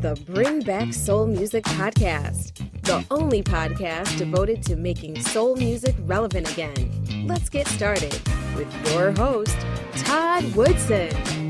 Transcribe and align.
The 0.00 0.14
Bring 0.26 0.60
Back 0.60 0.94
Soul 0.94 1.26
Music 1.26 1.64
Podcast, 1.64 2.52
the 2.82 3.04
only 3.10 3.42
podcast 3.42 4.16
devoted 4.16 4.62
to 4.64 4.76
making 4.76 5.20
soul 5.20 5.56
music 5.56 5.96
relevant 6.06 6.48
again. 6.52 7.26
Let's 7.26 7.48
get 7.48 7.66
started 7.66 8.12
with 8.56 8.92
your 8.92 9.10
host, 9.10 9.56
Todd 9.96 10.44
Woodson. 10.54 11.47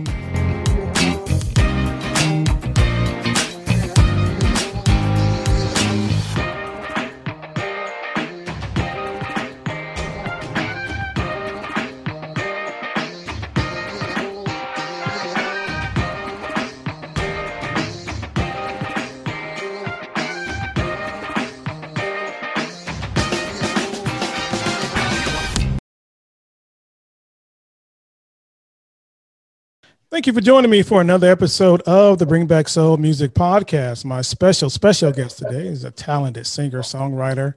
Thank 30.18 30.26
you 30.26 30.32
for 30.32 30.40
joining 30.40 30.68
me 30.68 30.82
for 30.82 31.00
another 31.00 31.30
episode 31.30 31.80
of 31.82 32.18
the 32.18 32.26
Bring 32.26 32.48
Back 32.48 32.66
Soul 32.66 32.96
Music 32.96 33.34
Podcast. 33.34 34.04
My 34.04 34.20
special, 34.20 34.68
special 34.68 35.12
guest 35.12 35.38
today 35.38 35.68
is 35.68 35.84
a 35.84 35.92
talented 35.92 36.44
singer 36.44 36.80
songwriter 36.80 37.54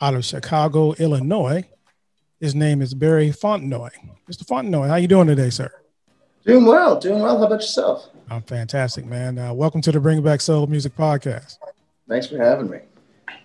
out 0.00 0.14
of 0.14 0.24
Chicago, 0.24 0.94
Illinois. 0.94 1.64
His 2.40 2.52
name 2.52 2.82
is 2.82 2.94
Barry 2.94 3.30
Fontenoy. 3.30 3.90
Mr. 4.28 4.44
Fontenoy, 4.44 4.88
how 4.88 4.96
you 4.96 5.06
doing 5.06 5.28
today, 5.28 5.50
sir? 5.50 5.70
Doing 6.44 6.64
well, 6.64 6.98
doing 6.98 7.22
well. 7.22 7.38
How 7.38 7.44
about 7.44 7.60
yourself? 7.60 8.08
I'm 8.28 8.42
fantastic, 8.42 9.06
man. 9.06 9.38
Uh, 9.38 9.54
welcome 9.54 9.80
to 9.82 9.92
the 9.92 10.00
Bring 10.00 10.20
Back 10.20 10.40
Soul 10.40 10.66
Music 10.66 10.96
Podcast. 10.96 11.58
Thanks 12.08 12.26
for 12.26 12.38
having 12.38 12.70
me. 12.70 12.78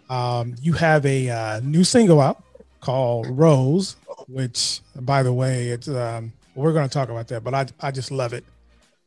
Um, 0.09 0.55
you 0.59 0.73
have 0.73 1.05
a 1.05 1.29
uh, 1.29 1.59
new 1.59 1.83
single 1.83 2.19
out 2.19 2.41
called 2.81 3.27
Rose, 3.29 3.95
which, 4.27 4.81
by 4.95 5.21
the 5.21 5.33
way, 5.33 5.67
it's 5.67 5.87
um, 5.87 6.33
we're 6.59 6.73
going 6.73 6.87
to 6.87 6.93
talk 6.93 7.09
about 7.09 7.27
that, 7.29 7.43
but 7.43 7.53
I, 7.53 7.65
I 7.79 7.91
just 7.91 8.11
love 8.11 8.33
it. 8.33 8.43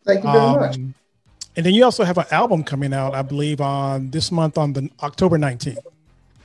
Thank 0.04 0.24
you 0.24 0.32
very 0.32 0.44
um, 0.44 0.60
much. 0.60 0.76
And 0.76 1.66
then 1.66 1.74
you 1.74 1.84
also 1.84 2.02
have 2.04 2.16
an 2.16 2.24
album 2.30 2.64
coming 2.64 2.94
out, 2.94 3.14
I 3.14 3.22
believe, 3.22 3.60
on 3.60 4.10
this 4.10 4.32
month 4.32 4.56
on 4.56 4.72
the 4.72 4.88
October 5.02 5.36
19th. 5.38 5.76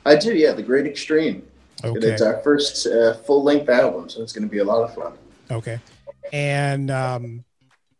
I 0.04 0.16
do, 0.16 0.34
yeah, 0.34 0.52
The 0.52 0.62
Great 0.62 0.86
Extreme. 0.86 1.42
Okay. 1.82 2.08
It's 2.08 2.22
our 2.22 2.38
first 2.38 2.86
uh, 2.86 3.14
full 3.14 3.42
length 3.42 3.68
album, 3.68 4.08
so 4.08 4.22
it's 4.22 4.32
going 4.32 4.46
to 4.46 4.50
be 4.50 4.58
a 4.58 4.64
lot 4.64 4.82
of 4.82 4.94
fun. 4.94 5.12
Okay. 5.50 5.78
And 6.32 6.90
um, 6.90 7.44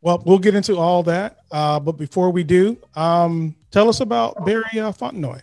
well, 0.02 0.22
we'll 0.26 0.38
get 0.38 0.54
into 0.54 0.76
all 0.76 1.02
that. 1.04 1.38
Uh, 1.50 1.80
but 1.80 1.92
before 1.92 2.30
we 2.30 2.44
do, 2.44 2.76
um, 2.94 3.54
tell 3.70 3.88
us 3.88 4.00
about 4.00 4.44
Barry 4.44 4.64
uh, 4.74 4.92
Fontenoy. 4.92 5.42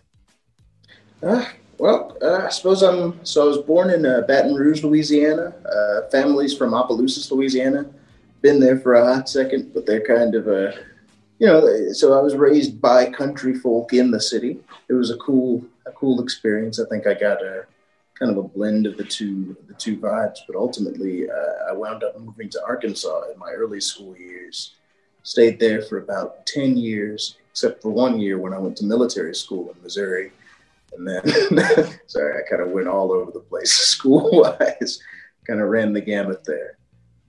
Uh, 1.24 1.46
well, 1.78 2.05
I 2.46 2.50
suppose 2.50 2.84
I'm. 2.84 3.26
So 3.26 3.44
I 3.44 3.48
was 3.48 3.58
born 3.58 3.90
in 3.90 4.06
uh, 4.06 4.22
Baton 4.28 4.54
Rouge, 4.54 4.84
Louisiana. 4.84 5.54
Uh, 5.66 6.08
family's 6.10 6.56
from 6.56 6.74
Opelousas, 6.74 7.32
Louisiana. 7.32 7.90
Been 8.42 8.60
there 8.60 8.78
for 8.80 8.94
a 8.94 9.16
hot 9.16 9.28
second, 9.28 9.74
but 9.74 9.88
they're 9.88 10.06
kind 10.06 10.36
of 10.36 10.48
a, 10.48 10.78
you 11.40 11.48
know. 11.48 11.92
So 11.94 12.14
I 12.18 12.22
was 12.22 12.36
raised 12.36 12.80
by 12.80 13.10
country 13.10 13.56
folk 13.56 13.94
in 13.94 14.12
the 14.12 14.22
city. 14.22 14.60
It 14.88 14.94
was 14.94 15.10
a 15.10 15.18
cool, 15.18 15.66
a 15.88 15.92
cool 15.92 16.22
experience. 16.22 16.80
I 16.80 16.88
think 16.88 17.08
I 17.08 17.16
got 17.16 17.42
a 17.42 17.66
kind 18.20 18.32
of 18.32 18.38
a 18.38 18.48
blend 18.48 18.86
of 18.86 18.96
the 18.96 19.04
two, 19.04 19.58
the 19.68 19.74
two 19.74 19.98
vibes. 19.98 20.38
But 20.46 20.56
ultimately, 20.56 21.28
uh, 21.28 21.70
I 21.70 21.74
wound 21.74 22.04
up 22.04 22.20
moving 22.20 22.50
to 22.50 22.64
Arkansas 22.64 23.24
in 23.34 23.40
my 23.40 23.52
early 23.52 23.82
school 23.82 24.16
years. 24.18 24.76
Stayed 25.24 25.60
there 25.60 25.82
for 25.82 25.98
about 25.98 26.46
ten 26.46 26.78
years, 26.78 27.38
except 27.50 27.82
for 27.82 27.90
one 27.90 28.20
year 28.20 28.38
when 28.38 28.54
I 28.54 28.60
went 28.60 28.78
to 28.78 28.86
military 28.86 29.34
school 29.34 29.72
in 29.72 29.82
Missouri 29.82 30.32
and 30.94 31.08
then, 31.08 31.22
sorry, 32.08 32.42
I 32.42 32.50
kind 32.50 32.62
of 32.62 32.70
went 32.70 32.88
all 32.88 33.12
over 33.12 33.32
the 33.32 33.40
place 33.40 33.72
school 33.94 34.30
wise, 34.32 35.00
kind 35.46 35.62
of 35.62 35.70
ran 35.70 35.94
the 35.94 36.02
gamut 36.02 36.44
there. 36.46 36.78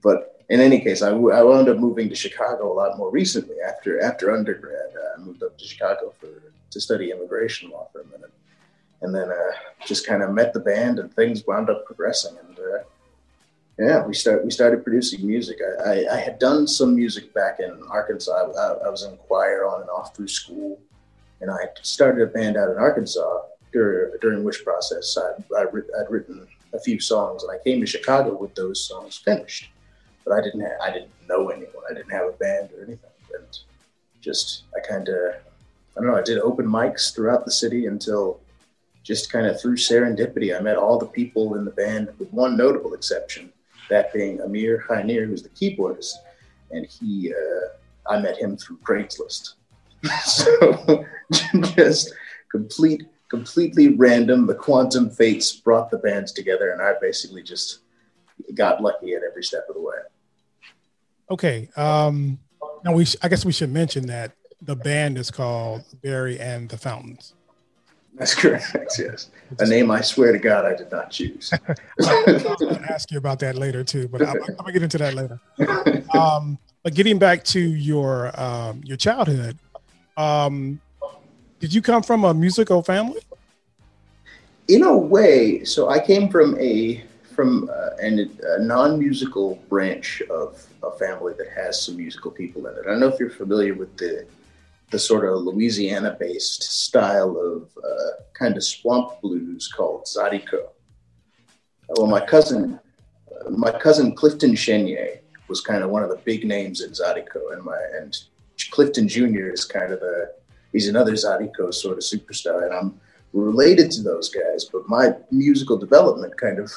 But 0.01 0.37
in 0.49 0.61
any 0.61 0.79
case, 0.79 1.01
I, 1.01 1.09
I 1.09 1.43
wound 1.43 1.69
up 1.69 1.77
moving 1.77 2.09
to 2.09 2.15
Chicago 2.15 2.71
a 2.71 2.75
lot 2.75 2.97
more 2.97 3.11
recently 3.11 3.57
after 3.61 4.01
after 4.01 4.31
undergrad. 4.31 4.93
Uh, 4.95 5.21
I 5.21 5.23
moved 5.23 5.43
up 5.43 5.57
to 5.57 5.65
Chicago 5.65 6.13
for 6.19 6.27
to 6.69 6.81
study 6.81 7.11
immigration 7.11 7.69
law 7.69 7.87
for 7.91 8.01
a 8.01 8.05
minute, 8.05 8.33
and 9.01 9.13
then 9.13 9.29
uh, 9.29 9.51
just 9.85 10.07
kind 10.07 10.23
of 10.23 10.31
met 10.31 10.53
the 10.53 10.59
band, 10.59 10.99
and 10.99 11.13
things 11.13 11.45
wound 11.45 11.69
up 11.69 11.85
progressing. 11.85 12.37
And 12.47 12.57
uh, 12.57 12.83
yeah, 13.79 14.05
we 14.05 14.13
start 14.13 14.45
we 14.45 14.51
started 14.51 14.83
producing 14.83 15.27
music. 15.27 15.59
I, 15.61 15.89
I, 15.89 16.15
I, 16.15 16.19
had 16.19 16.39
done 16.39 16.67
some 16.67 16.95
music 16.95 17.33
back 17.33 17.59
in 17.59 17.79
Arkansas. 17.89 18.31
I, 18.31 18.87
I 18.87 18.89
was 18.89 19.03
in 19.03 19.17
choir 19.17 19.67
on 19.67 19.81
and 19.81 19.89
off 19.89 20.15
through 20.15 20.29
school, 20.29 20.79
and 21.41 21.51
I 21.51 21.67
started 21.81 22.21
a 22.21 22.31
band 22.31 22.57
out 22.57 22.69
in 22.69 22.77
Arkansas 22.77 23.41
during, 23.71 24.13
during 24.21 24.43
which 24.43 24.63
process 24.63 25.17
I'd, 25.17 25.43
I'd, 25.57 25.67
I'd, 25.67 26.09
written 26.09 26.47
a 26.73 26.79
few 26.79 26.99
songs 26.99 27.43
and 27.43 27.51
I 27.51 27.63
came 27.63 27.79
to 27.79 27.85
Chicago 27.85 28.35
with 28.35 28.55
those 28.55 28.85
songs 28.87 29.17
finished. 29.17 29.69
But 30.25 30.33
I 30.33 30.41
didn't 30.41 30.61
have, 30.61 30.79
I 30.83 30.91
didn't 30.91 31.11
know 31.27 31.49
anyone. 31.49 31.83
I 31.89 31.93
didn't 31.93 32.11
have 32.11 32.25
a 32.25 32.31
band 32.33 32.69
or 32.71 32.83
anything. 32.83 33.09
And 33.33 33.59
just 34.21 34.63
I 34.75 34.85
kind 34.85 35.07
of 35.07 35.35
I 35.97 36.01
don't 36.01 36.07
know. 36.07 36.17
I 36.17 36.21
did 36.21 36.39
open 36.39 36.65
mics 36.67 37.13
throughout 37.13 37.45
the 37.45 37.51
city 37.51 37.87
until 37.87 38.39
just 39.07 39.31
kind 39.31 39.47
of 39.47 39.59
through 39.59 39.77
serendipity, 39.77 40.55
I 40.55 40.61
met 40.61 40.75
all 40.75 40.99
the 40.99 41.05
people 41.05 41.55
in 41.55 41.63
the 41.63 41.71
band 41.71 42.09
with 42.19 42.31
one 42.33 42.57
notable 42.57 42.93
exception, 42.93 43.53
that 43.89 44.13
being 44.13 44.41
Amir 44.41 44.83
Khainir, 44.87 45.25
who's 45.25 45.41
the 45.41 45.49
keyboardist, 45.49 46.15
and 46.71 46.85
he 46.85 47.33
uh, 47.33 48.11
I 48.13 48.19
met 48.19 48.37
him 48.37 48.57
through 48.57 48.77
Craigslist. 48.79 49.53
so 50.25 51.05
just 51.75 52.13
complete 52.51 53.03
completely 53.29 53.89
random. 53.89 54.45
The 54.45 54.55
quantum 54.55 55.09
fates 55.09 55.51
brought 55.53 55.89
the 55.91 55.97
bands 55.97 56.31
together, 56.31 56.71
and 56.71 56.81
I 56.81 56.93
basically 57.01 57.43
just 57.43 57.79
got 58.53 58.81
lucky 58.81 59.13
at 59.13 59.21
every 59.23 59.43
step 59.43 59.65
of 59.69 59.75
the 59.75 59.81
way. 59.81 59.95
Okay. 61.29 61.69
Um, 61.75 62.39
now 62.85 62.93
we, 62.93 63.05
sh- 63.05 63.17
I 63.21 63.27
guess 63.27 63.43
we 63.43 63.51
should 63.51 63.71
mention 63.71 64.07
that 64.07 64.31
the 64.61 64.75
band 64.75 65.17
is 65.17 65.29
called 65.29 65.83
Barry 66.01 66.39
and 66.39 66.69
the 66.69 66.77
Fountains. 66.77 67.33
That's 68.13 68.33
correct. 68.33 68.75
Yes, 68.97 69.29
a 69.59 69.67
name 69.67 69.91
I 69.91 70.01
swear 70.01 70.31
to 70.31 70.39
God 70.39 70.65
I 70.65 70.75
did 70.75 70.91
not 70.91 71.11
choose. 71.11 71.53
I'll 72.03 72.75
ask 72.89 73.11
you 73.11 73.19
about 73.19 73.37
that 73.39 73.55
later 73.55 73.83
too, 73.83 74.07
but 74.07 74.23
I'm, 74.23 74.41
I'm 74.41 74.55
gonna 74.55 74.71
get 74.71 74.81
into 74.81 74.97
that 74.97 75.13
later. 75.13 75.39
Um, 76.17 76.57
but 76.81 76.95
getting 76.95 77.19
back 77.19 77.43
to 77.45 77.59
your 77.59 78.31
um, 78.39 78.81
your 78.83 78.97
childhood, 78.97 79.59
um, 80.17 80.81
did 81.59 81.73
you 81.73 81.81
come 81.81 82.03
from 82.03 82.23
a 82.23 82.33
musical 82.33 82.83
family? 82.83 83.21
In 84.67 84.83
a 84.83 84.97
way, 84.97 85.63
so 85.63 85.89
I 85.89 85.99
came 85.99 86.29
from 86.29 86.59
a 86.59 87.03
from 87.33 87.69
uh, 87.69 87.95
an, 88.01 88.35
a 88.43 88.63
non-musical 88.63 89.55
branch 89.69 90.23
of 90.31 90.65
a 90.81 90.91
family 90.97 91.33
that 91.37 91.49
has 91.55 91.79
some 91.79 91.95
musical 91.95 92.31
people 92.31 92.65
in 92.65 92.73
it. 92.73 92.79
I 92.83 92.89
don't 92.89 92.99
know 92.99 93.07
if 93.07 93.19
you're 93.19 93.29
familiar 93.29 93.75
with 93.75 93.95
the 93.97 94.25
the 94.89 94.99
sort 94.99 95.25
of 95.25 95.41
Louisiana-based 95.41 96.63
style 96.63 97.37
of 97.37 97.69
uh, 97.83 98.23
kind 98.33 98.55
of 98.55 98.63
swamp 98.63 99.21
blues 99.21 99.67
called 99.67 100.05
Zydeco. 100.05 100.69
Well, 101.89 102.07
my 102.07 102.25
cousin, 102.25 102.79
uh, 103.29 103.49
my 103.49 103.71
cousin 103.71 104.15
Clifton 104.15 104.55
Chenier 104.55 105.19
was 105.49 105.59
kind 105.61 105.83
of 105.83 105.89
one 105.89 106.03
of 106.03 106.09
the 106.09 106.17
big 106.23 106.45
names 106.45 106.81
in 106.81 106.91
Zydeco, 106.91 107.53
and 107.53 107.63
my 107.63 107.77
and 108.01 108.17
Clifton 108.71 109.07
Jr. 109.07 109.49
is 109.49 109.65
kind 109.65 109.91
of 109.91 110.01
a 110.01 110.29
he's 110.71 110.87
another 110.87 111.13
Zydeco 111.13 111.73
sort 111.73 111.97
of 111.97 112.03
superstar, 112.03 112.65
and 112.65 112.73
I'm 112.73 112.99
related 113.33 113.91
to 113.91 114.01
those 114.01 114.29
guys. 114.29 114.65
But 114.65 114.87
my 114.87 115.13
musical 115.31 115.77
development 115.77 116.37
kind 116.37 116.59
of 116.59 116.71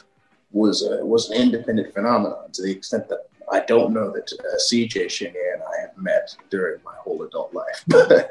was 0.53 0.83
a, 0.83 1.05
was 1.05 1.31
an 1.31 1.41
independent 1.41 1.95
phenomenon 1.95 2.51
to 2.53 2.63
the 2.63 2.73
extent 2.73 3.09
that 3.09 3.29
I 3.51 3.61
don't 3.61 3.93
know 3.93 4.11
that 4.11 4.33
uh, 4.33 4.57
CJ 4.57 5.07
Chenier 5.07 5.55
and 5.55 5.63
I 5.63 5.81
have 5.83 5.97
met 5.97 6.35
during 6.51 6.83
my 6.85 6.95
whole 7.01 7.23
adult 7.23 7.53
life, 7.53 7.85
but 7.87 8.31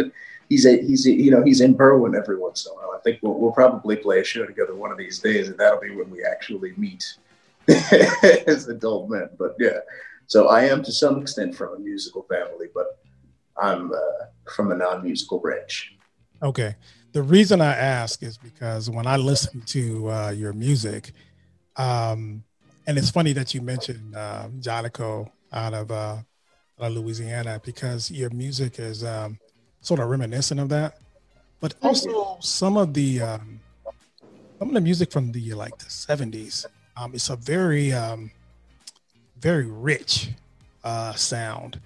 he's 0.49 0.65
a, 0.65 0.81
he's 0.81 1.05
a, 1.07 1.11
you 1.11 1.31
know 1.31 1.43
he's 1.43 1.61
in 1.61 1.75
Berwyn 1.75 2.17
every 2.17 2.37
once 2.37 2.65
in 2.65 2.71
a 2.71 2.75
while. 2.75 2.95
I 2.95 3.01
think 3.01 3.19
we'll, 3.21 3.35
we'll 3.35 3.51
probably 3.51 3.95
play 3.95 4.19
a 4.19 4.23
show 4.23 4.45
together 4.45 4.75
one 4.75 4.91
of 4.91 4.97
these 4.97 5.19
days, 5.19 5.49
and 5.49 5.57
that'll 5.57 5.81
be 5.81 5.95
when 5.95 6.09
we 6.09 6.23
actually 6.23 6.73
meet 6.77 7.15
as 7.67 8.67
adult 8.67 9.09
men. 9.09 9.29
But 9.37 9.55
yeah, 9.59 9.79
so 10.27 10.47
I 10.47 10.65
am 10.65 10.83
to 10.83 10.91
some 10.91 11.21
extent 11.21 11.55
from 11.55 11.75
a 11.75 11.79
musical 11.79 12.23
family, 12.23 12.67
but 12.73 12.99
I'm 13.61 13.91
uh, 13.91 13.97
from 14.53 14.71
a 14.71 14.75
non-musical 14.75 15.39
branch. 15.39 15.95
Okay. 16.41 16.75
The 17.11 17.23
reason 17.23 17.59
I 17.59 17.75
ask 17.75 18.21
is 18.23 18.37
because 18.37 18.89
when 18.89 19.07
I 19.07 19.17
listen 19.17 19.61
to 19.61 20.11
uh, 20.11 20.29
your 20.29 20.53
music, 20.53 21.11
um, 21.75 22.43
and 22.85 22.97
it's 22.97 23.09
funny 23.09 23.33
that 23.33 23.53
you 23.53 23.61
mentioned 23.61 24.15
uh, 24.15 24.47
Zydeco 24.59 25.29
out 25.51 25.73
of, 25.73 25.91
uh, 25.91 26.17
out 26.79 26.91
of 26.91 26.93
Louisiana 26.93 27.59
because 27.63 28.11
your 28.11 28.29
music 28.29 28.79
is 28.79 29.03
um, 29.03 29.39
sort 29.81 29.99
of 29.99 30.09
reminiscent 30.09 30.59
of 30.59 30.69
that, 30.69 30.99
but 31.59 31.73
also 31.81 32.37
some 32.41 32.77
of 32.77 32.93
the 32.93 33.21
um, 33.21 33.59
some 34.59 34.69
of 34.69 34.73
the 34.73 34.81
music 34.81 35.11
from 35.11 35.31
the 35.31 35.53
like 35.53 35.77
the 35.77 35.89
seventies. 35.89 36.65
Um, 36.95 37.13
it's 37.13 37.29
a 37.29 37.35
very 37.35 37.91
um, 37.91 38.31
very 39.39 39.65
rich 39.65 40.29
uh, 40.83 41.13
sound 41.13 41.79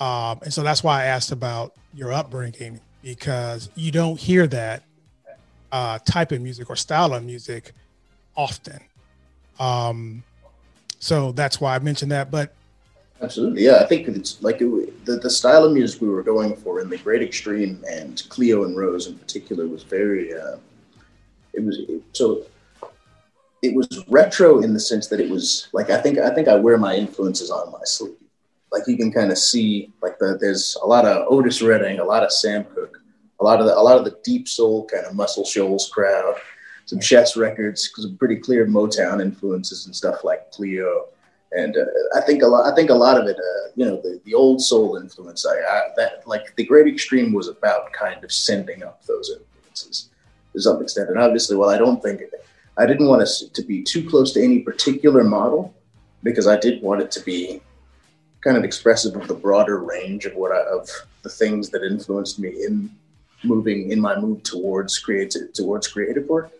Um, 0.00 0.40
and 0.42 0.52
so 0.52 0.62
that's 0.62 0.82
why 0.82 1.02
I 1.02 1.04
asked 1.06 1.30
about 1.30 1.74
your 1.94 2.12
upbringing 2.12 2.80
because 3.02 3.70
you 3.74 3.92
don't 3.92 4.18
hear 4.18 4.46
that 4.48 4.82
uh, 5.70 5.98
type 6.04 6.32
of 6.32 6.40
music 6.40 6.70
or 6.70 6.76
style 6.76 7.14
of 7.14 7.24
music 7.24 7.72
often. 8.36 8.80
Um, 9.60 10.24
so 10.98 11.32
that's 11.32 11.60
why 11.60 11.76
I 11.76 11.78
mentioned 11.78 12.10
that. 12.12 12.30
But 12.30 12.54
absolutely, 13.22 13.64
yeah, 13.64 13.76
I 13.76 13.86
think 13.86 14.08
it's 14.08 14.42
like 14.42 14.60
it, 14.60 15.04
the 15.04 15.16
the 15.16 15.30
style 15.30 15.64
of 15.64 15.72
music 15.72 16.00
we 16.00 16.08
were 16.08 16.22
going 16.22 16.56
for 16.56 16.80
in 16.80 16.88
the 16.88 16.98
Great 16.98 17.22
Extreme 17.22 17.84
and 17.88 18.22
Cleo 18.28 18.64
and 18.64 18.76
Rose 18.76 19.06
in 19.06 19.16
particular 19.16 19.66
was 19.68 19.82
very. 19.82 20.34
Uh, 20.34 20.56
it 21.52 21.64
was 21.64 21.78
it, 21.88 22.02
so. 22.12 22.46
It 23.62 23.74
was 23.74 24.04
retro 24.08 24.60
in 24.60 24.74
the 24.74 24.80
sense 24.80 25.06
that 25.06 25.20
it 25.20 25.30
was 25.30 25.68
like 25.72 25.88
I 25.88 25.98
think 25.98 26.18
I 26.18 26.28
think 26.34 26.48
I 26.48 26.54
wear 26.54 26.76
my 26.76 26.96
influences 26.96 27.50
on 27.50 27.72
my 27.72 27.80
sleeve 27.84 28.23
like 28.74 28.88
you 28.88 28.96
can 28.96 29.12
kind 29.12 29.30
of 29.30 29.38
see 29.38 29.92
like 30.02 30.18
the 30.18 30.36
there's 30.40 30.76
a 30.82 30.86
lot 30.86 31.04
of 31.04 31.26
Otis 31.30 31.62
Redding, 31.62 32.00
a 32.00 32.04
lot 32.04 32.24
of 32.24 32.32
Sam 32.32 32.64
Cooke, 32.64 33.00
a 33.40 33.44
lot 33.44 33.60
of 33.60 33.66
the 33.66 33.78
a 33.78 33.80
lot 33.80 33.96
of 33.96 34.04
the 34.04 34.18
deep 34.24 34.48
soul 34.48 34.86
kind 34.86 35.06
of 35.06 35.14
Muscle 35.14 35.44
Shoals 35.44 35.88
crowd, 35.88 36.34
some 36.84 36.98
Chess 36.98 37.36
records, 37.36 37.88
some 37.94 38.16
pretty 38.16 38.36
clear 38.36 38.66
Motown 38.66 39.22
influences 39.22 39.86
and 39.86 39.94
stuff 39.94 40.24
like 40.24 40.50
Cleo. 40.50 41.06
And 41.52 41.76
uh, 41.76 41.84
I 42.16 42.20
think 42.22 42.42
a 42.42 42.48
lot. 42.48 42.70
I 42.70 42.74
think 42.74 42.90
a 42.90 42.94
lot 42.94 43.16
of 43.16 43.28
it, 43.28 43.36
uh, 43.36 43.70
you 43.76 43.86
know, 43.86 44.00
the, 44.02 44.20
the 44.24 44.34
old 44.34 44.60
soul 44.60 44.96
influence. 44.96 45.46
I, 45.46 45.54
I, 45.54 45.80
that 45.96 46.26
like 46.26 46.56
the 46.56 46.64
Great 46.64 46.88
Extreme 46.92 47.32
was 47.32 47.46
about 47.46 47.92
kind 47.92 48.24
of 48.24 48.32
sending 48.32 48.82
up 48.82 49.04
those 49.04 49.30
influences 49.30 50.08
to 50.52 50.60
some 50.60 50.82
extent. 50.82 51.10
And 51.10 51.18
obviously, 51.20 51.56
well, 51.56 51.70
I 51.70 51.78
don't 51.78 52.02
think 52.02 52.22
I 52.76 52.86
didn't 52.86 53.06
want 53.06 53.22
us 53.22 53.42
to 53.42 53.62
be 53.62 53.84
too 53.84 54.08
close 54.10 54.32
to 54.32 54.42
any 54.42 54.58
particular 54.58 55.22
model 55.22 55.72
because 56.24 56.48
I 56.48 56.58
did 56.58 56.82
want 56.82 57.02
it 57.02 57.12
to 57.12 57.20
be 57.20 57.62
kind 58.44 58.56
of 58.58 58.62
expressive 58.64 59.16
of 59.16 59.26
the 59.26 59.34
broader 59.34 59.78
range 59.78 60.26
of 60.26 60.34
what 60.36 60.52
I, 60.52 60.60
of 60.60 60.88
the 61.22 61.30
things 61.30 61.70
that 61.70 61.82
influenced 61.82 62.38
me 62.38 62.50
in 62.50 62.90
moving 63.42 63.90
in 63.90 64.00
my 64.00 64.18
move 64.18 64.42
towards 64.42 64.98
creative 64.98 65.52
towards 65.54 65.88
creative 65.88 66.28
work. 66.28 66.52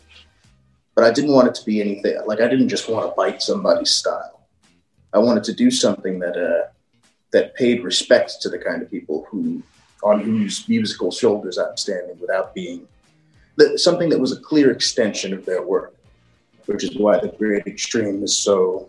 But 0.95 1.05
I 1.05 1.13
didn't 1.13 1.33
want 1.33 1.49
it 1.49 1.55
to 1.57 1.65
be 1.65 1.81
anything 1.81 2.19
like 2.27 2.41
I 2.41 2.49
didn't 2.49 2.71
just 2.71 2.89
want 2.89 3.09
to 3.09 3.15
bite 3.15 3.43
somebody's 3.43 3.91
style. 3.91 4.41
I 5.13 5.19
wanted 5.19 5.45
to 5.45 5.53
do 5.53 5.71
something 5.71 6.19
that 6.21 6.37
uh, 6.37 6.71
that 7.33 7.55
paid 7.55 7.85
respect 7.85 8.41
to 8.43 8.49
the 8.49 8.59
kind 8.59 8.83
of 8.83 8.91
people 8.91 9.27
who 9.29 9.63
on 10.03 10.21
whose 10.21 10.69
musical 10.69 11.11
shoulders 11.11 11.59
I'm 11.59 11.77
standing 11.77 12.19
without 12.21 12.55
being 12.55 12.87
that, 13.57 13.79
something 13.79 14.09
that 14.11 14.19
was 14.19 14.33
a 14.33 14.41
clear 14.41 14.71
extension 14.71 15.33
of 15.33 15.47
their 15.47 15.63
work, 15.63 15.95
which 16.67 16.85
is 16.85 16.97
why 16.97 17.19
the 17.19 17.29
Great 17.29 17.67
Extreme 17.67 18.23
is 18.23 18.37
so 18.37 18.89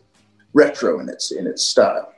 retro 0.54 1.00
in 1.00 1.10
its 1.10 1.32
in 1.32 1.46
its 1.48 1.64
style. 1.64 2.15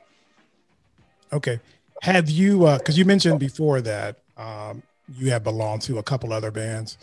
Okay. 1.32 1.60
Have 2.02 2.30
you, 2.30 2.60
because 2.60 2.96
uh, 2.96 2.98
you 2.98 3.04
mentioned 3.04 3.40
before 3.40 3.80
that 3.80 4.16
um, 4.36 4.82
you 5.16 5.30
have 5.30 5.44
belonged 5.44 5.82
to 5.82 5.98
a 5.98 6.02
couple 6.02 6.32
other 6.32 6.50
bands. 6.50 6.98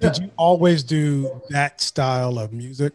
Did 0.00 0.16
yeah. 0.16 0.24
you 0.24 0.30
always 0.36 0.82
do 0.82 1.42
that 1.50 1.80
style 1.80 2.38
of 2.38 2.52
music? 2.52 2.92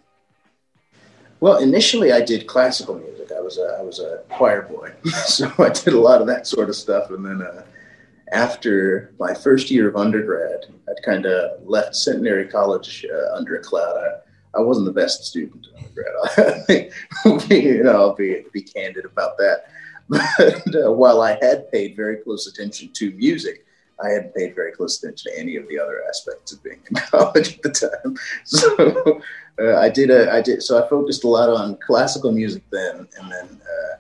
Well, 1.40 1.58
initially 1.58 2.12
I 2.12 2.22
did 2.22 2.48
classical 2.48 2.96
music. 2.96 3.32
I 3.36 3.42
was 3.42 3.58
a, 3.58 3.78
I 3.80 3.82
was 3.82 4.00
a 4.00 4.24
choir 4.30 4.64
boy, 4.64 4.92
so 5.26 5.52
I 5.60 5.70
did 5.70 5.94
a 5.94 6.00
lot 6.00 6.22
of 6.22 6.28
that 6.28 6.48
sort 6.48 6.70
of 6.70 6.76
stuff. 6.76 7.12
And 7.12 7.26
then 7.26 7.42
uh, 7.42 7.64
after 8.32 9.14
my 9.20 9.34
first 9.34 9.70
year 9.70 9.88
of 9.88 9.96
undergrad, 9.96 10.66
I'd 10.90 11.04
kind 11.04 11.26
of 11.26 11.68
left 11.68 11.96
Centenary 11.96 12.48
College 12.48 13.06
uh, 13.12 13.36
under 13.36 13.56
a 13.56 13.62
cloud. 13.62 13.98
I, 13.98 14.60
I 14.60 14.62
wasn't 14.62 14.86
the 14.86 14.94
best 14.94 15.26
student 15.26 15.68
in 15.68 15.86
undergrad. 15.86 16.92
you 17.52 17.84
know, 17.84 17.92
I'll 17.92 18.16
be 18.16 18.46
be 18.52 18.62
candid 18.62 19.06
about 19.06 19.38
that. 19.38 19.66
But 20.10 20.22
uh, 20.76 20.92
while 20.92 21.22
I 21.22 21.38
had 21.42 21.72
paid 21.72 21.96
very 21.96 22.18
close 22.18 22.48
attention 22.48 22.90
to 22.94 23.12
music, 23.12 23.66
I 24.04 24.10
hadn't 24.10 24.36
paid 24.36 24.56
very 24.56 24.72
close 24.72 25.02
attention 25.02 25.32
to 25.32 25.40
any 25.40 25.56
of 25.56 25.68
the 25.68 25.80
other 25.80 26.04
aspects 26.08 26.52
of 26.52 26.64
being 26.64 26.80
in 26.90 26.96
college 27.12 27.56
at 27.56 27.62
the 27.62 27.70
time. 27.70 28.18
So 28.46 29.22
uh, 29.60 29.78
I 29.78 29.90
did 29.90 30.10
a, 30.12 30.32
I 30.32 30.42
did 30.42 30.62
so 30.62 30.84
I 30.84 30.90
focused 30.90 31.24
a 31.24 31.30
lot 31.30 31.50
on 31.50 31.78
classical 31.78 32.32
music 32.32 32.64
then, 32.72 33.08
and 33.18 33.32
then 33.32 33.62
uh, 33.62 33.98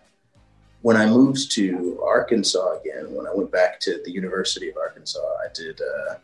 when 0.81 0.97
I 0.97 1.05
moved 1.05 1.51
to 1.53 1.99
Arkansas 2.05 2.79
again, 2.79 3.13
when 3.13 3.25
I 3.25 3.33
went 3.33 3.51
back 3.51 3.79
to 3.81 4.01
the 4.03 4.11
University 4.11 4.69
of 4.69 4.75
Arkansas, 4.77 5.19
I 5.19 5.47
did, 5.53 5.79
uh, 5.81 6.15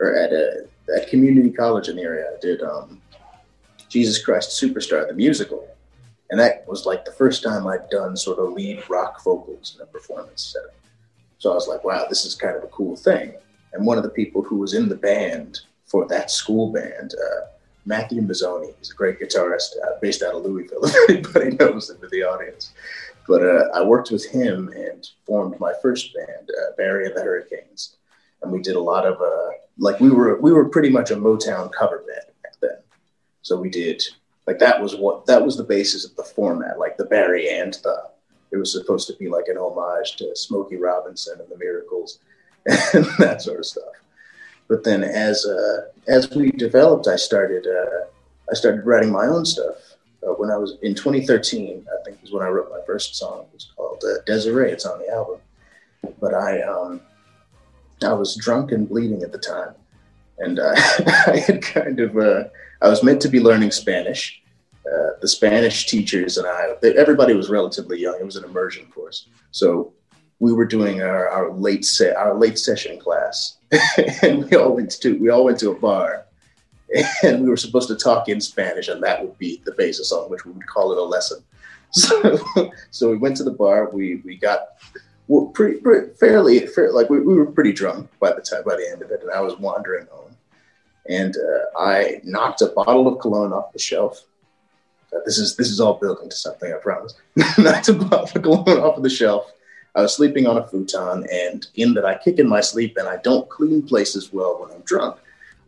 or 0.00 0.16
at 0.16 0.32
a 0.32 0.66
at 0.96 1.08
community 1.08 1.50
college 1.50 1.88
in 1.88 1.96
the 1.96 2.02
area, 2.02 2.26
I 2.26 2.40
did 2.40 2.60
um, 2.62 3.00
Jesus 3.88 4.22
Christ 4.22 4.60
Superstar, 4.60 5.06
the 5.06 5.14
musical 5.14 5.68
and 6.30 6.40
that 6.40 6.66
was 6.66 6.86
like 6.86 7.04
the 7.04 7.12
first 7.12 7.42
time 7.42 7.66
I'd 7.66 7.88
done 7.90 8.16
sort 8.16 8.38
of 8.38 8.52
lead 8.52 8.82
rock 8.88 9.22
vocals 9.22 9.76
in 9.76 9.82
a 9.82 9.86
performance 9.86 10.42
setting. 10.42 10.76
So 11.38 11.50
I 11.50 11.54
was 11.54 11.68
like, 11.68 11.84
wow, 11.84 12.06
this 12.08 12.24
is 12.24 12.34
kind 12.34 12.56
of 12.56 12.64
a 12.64 12.68
cool 12.68 12.96
thing. 12.96 13.34
And 13.72 13.84
one 13.86 13.98
of 13.98 14.04
the 14.04 14.10
people 14.10 14.42
who 14.42 14.56
was 14.56 14.74
in 14.74 14.88
the 14.88 14.96
band 14.96 15.60
for 15.86 16.06
that 16.08 16.30
school 16.30 16.72
band, 16.72 17.14
uh, 17.14 17.46
Matthew 17.84 18.22
Mazzoni, 18.22 18.74
he's 18.78 18.90
a 18.90 18.94
great 18.94 19.20
guitarist 19.20 19.76
uh, 19.84 19.98
based 20.00 20.22
out 20.22 20.34
of 20.34 20.44
Louisville, 20.44 20.80
if 20.84 21.10
anybody 21.10 21.56
knows 21.56 21.90
him 21.90 21.98
in 22.02 22.08
the 22.10 22.22
audience. 22.22 22.72
But 23.28 23.42
uh, 23.42 23.68
I 23.74 23.82
worked 23.82 24.10
with 24.10 24.24
him 24.24 24.68
and 24.68 25.06
formed 25.26 25.58
my 25.60 25.72
first 25.82 26.14
band, 26.14 26.50
uh, 26.50 26.72
Barry 26.76 27.06
and 27.06 27.16
the 27.16 27.22
Hurricanes. 27.22 27.96
And 28.42 28.52
we 28.52 28.62
did 28.62 28.76
a 28.76 28.80
lot 28.80 29.06
of, 29.06 29.20
uh, 29.20 29.50
like, 29.78 30.00
we 30.00 30.10
were, 30.10 30.40
we 30.40 30.52
were 30.52 30.68
pretty 30.68 30.90
much 30.90 31.10
a 31.10 31.16
Motown 31.16 31.70
cover 31.72 32.04
band 32.06 32.26
back 32.42 32.54
then. 32.60 32.78
So 33.42 33.58
we 33.58 33.70
did 33.70 34.02
like 34.46 34.58
that 34.58 34.80
was 34.82 34.94
what 34.94 35.26
that 35.26 35.44
was 35.44 35.56
the 35.56 35.64
basis 35.64 36.04
of 36.04 36.14
the 36.16 36.24
format, 36.24 36.78
like 36.78 36.96
the 36.96 37.04
Barry 37.04 37.48
and 37.48 37.74
the. 37.82 38.10
It 38.50 38.58
was 38.58 38.72
supposed 38.72 39.08
to 39.08 39.16
be 39.16 39.28
like 39.28 39.48
an 39.48 39.56
homage 39.58 40.14
to 40.16 40.36
Smokey 40.36 40.76
Robinson 40.76 41.40
and 41.40 41.48
the 41.48 41.58
Miracles, 41.58 42.20
and 42.66 43.04
that 43.18 43.42
sort 43.42 43.58
of 43.58 43.66
stuff. 43.66 43.84
But 44.68 44.84
then, 44.84 45.02
as 45.02 45.44
uh, 45.44 45.88
as 46.06 46.30
we 46.30 46.50
developed, 46.50 47.08
I 47.08 47.16
started 47.16 47.66
uh, 47.66 48.06
I 48.50 48.54
started 48.54 48.86
writing 48.86 49.12
my 49.12 49.26
own 49.26 49.44
stuff. 49.44 49.76
Uh, 50.22 50.32
when 50.32 50.50
I 50.50 50.56
was 50.56 50.76
in 50.82 50.94
2013, 50.94 51.86
I 51.86 52.04
think 52.04 52.22
was 52.22 52.32
when 52.32 52.42
I 52.42 52.48
wrote 52.48 52.70
my 52.70 52.80
first 52.86 53.16
song. 53.16 53.40
It 53.40 53.54
was 53.54 53.72
called 53.76 54.02
uh, 54.04 54.22
Desiree. 54.24 54.70
It's 54.70 54.86
on 54.86 54.98
the 54.98 55.08
album. 55.10 55.38
But 56.20 56.34
I 56.34 56.62
um, 56.62 57.00
I 58.02 58.12
was 58.12 58.36
drunk 58.36 58.72
and 58.72 58.88
bleeding 58.88 59.22
at 59.22 59.32
the 59.32 59.38
time, 59.38 59.74
and 60.38 60.58
uh, 60.58 60.74
I 61.26 61.42
had 61.46 61.62
kind 61.62 62.00
of 62.00 62.16
uh, 62.16 62.44
I 62.84 62.88
was 62.88 63.02
meant 63.02 63.22
to 63.22 63.30
be 63.30 63.40
learning 63.40 63.70
Spanish. 63.70 64.42
Uh, 64.86 65.12
the 65.22 65.28
Spanish 65.28 65.86
teachers 65.86 66.36
and 66.36 66.46
I, 66.46 66.74
everybody 66.98 67.32
was 67.32 67.48
relatively 67.48 67.98
young. 67.98 68.18
It 68.20 68.26
was 68.26 68.36
an 68.36 68.44
immersion 68.44 68.84
course, 68.88 69.28
so 69.52 69.94
we 70.38 70.52
were 70.52 70.66
doing 70.66 71.00
our, 71.00 71.26
our 71.30 71.50
late 71.50 71.86
set, 71.86 72.14
our 72.14 72.34
late 72.34 72.58
session 72.58 73.00
class, 73.00 73.56
and 74.22 74.44
we 74.44 74.56
all 74.58 74.74
went 74.74 74.90
to 75.00 75.18
we 75.18 75.30
all 75.30 75.46
went 75.46 75.58
to 75.60 75.70
a 75.70 75.74
bar, 75.74 76.26
and 77.22 77.42
we 77.42 77.48
were 77.48 77.56
supposed 77.56 77.88
to 77.88 77.96
talk 77.96 78.28
in 78.28 78.38
Spanish, 78.42 78.88
and 78.88 79.02
that 79.02 79.22
would 79.22 79.38
be 79.38 79.62
the 79.64 79.72
basis 79.72 80.12
on 80.12 80.28
which 80.28 80.44
we 80.44 80.52
would 80.52 80.66
call 80.66 80.92
it 80.92 80.98
a 80.98 81.02
lesson. 81.02 81.42
So, 81.96 82.72
so 82.90 83.08
we 83.08 83.18
went 83.18 83.36
to 83.36 83.44
the 83.44 83.52
bar. 83.52 83.88
We 83.88 84.16
we 84.24 84.36
got 84.36 84.66
well, 85.28 85.46
pretty, 85.46 85.80
pretty 85.80 86.12
fairly 86.14 86.66
fair, 86.66 86.92
like 86.92 87.08
we, 87.08 87.20
we 87.20 87.34
were 87.34 87.46
pretty 87.46 87.72
drunk 87.72 88.10
by 88.20 88.32
the 88.32 88.42
time 88.42 88.64
by 88.66 88.76
the 88.76 88.90
end 88.90 89.00
of 89.00 89.10
it, 89.10 89.22
and 89.22 89.30
I 89.30 89.40
was 89.40 89.56
wandering 89.58 90.06
home 90.10 90.23
and 91.08 91.36
uh, 91.36 91.78
I 91.78 92.20
knocked 92.24 92.62
a 92.62 92.66
bottle 92.66 93.08
of 93.08 93.20
cologne 93.20 93.52
off 93.52 93.72
the 93.72 93.78
shelf. 93.78 94.24
Uh, 95.14 95.18
this 95.24 95.38
is 95.38 95.56
this 95.56 95.70
is 95.70 95.80
all 95.80 95.94
building 95.94 96.28
to 96.28 96.36
something, 96.36 96.72
I 96.72 96.76
promise. 96.76 97.14
knocked 97.58 97.88
a 97.88 97.94
bottle 97.94 98.24
of 98.24 98.42
cologne 98.42 98.80
off 98.80 98.96
of 98.96 99.02
the 99.02 99.10
shelf. 99.10 99.52
I 99.94 100.02
was 100.02 100.14
sleeping 100.14 100.46
on 100.46 100.58
a 100.58 100.66
futon, 100.66 101.26
and 101.30 101.66
in 101.76 101.94
that 101.94 102.04
I 102.04 102.18
kick 102.18 102.38
in 102.38 102.48
my 102.48 102.60
sleep 102.60 102.96
and 102.96 103.08
I 103.08 103.18
don't 103.18 103.48
clean 103.48 103.82
places 103.82 104.32
well 104.32 104.60
when 104.60 104.72
I'm 104.72 104.82
drunk. 104.82 105.16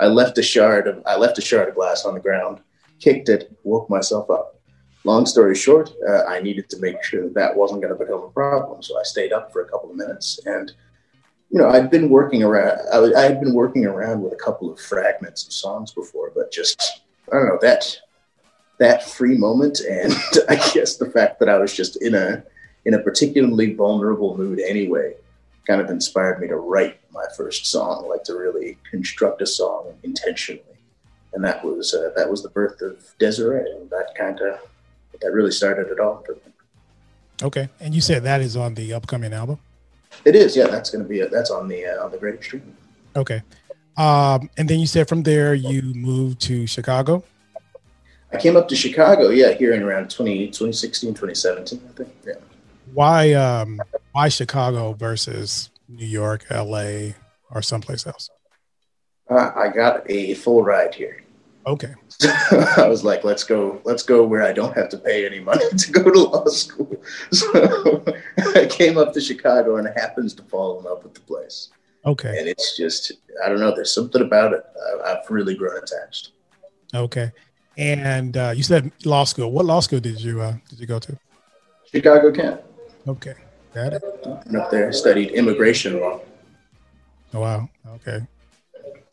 I 0.00 0.06
left 0.06 0.38
a 0.38 0.42
shard 0.42 0.88
of 0.88 1.02
I 1.06 1.16
left 1.16 1.38
a 1.38 1.42
shard 1.42 1.68
of 1.68 1.74
glass 1.74 2.04
on 2.04 2.14
the 2.14 2.20
ground, 2.20 2.60
kicked 3.00 3.28
it, 3.28 3.56
woke 3.64 3.88
myself 3.88 4.30
up. 4.30 4.54
Long 5.04 5.24
story 5.24 5.54
short, 5.54 5.92
uh, 6.08 6.24
I 6.24 6.40
needed 6.40 6.68
to 6.70 6.80
make 6.80 7.02
sure 7.04 7.22
that, 7.22 7.34
that 7.34 7.56
wasn't 7.56 7.80
going 7.80 7.96
to 7.96 8.04
become 8.04 8.24
a 8.24 8.30
problem, 8.30 8.82
so 8.82 8.98
I 8.98 9.04
stayed 9.04 9.32
up 9.32 9.52
for 9.52 9.62
a 9.62 9.68
couple 9.68 9.90
of 9.90 9.96
minutes 9.96 10.40
and 10.46 10.72
you 11.50 11.58
know, 11.58 11.68
I'd 11.68 11.90
been 11.90 12.08
working 12.08 12.42
around. 12.42 12.78
I, 12.92 13.20
had 13.22 13.40
been 13.40 13.54
working 13.54 13.86
around 13.86 14.22
with 14.22 14.32
a 14.32 14.36
couple 14.36 14.70
of 14.70 14.80
fragments 14.80 15.46
of 15.46 15.52
songs 15.52 15.92
before, 15.92 16.32
but 16.34 16.50
just 16.50 17.02
I 17.32 17.36
don't 17.36 17.46
know 17.46 17.58
that 17.62 17.98
that 18.78 19.08
free 19.08 19.36
moment, 19.36 19.80
and 19.80 20.12
I 20.48 20.56
guess 20.74 20.96
the 20.96 21.10
fact 21.10 21.38
that 21.40 21.48
I 21.48 21.58
was 21.58 21.74
just 21.74 22.02
in 22.02 22.14
a 22.14 22.42
in 22.84 22.94
a 22.94 22.98
particularly 22.98 23.74
vulnerable 23.74 24.36
mood 24.36 24.60
anyway, 24.60 25.14
kind 25.66 25.80
of 25.80 25.90
inspired 25.90 26.40
me 26.40 26.48
to 26.48 26.56
write 26.56 27.00
my 27.12 27.24
first 27.36 27.66
song, 27.66 28.08
like 28.08 28.24
to 28.24 28.34
really 28.34 28.78
construct 28.90 29.40
a 29.42 29.46
song 29.46 29.94
intentionally, 30.02 30.62
and 31.32 31.44
that 31.44 31.64
was 31.64 31.94
uh, 31.94 32.10
that 32.16 32.28
was 32.28 32.42
the 32.42 32.50
birth 32.50 32.82
of 32.82 32.98
Desiree, 33.18 33.70
and 33.70 33.88
that 33.90 34.14
kind 34.16 34.40
of 34.40 34.58
that 35.20 35.32
really 35.32 35.52
started 35.52 35.88
it 35.88 36.00
all 36.00 36.22
for 36.26 36.34
me. 36.34 36.40
Okay, 37.42 37.68
and 37.80 37.94
you 37.94 38.00
said 38.00 38.24
that 38.24 38.40
is 38.40 38.56
on 38.56 38.74
the 38.74 38.92
upcoming 38.92 39.32
album. 39.32 39.60
It 40.24 40.34
is, 40.34 40.56
yeah. 40.56 40.66
That's 40.66 40.90
going 40.90 41.04
to 41.04 41.08
be 41.08 41.20
a, 41.20 41.28
that's 41.28 41.50
on 41.50 41.68
the 41.68 41.86
uh, 41.86 42.04
on 42.04 42.10
the 42.10 42.18
Great 42.18 42.34
Extreme. 42.34 42.76
Okay, 43.14 43.42
um, 43.96 44.50
and 44.56 44.68
then 44.68 44.80
you 44.80 44.86
said 44.86 45.08
from 45.08 45.22
there 45.22 45.54
you 45.54 45.82
moved 45.82 46.40
to 46.42 46.66
Chicago. 46.66 47.24
I 48.32 48.38
came 48.38 48.56
up 48.56 48.68
to 48.68 48.76
Chicago, 48.76 49.30
yeah, 49.30 49.52
here 49.52 49.72
in 49.72 49.82
around 49.82 50.10
20, 50.10 50.48
2016, 50.48 51.10
2017, 51.10 51.80
I 51.88 51.92
think. 51.96 52.14
Yeah. 52.26 52.34
Why 52.92 53.32
um, 53.34 53.80
why 54.12 54.28
Chicago 54.28 54.92
versus 54.94 55.70
New 55.88 56.06
York, 56.06 56.44
LA, 56.50 57.12
or 57.50 57.62
someplace 57.62 58.06
else? 58.06 58.30
Uh, 59.28 59.50
I 59.56 59.68
got 59.68 60.08
a 60.10 60.34
full 60.34 60.62
ride 60.62 60.94
here. 60.94 61.22
Okay. 61.66 61.94
So 62.18 62.30
I 62.76 62.88
was 62.88 63.04
like, 63.04 63.24
let's 63.24 63.44
go, 63.44 63.80
let's 63.84 64.02
go 64.02 64.24
where 64.24 64.42
I 64.42 64.52
don't 64.52 64.74
have 64.74 64.88
to 64.90 64.98
pay 64.98 65.26
any 65.26 65.40
money 65.40 65.68
to 65.76 65.92
go 65.92 66.10
to 66.10 66.22
law 66.22 66.44
school. 66.46 67.02
So 67.30 68.04
I 68.54 68.66
came 68.66 68.98
up 68.98 69.12
to 69.14 69.20
Chicago 69.20 69.76
and 69.76 69.88
happens 69.96 70.34
to 70.34 70.42
fall 70.42 70.78
in 70.78 70.84
love 70.84 71.02
with 71.04 71.14
the 71.14 71.20
place. 71.20 71.70
Okay. 72.04 72.38
And 72.38 72.48
it's 72.48 72.76
just, 72.76 73.12
I 73.44 73.48
don't 73.48 73.60
know, 73.60 73.74
there's 73.74 73.94
something 73.94 74.22
about 74.22 74.52
it. 74.52 74.64
I've 75.04 75.28
really 75.30 75.54
grown 75.54 75.76
attached. 75.76 76.32
Okay. 76.94 77.32
And 77.76 78.36
uh, 78.36 78.52
you 78.56 78.62
said 78.62 78.90
law 79.04 79.24
school. 79.24 79.50
What 79.52 79.66
law 79.66 79.80
school 79.80 80.00
did 80.00 80.20
you 80.20 80.40
uh, 80.40 80.54
did 80.68 80.80
you 80.80 80.86
go 80.86 80.98
to? 80.98 81.18
Chicago 81.92 82.32
Kent. 82.32 82.60
Okay. 83.06 83.34
Got 83.74 83.92
it. 83.94 84.02
Went 84.24 84.56
up 84.56 84.70
there, 84.70 84.92
studied 84.92 85.32
immigration 85.32 86.00
law. 86.00 86.20
Oh, 87.34 87.40
wow. 87.40 87.68
Okay. 87.96 88.20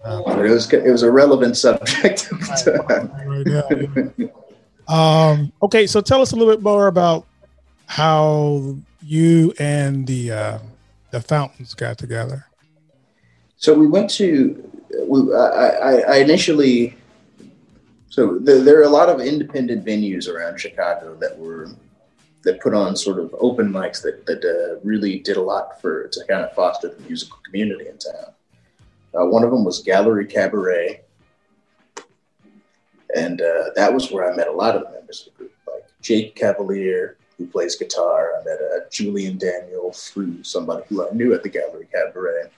Um, 0.03 0.23
but 0.25 0.45
it 0.45 0.49
was 0.49 0.71
it 0.73 0.91
was 0.91 1.03
a 1.03 1.11
relevant 1.11 1.55
subject 1.55 2.03
at 2.33 2.65
the 2.65 4.31
time. 4.87 4.95
um, 4.95 5.53
okay, 5.61 5.87
so 5.87 6.01
tell 6.01 6.21
us 6.21 6.33
a 6.33 6.35
little 6.35 6.53
bit 6.53 6.61
more 6.61 6.87
about 6.87 7.25
how 7.87 8.75
you 9.01 9.53
and 9.59 10.05
the 10.05 10.31
uh, 10.31 10.59
the 11.11 11.21
fountains 11.21 11.73
got 11.73 11.97
together. 11.97 12.45
So 13.55 13.73
we 13.73 13.87
went 13.87 14.09
to. 14.11 14.69
We, 15.07 15.33
I, 15.33 15.99
I 15.99 16.15
initially. 16.17 16.97
So 18.09 18.37
the, 18.37 18.55
there 18.55 18.79
are 18.79 18.83
a 18.83 18.89
lot 18.89 19.09
of 19.09 19.21
independent 19.21 19.85
venues 19.85 20.27
around 20.27 20.59
Chicago 20.59 21.15
that 21.15 21.37
were 21.37 21.69
that 22.43 22.59
put 22.59 22.73
on 22.73 22.95
sort 22.95 23.19
of 23.19 23.33
open 23.39 23.71
mics 23.71 24.01
that 24.01 24.25
that 24.25 24.43
uh, 24.43 24.79
really 24.83 25.19
did 25.19 25.37
a 25.37 25.41
lot 25.41 25.81
for 25.81 26.09
to 26.09 26.25
kind 26.27 26.43
of 26.43 26.53
foster 26.53 26.89
the 26.89 27.01
musical 27.03 27.37
community 27.45 27.87
in 27.87 27.97
town. 27.97 28.33
Uh, 29.15 29.25
one 29.25 29.43
of 29.43 29.51
them 29.51 29.63
was 29.63 29.81
Gallery 29.81 30.25
Cabaret, 30.25 31.01
and 33.15 33.41
uh, 33.41 33.65
that 33.75 33.93
was 33.93 34.11
where 34.11 34.31
I 34.31 34.35
met 34.35 34.47
a 34.47 34.51
lot 34.51 34.75
of 34.75 34.83
the 34.83 34.91
members 34.91 35.27
of 35.27 35.33
the 35.33 35.37
group, 35.37 35.53
like 35.67 35.83
Jake 36.01 36.35
Cavalier, 36.35 37.17
who 37.37 37.45
plays 37.45 37.75
guitar. 37.75 38.31
I 38.39 38.43
met 38.43 38.59
uh, 38.59 38.89
Julian 38.91 39.37
Daniel 39.37 39.91
through 39.91 40.43
somebody 40.43 40.83
who 40.89 41.07
I 41.07 41.11
knew 41.13 41.33
at 41.33 41.43
the 41.43 41.49
Gallery 41.49 41.87
Cabaret. 41.93 42.49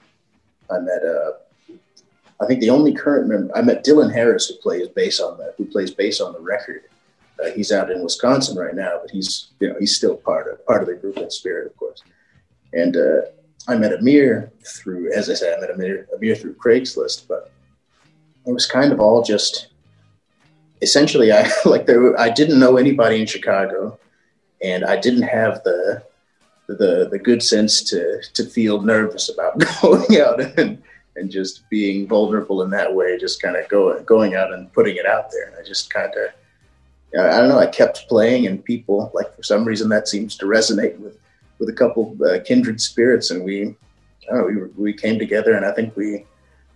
I 0.72 0.80
met, 0.80 1.04
uh, 1.04 1.32
I 2.42 2.46
think 2.48 2.62
the 2.62 2.70
only 2.70 2.94
current 2.94 3.28
member, 3.28 3.56
I 3.56 3.62
met 3.62 3.86
Dylan 3.86 4.14
Harris, 4.14 4.48
who 4.48 4.56
plays 4.56 4.88
bass 4.90 5.20
on 5.20 5.38
the, 5.38 5.54
who 5.58 5.66
plays 5.66 5.92
bass 5.92 6.22
on 6.22 6.34
the 6.34 6.40
record. 6.40 6.84
Uh, 7.44 7.52
he's 7.52 7.72
out 7.72 7.92
in 7.92 8.02
Wisconsin 8.02 8.58
right 8.58 8.74
now, 8.74 8.98
but 9.02 9.12
he's, 9.12 9.50
you 9.60 9.68
know, 9.68 9.76
he's 9.78 9.96
still 9.96 10.16
part 10.16 10.52
of 10.52 10.66
part 10.66 10.82
of 10.82 10.88
the 10.88 10.96
group 10.96 11.18
in 11.18 11.30
spirit, 11.30 11.68
of 11.68 11.76
course. 11.76 12.02
And 12.74 12.96
uh, 12.96 13.22
I 13.68 13.78
met 13.78 13.94
Amir 13.94 14.52
through, 14.64 15.12
as 15.14 15.30
I 15.30 15.34
said, 15.34 15.58
I 15.58 15.62
met 15.62 15.72
Amir, 15.72 16.08
Amir 16.16 16.36
through 16.36 16.56
Craigslist, 16.56 17.28
but 17.28 17.52
it 18.46 18.54
was 18.54 18.68
kind 18.68 18.92
of 18.92 19.00
all 19.00 19.24
just 19.24 19.68
essentially 20.82 21.32
I 21.32 21.50
like 21.66 21.86
there 21.86 22.20
I 22.20 22.30
didn't 22.30 22.60
know 22.60 22.78
anybody 22.78 23.20
in 23.20 23.28
Chicago 23.28 23.98
and 24.64 24.86
I 24.86 24.98
didn't 24.98 25.24
have 25.24 25.64
the 25.64 26.04
the 26.68 27.08
the 27.10 27.20
good 27.20 27.42
sense 27.44 27.82
to 27.84 28.22
to 28.34 28.46
feel 28.46 28.82
nervous 28.82 29.30
about 29.30 29.60
going 29.82 30.20
out 30.20 30.42
and 30.60 30.82
and 31.16 31.32
just 31.32 31.68
being 31.70 32.08
vulnerable 32.08 32.62
in 32.62 32.70
that 32.72 32.94
way 32.94 33.18
just 33.18 33.42
kind 33.42 33.56
of 33.56 33.68
going 33.70 34.04
going 34.04 34.36
out 34.36 34.54
and 34.54 34.72
putting 34.74 34.98
it 34.98 35.06
out 35.06 35.32
there. 35.32 35.48
And 35.48 35.56
I 35.60 35.64
just 35.64 35.94
kind 35.94 36.12
of 36.14 36.30
I 37.20 37.40
don't 37.40 37.50
know 37.50 37.60
I 37.60 37.68
kept 37.68 38.08
playing 38.10 38.46
and 38.48 38.64
people 38.64 39.12
like 39.14 39.34
for 39.36 39.44
some 39.44 39.66
reason 39.66 39.90
that 39.90 40.08
seems 40.08 40.36
to 40.38 40.46
resonate 40.46 41.00
with 41.00 41.18
with 41.60 41.70
a 41.70 41.74
couple 41.74 42.18
uh, 42.26 42.40
kindred 42.46 42.82
spirits, 42.82 43.32
and 43.32 43.44
we, 43.44 43.76
know, 44.32 44.44
we 44.46 44.56
we 44.76 44.94
came 44.94 45.18
together, 45.20 45.56
and 45.56 45.66
I 45.66 45.72
think 45.72 45.96
we 45.96 46.26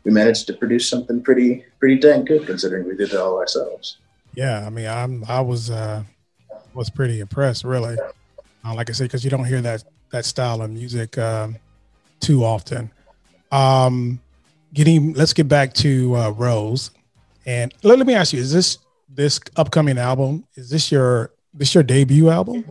we 0.03 0.11
managed 0.11 0.47
to 0.47 0.53
produce 0.53 0.89
something 0.89 1.21
pretty 1.21 1.65
pretty 1.79 1.99
dang 1.99 2.25
good 2.25 2.45
considering 2.45 2.87
we 2.87 2.95
did 2.95 3.13
it 3.13 3.19
all 3.19 3.37
ourselves. 3.37 3.97
Yeah, 4.35 4.65
I 4.65 4.69
mean, 4.69 4.87
I'm 4.87 5.23
I 5.27 5.41
was 5.41 5.69
uh, 5.69 6.03
was 6.73 6.89
pretty 6.89 7.19
impressed, 7.19 7.63
really. 7.63 7.97
Uh, 8.65 8.75
like 8.75 8.89
I 8.89 8.93
said, 8.93 9.05
because 9.05 9.23
you 9.23 9.29
don't 9.29 9.45
hear 9.45 9.61
that 9.61 9.83
that 10.11 10.25
style 10.25 10.61
of 10.61 10.71
music 10.71 11.17
um, 11.17 11.57
too 12.19 12.43
often. 12.43 12.91
Um, 13.51 14.19
getting 14.73 15.13
let's 15.13 15.33
get 15.33 15.47
back 15.47 15.73
to 15.75 16.15
uh, 16.15 16.29
Rose, 16.31 16.91
and 17.45 17.73
let, 17.83 17.97
let 17.97 18.07
me 18.07 18.13
ask 18.13 18.33
you: 18.33 18.39
Is 18.39 18.53
this 18.53 18.77
this 19.09 19.39
upcoming 19.55 19.97
album? 19.97 20.45
Is 20.55 20.69
this 20.69 20.91
your 20.91 21.31
this 21.53 21.73
your 21.73 21.83
debut 21.83 22.29
album? 22.29 22.69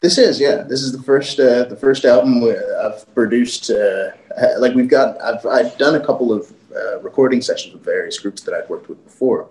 This 0.00 0.16
is 0.16 0.40
yeah. 0.40 0.62
This 0.62 0.82
is 0.82 0.92
the 0.92 1.02
first 1.02 1.40
uh, 1.40 1.64
the 1.64 1.76
first 1.76 2.04
album 2.04 2.44
I've 2.44 3.14
produced. 3.14 3.70
Uh, 3.70 4.10
like 4.58 4.74
we've 4.74 4.88
got 4.88 5.20
I've 5.20 5.44
I've 5.44 5.76
done 5.76 5.96
a 5.96 6.04
couple 6.04 6.32
of 6.32 6.52
uh, 6.74 7.00
recording 7.00 7.42
sessions 7.42 7.74
with 7.74 7.84
various 7.84 8.18
groups 8.18 8.42
that 8.42 8.54
I've 8.54 8.68
worked 8.70 8.88
with 8.88 9.02
before, 9.04 9.48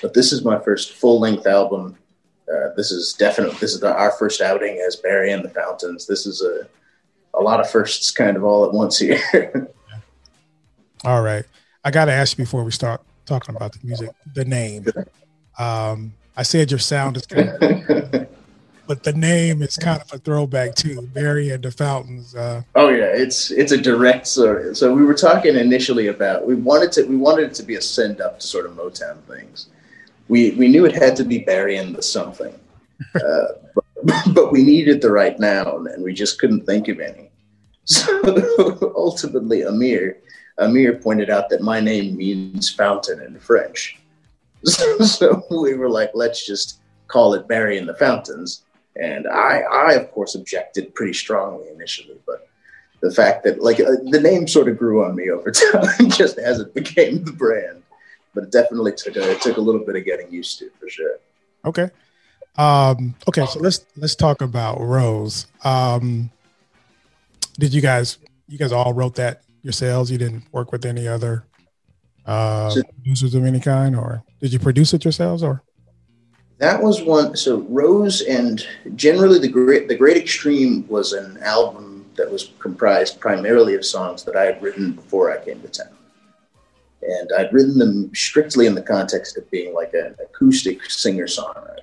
but 0.00 0.14
this 0.14 0.32
is 0.32 0.44
my 0.44 0.60
first 0.60 0.92
full 0.92 1.18
length 1.18 1.46
album. 1.46 1.96
Uh, 2.48 2.68
this 2.76 2.92
is 2.92 3.14
definitely 3.14 3.56
this 3.58 3.74
is 3.74 3.80
the, 3.80 3.92
our 3.92 4.12
first 4.12 4.40
outing 4.40 4.80
as 4.86 4.94
Barry 4.94 5.32
and 5.32 5.44
the 5.44 5.50
Fountains. 5.50 6.06
This 6.06 6.24
is 6.24 6.40
a 6.40 6.68
a 7.36 7.42
lot 7.42 7.58
of 7.58 7.68
firsts 7.68 8.12
kind 8.12 8.36
of 8.36 8.44
all 8.44 8.64
at 8.64 8.72
once 8.72 8.98
here. 8.98 9.20
all 11.04 11.22
right, 11.22 11.44
I 11.84 11.90
got 11.90 12.04
to 12.04 12.12
ask 12.12 12.38
you 12.38 12.44
before 12.44 12.62
we 12.62 12.70
start 12.70 13.00
talking 13.26 13.56
about 13.56 13.72
the 13.72 13.80
music, 13.84 14.10
the 14.34 14.44
name. 14.44 14.86
Um, 15.58 16.12
I 16.36 16.44
said 16.44 16.70
your 16.70 16.78
sound 16.78 17.16
is 17.16 17.26
kind 17.26 17.48
of 17.48 18.28
but 18.90 19.04
the 19.04 19.12
name 19.12 19.62
is 19.62 19.76
kind 19.76 20.02
of 20.02 20.12
a 20.12 20.18
throwback 20.18 20.74
to 20.74 21.00
Barry 21.00 21.50
and 21.50 21.62
the 21.62 21.70
Fountains. 21.70 22.34
Uh, 22.34 22.62
oh 22.74 22.88
yeah, 22.88 23.04
it's 23.04 23.52
it's 23.52 23.70
a 23.70 23.80
direct 23.80 24.26
sort. 24.26 24.76
So 24.76 24.92
we 24.92 25.04
were 25.04 25.14
talking 25.14 25.54
initially 25.54 26.08
about 26.08 26.44
we 26.44 26.56
wanted 26.56 26.90
to 26.94 27.04
we 27.04 27.16
wanted 27.16 27.50
it 27.50 27.54
to 27.54 27.62
be 27.62 27.76
a 27.76 27.80
send 27.80 28.20
up 28.20 28.40
to 28.40 28.46
sort 28.48 28.66
of 28.66 28.72
Motown 28.72 29.22
things. 29.28 29.68
We 30.26 30.50
we 30.58 30.66
knew 30.66 30.86
it 30.86 30.92
had 30.92 31.14
to 31.18 31.24
be 31.24 31.38
Barry 31.38 31.76
and 31.76 31.94
the 31.94 32.02
something, 32.02 32.52
uh, 33.14 33.46
but, 34.02 34.24
but 34.34 34.50
we 34.50 34.64
needed 34.64 35.00
the 35.00 35.12
right 35.12 35.38
noun 35.38 35.86
and 35.86 36.02
we 36.02 36.12
just 36.12 36.40
couldn't 36.40 36.66
think 36.66 36.88
of 36.88 36.98
any. 36.98 37.30
So 37.84 38.92
ultimately, 38.96 39.62
Amir 39.62 40.18
Amir 40.58 40.96
pointed 40.96 41.30
out 41.30 41.48
that 41.50 41.62
my 41.62 41.78
name 41.78 42.16
means 42.16 42.68
fountain 42.70 43.22
in 43.22 43.38
French. 43.38 44.00
So, 44.64 44.98
so 44.98 45.42
we 45.48 45.74
were 45.74 45.88
like, 45.88 46.10
let's 46.12 46.44
just 46.44 46.80
call 47.06 47.34
it 47.34 47.48
Barry 47.48 47.78
and 47.78 47.88
the 47.88 47.94
Fountains 47.94 48.62
and 48.96 49.26
I, 49.26 49.60
I 49.60 49.92
of 49.94 50.10
course 50.12 50.34
objected 50.34 50.94
pretty 50.94 51.14
strongly 51.14 51.68
initially, 51.68 52.18
but 52.26 52.48
the 53.00 53.10
fact 53.10 53.44
that 53.44 53.62
like 53.62 53.80
uh, 53.80 53.96
the 54.10 54.20
name 54.20 54.46
sort 54.46 54.68
of 54.68 54.78
grew 54.78 55.04
on 55.04 55.16
me 55.16 55.30
over 55.30 55.50
time, 55.72 56.10
just 56.10 56.38
as 56.38 56.60
it 56.60 56.74
became 56.74 57.24
the 57.24 57.32
brand. 57.32 57.82
But 58.34 58.44
it 58.44 58.52
definitely 58.52 58.92
took 58.92 59.16
a 59.16 59.32
it 59.32 59.40
took 59.40 59.56
a 59.56 59.60
little 59.60 59.84
bit 59.84 59.96
of 59.96 60.04
getting 60.04 60.30
used 60.30 60.58
to 60.60 60.70
for 60.78 60.88
sure. 60.88 61.16
Okay. 61.64 61.90
Um, 62.56 63.14
okay, 63.28 63.46
so 63.46 63.58
let's 63.58 63.86
let's 63.96 64.14
talk 64.14 64.40
about 64.40 64.80
Rose. 64.80 65.46
Um, 65.64 66.30
did 67.58 67.72
you 67.72 67.80
guys 67.80 68.18
you 68.48 68.58
guys 68.58 68.72
all 68.72 68.92
wrote 68.92 69.16
that 69.16 69.42
yourselves? 69.62 70.10
You 70.10 70.18
didn't 70.18 70.44
work 70.52 70.70
with 70.72 70.84
any 70.84 71.08
other 71.08 71.44
uh, 72.26 72.70
so, 72.70 72.82
producers 72.82 73.34
of 73.34 73.44
any 73.44 73.60
kind, 73.60 73.96
or 73.96 74.22
did 74.40 74.52
you 74.52 74.58
produce 74.58 74.94
it 74.94 75.04
yourselves, 75.04 75.42
or? 75.42 75.62
That 76.60 76.82
was 76.82 77.02
one. 77.02 77.36
So 77.36 77.62
Rose 77.70 78.20
and 78.20 78.64
generally 78.94 79.38
the 79.38 79.48
great 79.48 79.88
the 79.88 79.96
Great 79.96 80.18
Extreme 80.18 80.86
was 80.88 81.12
an 81.14 81.38
album 81.42 82.04
that 82.16 82.30
was 82.30 82.52
comprised 82.58 83.18
primarily 83.18 83.74
of 83.74 83.84
songs 83.84 84.24
that 84.24 84.36
I 84.36 84.44
had 84.44 84.62
written 84.62 84.92
before 84.92 85.32
I 85.32 85.42
came 85.42 85.60
to 85.62 85.68
town, 85.68 85.96
and 87.02 87.30
I'd 87.38 87.52
written 87.52 87.78
them 87.78 88.14
strictly 88.14 88.66
in 88.66 88.74
the 88.74 88.82
context 88.82 89.38
of 89.38 89.50
being 89.50 89.72
like 89.74 89.94
an 89.94 90.14
acoustic 90.22 90.84
singer 90.84 91.26
songwriter. 91.26 91.78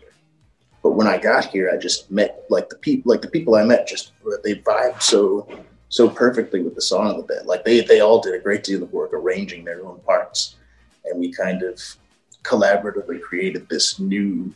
But 0.83 0.91
when 0.91 1.07
I 1.07 1.17
got 1.17 1.45
here, 1.45 1.71
I 1.73 1.77
just 1.77 2.11
met 2.11 2.45
like 2.51 2.69
the 2.69 2.77
people 2.77 3.11
like 3.11 3.23
the 3.23 3.31
people 3.31 3.55
I 3.55 3.63
met 3.63 3.87
just 3.87 4.11
they 4.43 4.55
vibed 4.55 5.01
so 5.01 5.49
so 5.89 6.07
perfectly 6.07 6.61
with 6.61 6.75
the 6.75 6.81
song 6.81 7.25
that 7.29 7.47
like 7.47 7.65
they 7.65 7.81
they 7.81 8.01
all 8.01 8.21
did 8.21 8.35
a 8.35 8.39
great 8.39 8.63
deal 8.63 8.83
of 8.83 8.93
work 8.93 9.11
arranging 9.11 9.65
their 9.65 9.83
own 9.83 9.99
parts, 10.01 10.55
and 11.05 11.19
we 11.19 11.33
kind 11.33 11.63
of 11.63 11.81
collaboratively 12.43 13.19
created 13.21 13.67
this 13.69 13.99
new 13.99 14.53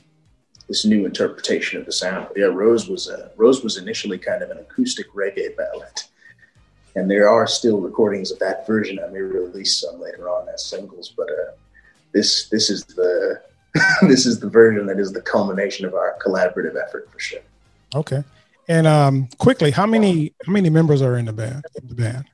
this 0.72 0.86
new 0.86 1.06
interpretation 1.06 1.78
of 1.78 1.86
the 1.86 1.92
sound. 1.92 2.28
Yeah, 2.34 2.46
Rose 2.46 2.88
was 2.88 3.10
a, 3.10 3.30
Rose 3.36 3.62
was 3.62 3.76
initially 3.76 4.18
kind 4.18 4.42
of 4.42 4.52
an 4.52 4.58
acoustic 4.58 5.12
reggae 5.14 5.54
ballad, 5.58 6.04
and 6.96 7.12
there 7.12 7.28
are 7.28 7.46
still 7.46 7.82
recordings 7.82 8.32
of 8.32 8.40
that 8.40 8.66
version. 8.66 8.98
I 8.98 9.08
may 9.08 9.20
release 9.20 9.82
some 9.82 10.00
later 10.00 10.30
on 10.30 10.48
as 10.48 10.66
singles, 10.66 11.14
but 11.18 11.28
uh, 11.30 11.52
this 12.14 12.48
this 12.48 12.70
is 12.70 12.86
the 12.86 13.42
this 14.04 14.26
is 14.26 14.40
the 14.40 14.50
version 14.50 14.86
that 14.86 14.98
is 14.98 15.12
the 15.12 15.22
culmination 15.22 15.86
of 15.86 15.94
our 15.94 16.18
collaborative 16.26 16.82
effort 16.82 17.10
for 17.12 17.20
sure. 17.20 17.42
Okay, 17.94 18.24
and 18.70 18.88
um, 18.88 19.28
quickly, 19.40 19.72
how 19.72 19.86
many 19.86 20.34
how 20.46 20.54
many 20.54 20.70
members 20.70 21.02
are 21.02 21.18
in 21.18 21.26
the 21.26 21.34
band? 21.34 21.66
In 21.82 21.90
the 21.90 21.96
band. 21.96 22.26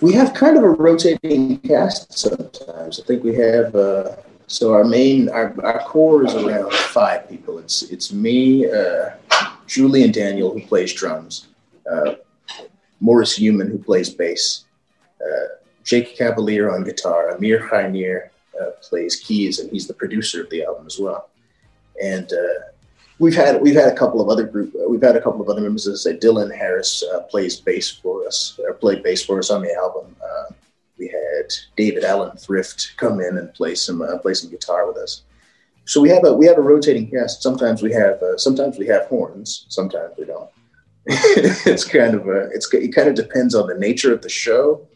We 0.00 0.12
have 0.14 0.34
kind 0.34 0.56
of 0.56 0.64
a 0.64 0.70
rotating 0.70 1.60
cast 1.60 2.18
sometimes. 2.18 2.98
I 2.98 3.04
think 3.04 3.22
we 3.22 3.36
have 3.36 3.76
uh, 3.76 4.16
so 4.50 4.74
our 4.74 4.82
main, 4.82 5.28
our, 5.28 5.54
our 5.64 5.78
core 5.84 6.24
is 6.24 6.34
around 6.34 6.72
five 6.72 7.28
people. 7.28 7.58
It's 7.58 7.82
it's 7.82 8.12
me, 8.12 8.68
uh, 8.68 9.10
Julian 9.68 10.10
Daniel, 10.10 10.52
who 10.52 10.60
plays 10.66 10.92
drums, 10.92 11.46
uh, 11.90 12.14
Morris 12.98 13.36
Human, 13.36 13.70
who 13.70 13.78
plays 13.78 14.10
bass, 14.10 14.64
uh, 15.24 15.54
Jake 15.84 16.16
Cavalier 16.16 16.68
on 16.68 16.82
guitar, 16.82 17.30
Amir 17.30 17.68
Khainier 17.68 18.30
uh, 18.60 18.70
plays 18.82 19.16
keys, 19.16 19.60
and 19.60 19.70
he's 19.70 19.86
the 19.86 19.94
producer 19.94 20.42
of 20.42 20.50
the 20.50 20.64
album 20.64 20.84
as 20.84 20.98
well. 20.98 21.30
And 22.02 22.32
uh, 22.32 22.60
we've 23.20 23.36
had 23.36 23.62
we've 23.62 23.76
had 23.76 23.92
a 23.92 23.96
couple 23.96 24.20
of 24.20 24.28
other 24.28 24.44
group 24.44 24.74
we've 24.88 25.00
had 25.00 25.14
a 25.14 25.22
couple 25.22 25.40
of 25.40 25.48
other 25.48 25.60
members. 25.60 25.86
As 25.86 26.04
I 26.04 26.10
say, 26.10 26.18
Dylan 26.18 26.52
Harris 26.52 27.04
uh, 27.04 27.20
plays 27.20 27.60
bass 27.60 27.88
for 27.88 28.26
us, 28.26 28.58
or 28.64 28.74
played 28.74 29.04
bass 29.04 29.24
for 29.24 29.38
us 29.38 29.50
on 29.50 29.62
the 29.62 29.72
album. 29.74 30.16
Uh, 30.20 30.29
we 31.00 31.08
had 31.08 31.52
David 31.76 32.04
Allen 32.04 32.36
Thrift 32.36 32.92
come 32.98 33.20
in 33.20 33.38
and 33.38 33.52
play 33.54 33.74
some 33.74 34.02
uh, 34.02 34.18
play 34.18 34.34
some 34.34 34.50
guitar 34.50 34.86
with 34.86 34.98
us. 34.98 35.22
So 35.86 36.00
we 36.00 36.10
have 36.10 36.24
a 36.24 36.32
we 36.32 36.46
have 36.46 36.58
a 36.58 36.62
rotating 36.62 37.10
cast. 37.10 37.42
Sometimes 37.42 37.82
we 37.82 37.92
have 37.92 38.22
uh, 38.22 38.36
sometimes 38.36 38.78
we 38.78 38.86
have 38.86 39.06
horns. 39.06 39.64
Sometimes 39.68 40.12
we 40.18 40.26
don't. 40.26 40.50
it's 41.06 41.84
kind 41.84 42.14
of 42.14 42.28
a 42.28 42.50
it's 42.52 42.72
it 42.74 42.94
kind 42.94 43.08
of 43.08 43.14
depends 43.14 43.54
on 43.54 43.66
the 43.66 43.78
nature 43.78 44.12
of 44.12 44.20
the 44.20 44.28
show 44.28 44.86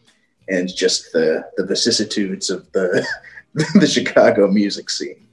and 0.47 0.73
just 0.73 1.11
the 1.11 1.43
the 1.57 1.65
vicissitudes 1.65 2.49
of 2.51 2.71
the 2.73 3.05
the 3.53 3.87
Chicago 3.87 4.47
music 4.47 4.89
scene. 4.89 5.27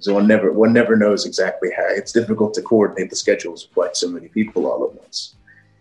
So 0.00 0.14
one 0.14 0.26
never 0.26 0.52
one 0.52 0.74
never 0.74 0.96
knows 0.96 1.24
exactly 1.24 1.70
how. 1.74 1.88
It's 1.88 2.12
difficult 2.12 2.52
to 2.54 2.62
coordinate 2.62 3.08
the 3.08 3.16
schedules 3.16 3.64
of 3.64 3.72
quite 3.72 3.96
so 3.96 4.08
many 4.08 4.28
people 4.28 4.66
all 4.66 4.84
at 4.84 4.94
once. 4.94 5.34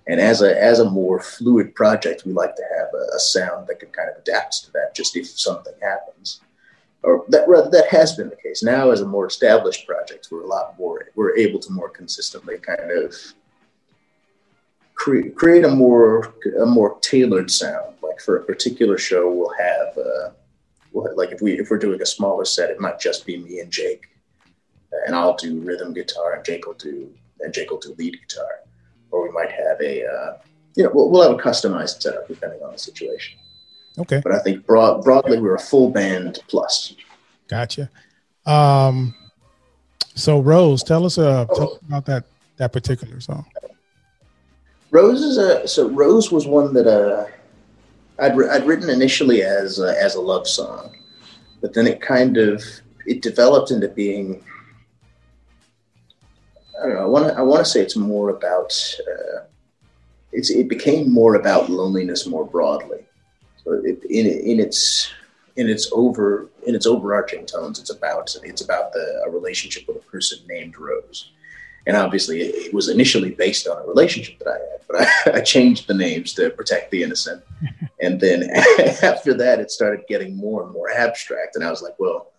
And 0.10 0.20
as 0.20 0.42
a 0.42 0.60
as 0.62 0.80
a 0.80 0.90
more 0.90 1.20
fluid 1.20 1.76
project, 1.76 2.26
we 2.26 2.34
like 2.34 2.56
to 2.56 2.64
have 2.76 2.88
a, 2.96 3.16
a 3.16 3.20
sound 3.20 3.68
that 3.68 3.80
can 3.80 3.90
kind 3.90 4.10
of 4.10 4.18
adapt 4.18 4.66
to 4.66 4.72
that. 4.72 4.96
Just 4.96 5.16
if 5.16 5.28
something 5.28 5.76
happens, 5.84 6.42
or 7.04 7.26
that 7.30 7.48
rather 7.48 7.70
that 7.70 7.90
has 7.90 8.16
been 8.16 8.30
the 8.30 8.36
case. 8.36 8.64
Now, 8.64 8.90
as 8.90 9.02
a 9.02 9.08
more 9.08 9.28
established 9.28 9.86
project, 9.86 10.30
we're 10.32 10.42
a 10.42 10.48
lot 10.48 10.78
more 10.80 11.10
we're 11.14 11.38
able 11.38 11.60
to 11.60 11.72
more 11.72 11.90
consistently 11.90 12.58
kind 12.58 12.90
of 12.90 13.16
create 14.96 15.36
create 15.36 15.64
a 15.64 15.70
more 15.70 16.34
a 16.60 16.66
more 16.66 16.98
tailored 17.02 17.52
sound. 17.52 17.94
Like 18.02 18.20
for 18.20 18.38
a 18.38 18.44
particular 18.44 18.98
show, 18.98 19.32
we'll 19.32 19.54
have. 19.60 19.96
Uh, 19.96 20.32
we'll, 20.92 21.16
like 21.16 21.32
if 21.32 21.40
we 21.40 21.60
if 21.60 21.70
we're 21.70 21.78
doing 21.78 22.02
a 22.02 22.06
smaller 22.08 22.46
set, 22.46 22.72
it 22.72 22.80
might 22.80 23.00
just 23.00 23.28
be 23.28 23.38
me 23.38 23.60
and 23.60 23.72
Jake, 23.72 24.10
and 25.06 25.16
I'll 25.16 25.38
do 25.38 25.60
rhythm 25.60 25.94
guitar, 25.94 26.34
and 26.34 26.44
Jake 26.44 26.66
will 26.66 26.74
do 26.74 27.14
and 27.42 27.54
Jake 27.54 27.70
will 27.70 27.78
do 27.78 27.94
lead 28.00 28.20
guitar, 28.20 28.62
or 29.12 29.24
we 29.24 29.32
might 29.32 29.52
have 29.52 29.80
a 29.82 30.06
uh, 30.06 30.38
you 30.76 30.84
know 30.84 30.92
we'll, 30.94 31.10
we'll 31.10 31.22
have 31.22 31.38
a 31.38 31.42
customized 31.42 32.02
setup 32.02 32.28
depending 32.28 32.62
on 32.62 32.72
the 32.72 32.80
situation. 32.80 33.38
Okay, 33.98 34.22
but 34.24 34.34
I 34.34 34.40
think 34.40 34.66
broad, 34.66 35.04
broadly 35.04 35.40
we're 35.40 35.56
a 35.56 35.60
full 35.60 35.92
band 35.92 36.40
plus. 36.48 36.96
Gotcha. 37.48 37.90
Um, 38.46 39.14
so 40.16 40.40
Rose, 40.40 40.84
tell 40.84 41.06
us 41.06 41.18
uh 41.18 41.46
tell 41.56 41.74
us 41.74 41.80
about 41.88 42.06
that 42.06 42.26
that 42.58 42.72
particular 42.72 43.20
song. 43.20 43.46
Rose 44.92 45.22
is 45.22 45.38
a 45.38 45.68
so 45.68 45.90
Rose 45.90 46.32
was 46.32 46.48
one 46.48 46.74
that 46.74 46.88
uh 46.88 47.26
I'd, 48.20 48.34
I'd 48.50 48.68
written 48.68 48.90
initially 48.90 49.44
as 49.44 49.80
a, 49.80 49.96
as 50.02 50.16
a 50.16 50.22
love 50.22 50.48
song, 50.48 50.96
but 51.62 51.74
then 51.74 51.88
it 51.88 52.02
kind 52.02 52.38
of 52.38 52.64
it 53.06 53.22
developed 53.22 53.72
into 53.72 53.88
being 53.88 54.44
I 56.80 56.88
don't 56.88 56.96
know. 56.96 57.04
I 57.04 57.06
want 57.06 57.28
to 57.28 57.38
I 57.38 57.42
want 57.42 57.64
to 57.64 57.70
say 57.70 57.82
it's 57.82 57.96
more 57.96 58.30
about 58.30 58.74
uh, 59.08 59.42
it's 60.32 60.50
it 60.50 60.68
became 60.68 61.12
more 61.12 61.36
about 61.36 61.70
loneliness 61.70 62.26
more 62.26 62.46
broadly. 62.46 63.06
So 63.64 63.74
it, 63.84 64.04
in 64.10 64.26
in 64.26 64.60
its 64.60 65.12
in 65.56 65.70
its 65.70 65.90
over 65.92 66.50
in 66.66 66.76
its 66.76 66.86
overarching 66.86 67.46
tones, 67.46 67.80
it's 67.80 67.90
about 67.90 68.36
it's 68.44 68.62
about 68.62 68.94
the 68.94 69.24
a 69.26 69.30
relationship 69.30 69.88
with 69.88 69.98
a 69.98 70.12
person 70.12 70.40
named 70.48 70.78
Rose. 70.78 71.32
And 71.88 71.98
obviously, 71.98 72.42
it 72.42 72.74
was 72.74 72.90
initially 72.90 73.32
based 73.32 73.68
on 73.68 73.82
a 73.82 73.88
relationship 73.88 74.38
that 74.40 74.48
I 74.48 74.60
had, 74.60 74.82
but 74.88 75.34
I, 75.36 75.38
I 75.40 75.42
changed 75.42 75.88
the 75.88 75.94
names 75.94 76.34
to 76.34 76.50
protect 76.52 76.92
the 76.92 77.04
innocent. 77.04 77.44
and 78.02 78.20
then 78.20 78.50
after 79.02 79.34
that, 79.36 79.60
it 79.60 79.72
started 79.72 80.06
getting 80.08 80.36
more 80.36 80.64
and 80.64 80.72
more 80.72 80.92
abstract. 80.92 81.56
And 81.56 81.64
I 81.64 81.72
was 81.72 81.82
like, 81.82 81.96
well, 81.98 82.32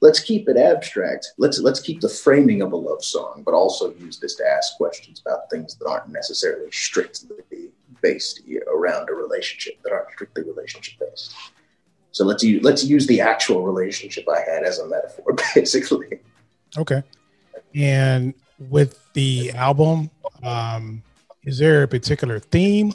let's 0.00 0.20
keep 0.20 0.48
it 0.48 0.56
abstract. 0.56 1.32
Let's 1.38 1.60
let's 1.60 1.80
keep 1.80 2.00
the 2.00 2.08
framing 2.08 2.62
of 2.62 2.72
a 2.72 2.76
love 2.76 3.04
song, 3.04 3.42
but 3.44 3.54
also 3.54 3.94
use 3.94 4.18
this 4.18 4.34
to 4.36 4.44
ask 4.46 4.76
questions 4.76 5.22
about 5.24 5.50
things 5.50 5.76
that 5.76 5.86
aren't 5.86 6.08
necessarily 6.08 6.70
strictly 6.70 7.70
based 8.02 8.42
around 8.68 9.08
a 9.08 9.14
relationship, 9.14 9.82
that 9.82 9.92
aren't 9.92 10.10
strictly 10.12 10.42
relationship 10.42 10.98
based. 11.00 11.34
So 12.12 12.24
let's 12.24 12.42
use 12.42 12.62
let's 12.62 12.84
use 12.84 13.06
the 13.06 13.20
actual 13.20 13.62
relationship 13.62 14.28
I 14.28 14.40
had 14.40 14.62
as 14.62 14.78
a 14.78 14.86
metaphor, 14.86 15.34
basically. 15.54 16.20
Okay. 16.76 17.02
And 17.74 18.34
with 18.70 19.12
the 19.12 19.52
album, 19.52 20.10
um, 20.42 21.02
is 21.44 21.58
there 21.58 21.82
a 21.82 21.88
particular 21.88 22.38
theme 22.38 22.94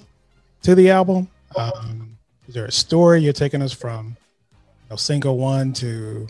to 0.64 0.76
the 0.76 0.90
album? 0.90 1.30
Um, 1.56 2.18
is 2.48 2.56
there 2.56 2.66
a 2.66 2.72
story 2.72 3.22
you're 3.22 3.34
taking 3.34 3.62
us 3.62 3.72
from 3.72 4.18
you 4.48 4.90
know, 4.90 4.96
single 4.96 5.38
one 5.38 5.74
to 5.74 6.28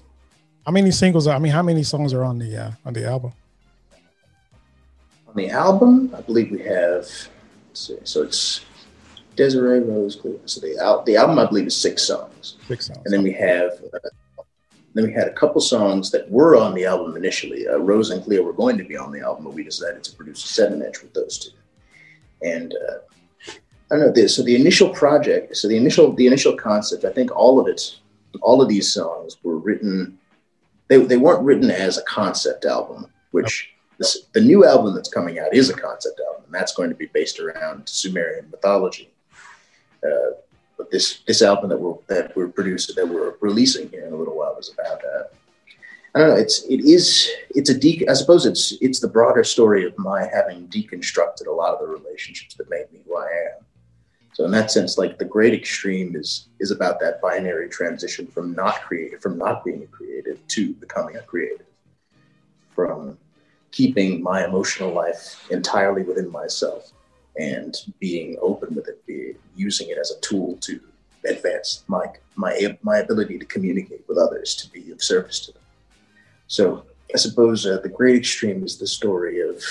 how 0.66 0.72
many 0.72 0.92
singles? 0.92 1.28
Are, 1.28 1.36
I 1.36 1.40
mean, 1.40 1.52
how 1.52 1.64
many 1.64 1.84
songs 1.84 2.14
are 2.14 2.24
on 2.24 2.40
the 2.40 2.58
uh, 2.58 2.72
on 2.86 2.94
the 2.94 3.06
album? 3.06 3.34
On 5.28 5.36
the 5.36 5.50
album, 5.50 6.14
I 6.16 6.22
believe 6.22 6.52
we 6.52 6.62
have. 6.64 7.08
See, 7.74 7.98
so 8.04 8.24
it's 8.24 8.62
Desiree 9.36 9.80
Rose 9.80 10.16
Cleveland. 10.16 10.50
So 10.50 10.60
the, 10.60 10.78
al- 10.78 11.04
the 11.04 11.16
album, 11.16 11.40
I 11.40 11.46
believe, 11.46 11.68
is 11.68 11.78
six 11.78 12.04
songs. 12.04 12.58
Six 12.68 12.88
songs. 12.88 13.00
And 13.06 13.14
then 13.14 13.24
we 13.24 13.32
have 13.32 13.72
uh, 13.94 14.10
then 14.94 15.06
we 15.06 15.14
had 15.14 15.28
a 15.28 15.34
couple 15.34 15.62
songs 15.62 16.12
that 16.12 16.30
were 16.30 16.58
on 16.58 16.74
the 16.74 16.86
album 16.86 17.16
initially. 17.16 17.68
Uh, 17.68 17.78
Rose 17.78 18.10
and 18.10 18.24
Cleo 18.24 18.44
were 18.44 18.54
going 18.54 18.78
to 18.78 18.84
be 18.84 18.98
on 18.98 19.12
the 19.12 19.22
album, 19.22 19.46
but 19.46 19.54
we 19.54 19.64
decided 19.64 20.04
to 20.04 20.16
produce 20.16 20.44
a 20.44 20.48
seven 20.48 20.82
inch 20.82 21.02
with 21.02 21.14
those 21.14 21.38
two. 21.38 21.58
And 22.46 22.74
uh, 22.74 23.52
I 23.92 23.96
don't 23.96 24.00
know 24.02 24.12
this. 24.12 24.36
So 24.36 24.44
the 24.44 24.56
initial 24.56 24.90
project, 24.90 25.56
so 25.56 25.68
the 25.68 25.78
initial 25.78 26.14
the 26.14 26.28
initial 26.28 26.56
concept, 26.58 27.06
I 27.06 27.12
think 27.12 27.32
all 27.32 27.60
of 27.60 27.68
it, 27.68 28.00
all 28.42 28.62
of 28.62 28.68
these 28.70 28.94
songs 28.94 29.38
were 29.44 29.58
written. 29.58 30.18
They, 30.92 30.98
they 30.98 31.16
weren't 31.16 31.46
written 31.46 31.72
as 31.72 31.98
a 31.98 32.04
concept 32.04 32.66
album, 32.66 33.08
which 33.32 33.70
this, 33.98 34.26
the 34.34 34.42
new 34.42 34.66
album 34.66 34.94
that's 34.94 35.08
coming 35.08 35.40
out 35.40 35.54
is 35.54 35.70
a 35.70 35.74
concept 35.74 36.20
album, 36.28 36.44
and 36.44 36.54
that's 36.54 36.76
going 36.76 36.90
to 36.90 36.96
be 36.98 37.06
based 37.06 37.40
around 37.40 37.88
Sumerian 37.88 38.52
mythology. 38.52 39.10
Uh, 40.06 40.32
but 40.78 40.92
this 40.92 41.20
this 41.26 41.42
album 41.42 41.70
that 41.70 41.80
we're 41.80 41.96
that 42.08 42.36
we're 42.36 42.50
producing 42.50 42.94
that 42.98 43.08
we're 43.08 43.36
releasing 43.40 43.88
here 43.88 44.06
in 44.06 44.12
a 44.12 44.18
little 44.18 44.38
while 44.38 44.58
is 44.58 44.74
about 44.74 45.00
uh, 45.06 45.24
I 46.14 46.20
don't 46.20 46.28
know 46.28 46.36
it's 46.36 46.64
it 46.64 46.82
is 46.82 47.30
it's 47.52 47.70
a 47.70 47.78
de- 47.80 48.10
I 48.10 48.14
suppose 48.14 48.46
it's 48.46 48.74
it's 48.82 49.00
the 49.00 49.08
broader 49.08 49.46
story 49.46 49.86
of 49.86 49.98
my 49.98 50.28
having 50.28 50.68
deconstructed 50.68 51.48
a 51.48 51.52
lot 51.52 51.74
of 51.74 51.80
the 51.80 51.88
relationships 51.88 52.56
that 52.56 52.70
made 52.70 52.92
me 52.92 53.00
who 53.08 53.16
I 53.16 53.28
am. 53.28 53.66
So 54.42 54.46
in 54.46 54.52
that 54.54 54.72
sense, 54.72 54.98
like 54.98 55.20
the 55.20 55.26
great 55.26 55.54
extreme 55.54 56.16
is 56.16 56.48
is 56.60 56.72
about 56.72 57.00
that 57.00 57.22
binary 57.22 57.70
transition 57.70 58.26
from 58.26 58.56
not 58.56 58.82
creative, 58.82 59.22
from 59.22 59.38
not 59.38 59.64
being 59.64 59.84
a 59.84 59.86
creative 59.86 60.40
to 60.48 60.74
becoming 60.74 61.16
a 61.16 61.22
creative, 61.22 61.68
from 62.74 63.20
keeping 63.70 64.24
my 64.24 64.44
emotional 64.44 64.94
life 64.94 65.48
entirely 65.52 66.02
within 66.02 66.32
myself 66.32 66.92
and 67.38 67.76
being 68.00 68.36
open 68.42 68.74
with 68.74 68.88
it, 68.88 69.06
be, 69.06 69.36
using 69.56 69.90
it 69.90 70.00
as 70.00 70.10
a 70.10 70.20
tool 70.22 70.58
to 70.62 70.80
advance 71.28 71.84
my 71.88 72.08
my 72.34 72.76
my 72.82 72.98
ability 72.98 73.38
to 73.38 73.46
communicate 73.46 74.04
with 74.08 74.18
others, 74.18 74.56
to 74.56 74.68
be 74.72 74.90
of 74.90 75.04
service 75.04 75.40
to 75.42 75.52
them. 75.52 75.62
So 76.48 76.84
I 77.14 77.18
suppose 77.18 77.68
uh, 77.68 77.78
the 77.84 77.90
great 77.90 78.16
extreme 78.16 78.64
is 78.64 78.80
the 78.80 78.88
story 78.88 79.40
of 79.48 79.64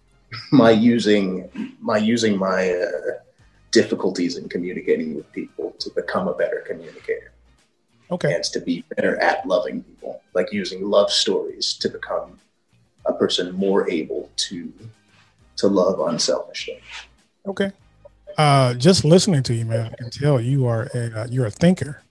my 0.50 0.70
using 0.70 1.76
my 1.78 1.98
using 1.98 2.38
my 2.38 2.72
uh, 2.72 3.27
difficulties 3.70 4.36
in 4.36 4.48
communicating 4.48 5.14
with 5.14 5.30
people 5.32 5.72
to 5.78 5.90
become 5.90 6.28
a 6.28 6.34
better 6.34 6.64
communicator. 6.66 7.32
Okay. 8.10 8.34
And 8.34 8.44
to 8.44 8.60
be 8.60 8.84
better 8.96 9.16
at 9.20 9.46
loving 9.46 9.82
people, 9.82 10.22
like 10.34 10.52
using 10.52 10.88
love 10.88 11.10
stories 11.10 11.74
to 11.74 11.88
become 11.88 12.38
a 13.04 13.12
person 13.12 13.52
more 13.54 13.88
able 13.90 14.30
to 14.36 14.72
to 15.56 15.66
love 15.66 16.00
unselfishly. 16.00 16.80
Okay. 17.46 17.72
Uh, 18.38 18.72
just 18.74 19.04
listening 19.04 19.42
to 19.42 19.54
you, 19.54 19.64
man, 19.64 19.90
I 19.92 19.96
can 19.96 20.10
tell 20.10 20.40
you 20.40 20.66
are 20.66 20.88
a 20.94 21.22
uh, 21.22 21.26
you're 21.28 21.46
a 21.46 21.50
thinker. 21.50 22.02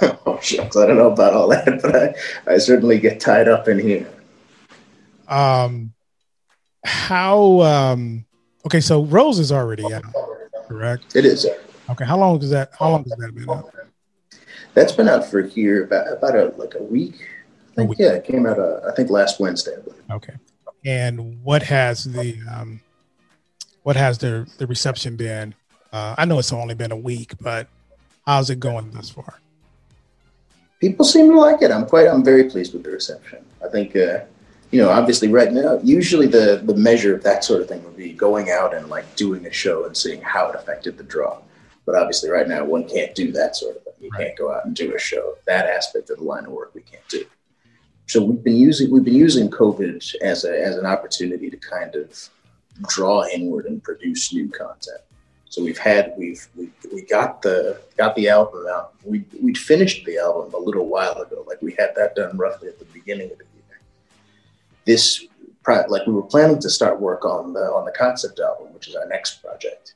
oh 0.02 0.38
shucks, 0.42 0.76
I 0.76 0.86
don't 0.86 0.96
know 0.96 1.12
about 1.12 1.32
all 1.32 1.48
that, 1.48 1.64
but 1.82 1.94
I, 1.94 2.54
I 2.54 2.58
certainly 2.58 2.98
get 2.98 3.20
tied 3.20 3.48
up 3.48 3.68
in 3.68 3.78
here. 3.78 4.10
Um, 5.28 5.92
how? 6.84 7.60
Um, 7.60 8.26
okay, 8.66 8.80
so 8.80 9.04
Rose 9.04 9.38
is 9.38 9.52
already 9.52 9.84
out, 9.92 10.02
correct? 10.72 11.16
It 11.16 11.24
is. 11.24 11.46
Okay, 11.90 12.04
how 12.04 12.18
long 12.18 12.42
is 12.42 12.50
that? 12.50 12.70
How 12.78 12.90
long 12.90 13.04
has 13.04 13.12
that 13.18 13.34
been 13.34 13.48
out? 13.50 13.72
That's 14.74 14.92
been 14.92 15.08
out 15.08 15.24
for 15.26 15.42
here 15.42 15.84
about 15.84 16.12
about 16.12 16.34
a, 16.36 16.44
like 16.56 16.74
a 16.74 16.82
week. 16.82 17.28
I 17.72 17.74
think 17.76 17.98
yeah, 17.98 18.12
it 18.12 18.24
came 18.24 18.46
out. 18.46 18.58
Uh, 18.58 18.80
I 18.88 18.92
think 18.94 19.10
last 19.10 19.40
Wednesday. 19.40 19.76
Okay, 20.10 20.34
and 20.84 21.42
what 21.42 21.62
has 21.62 22.04
the 22.04 22.38
um, 22.50 22.80
what 23.82 23.96
has 23.96 24.18
the 24.18 24.48
the 24.58 24.66
reception 24.66 25.16
been? 25.16 25.54
Uh, 25.92 26.14
I 26.16 26.24
know 26.24 26.38
it's 26.38 26.52
only 26.52 26.74
been 26.74 26.92
a 26.92 26.96
week, 26.96 27.34
but 27.40 27.68
how's 28.26 28.48
it 28.48 28.60
going 28.60 28.90
thus 28.92 29.10
far? 29.10 29.40
People 30.80 31.04
seem 31.04 31.30
to 31.30 31.38
like 31.38 31.60
it. 31.62 31.70
I'm 31.70 31.86
quite. 31.86 32.08
I'm 32.08 32.24
very 32.24 32.44
pleased 32.44 32.72
with 32.72 32.84
the 32.84 32.90
reception. 32.90 33.44
I 33.64 33.68
think. 33.68 33.94
Uh, 33.94 34.20
you 34.72 34.80
know, 34.80 34.88
obviously 34.88 35.28
right 35.28 35.52
now, 35.52 35.78
usually 35.84 36.26
the 36.26 36.62
the 36.64 36.74
measure 36.74 37.14
of 37.14 37.22
that 37.22 37.44
sort 37.44 37.60
of 37.60 37.68
thing 37.68 37.84
would 37.84 37.96
be 37.96 38.12
going 38.12 38.50
out 38.50 38.74
and 38.74 38.88
like 38.88 39.04
doing 39.16 39.46
a 39.46 39.52
show 39.52 39.84
and 39.84 39.94
seeing 39.94 40.20
how 40.22 40.48
it 40.48 40.56
affected 40.56 40.96
the 40.96 41.04
draw. 41.04 41.38
But 41.84 41.94
obviously, 41.94 42.30
right 42.30 42.48
now, 42.48 42.64
one 42.64 42.88
can't 42.88 43.14
do 43.14 43.32
that 43.32 43.54
sort 43.54 43.76
of 43.76 43.82
thing. 43.84 43.92
You 44.00 44.10
right. 44.10 44.26
can't 44.26 44.38
go 44.38 44.52
out 44.52 44.64
and 44.64 44.74
do 44.74 44.94
a 44.94 44.98
show. 44.98 45.34
That 45.46 45.66
aspect 45.66 46.08
of 46.10 46.18
the 46.18 46.24
line 46.24 46.46
of 46.46 46.52
work 46.52 46.74
we 46.74 46.80
can't 46.80 47.06
do. 47.08 47.24
So 48.06 48.22
we've 48.22 48.42
been 48.42 48.56
using 48.56 48.90
we've 48.90 49.04
been 49.04 49.14
using 49.14 49.50
COVID 49.50 50.14
as 50.22 50.44
a 50.44 50.58
as 50.58 50.76
an 50.76 50.86
opportunity 50.86 51.50
to 51.50 51.56
kind 51.58 51.94
of 51.94 52.30
draw 52.88 53.26
inward 53.26 53.66
and 53.66 53.82
produce 53.82 54.32
new 54.32 54.48
content. 54.48 55.00
So 55.50 55.62
we've 55.62 55.78
had 55.78 56.14
we've 56.16 56.48
we, 56.56 56.70
we 56.90 57.02
got 57.02 57.42
the 57.42 57.78
got 57.98 58.16
the 58.16 58.30
album 58.30 58.64
out. 58.70 58.94
We 59.04 59.24
we'd 59.42 59.58
finished 59.58 60.06
the 60.06 60.16
album 60.16 60.54
a 60.54 60.58
little 60.58 60.86
while 60.86 61.20
ago. 61.20 61.44
Like 61.46 61.60
we 61.60 61.72
had 61.78 61.90
that 61.96 62.14
done 62.16 62.38
roughly 62.38 62.68
at 62.68 62.78
the 62.78 62.86
beginning 62.86 63.30
of 63.30 63.36
the 63.36 63.44
This 64.86 65.24
like 65.66 66.06
we 66.06 66.12
were 66.12 66.22
planning 66.22 66.58
to 66.60 66.70
start 66.70 67.00
work 67.00 67.24
on 67.24 67.52
the 67.52 67.60
on 67.60 67.84
the 67.84 67.92
concept 67.92 68.40
album, 68.40 68.72
which 68.74 68.88
is 68.88 68.96
our 68.96 69.06
next 69.06 69.42
project. 69.42 69.94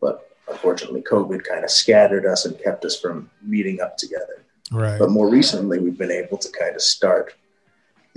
But 0.00 0.30
unfortunately, 0.48 1.02
COVID 1.02 1.44
kind 1.44 1.64
of 1.64 1.70
scattered 1.70 2.26
us 2.26 2.44
and 2.44 2.58
kept 2.62 2.84
us 2.84 3.00
from 3.00 3.30
meeting 3.42 3.80
up 3.80 3.96
together. 3.96 4.44
Right. 4.70 4.98
But 4.98 5.10
more 5.10 5.30
recently, 5.30 5.78
we've 5.78 5.96
been 5.96 6.10
able 6.10 6.36
to 6.38 6.48
kind 6.58 6.74
of 6.74 6.82
start 6.82 7.34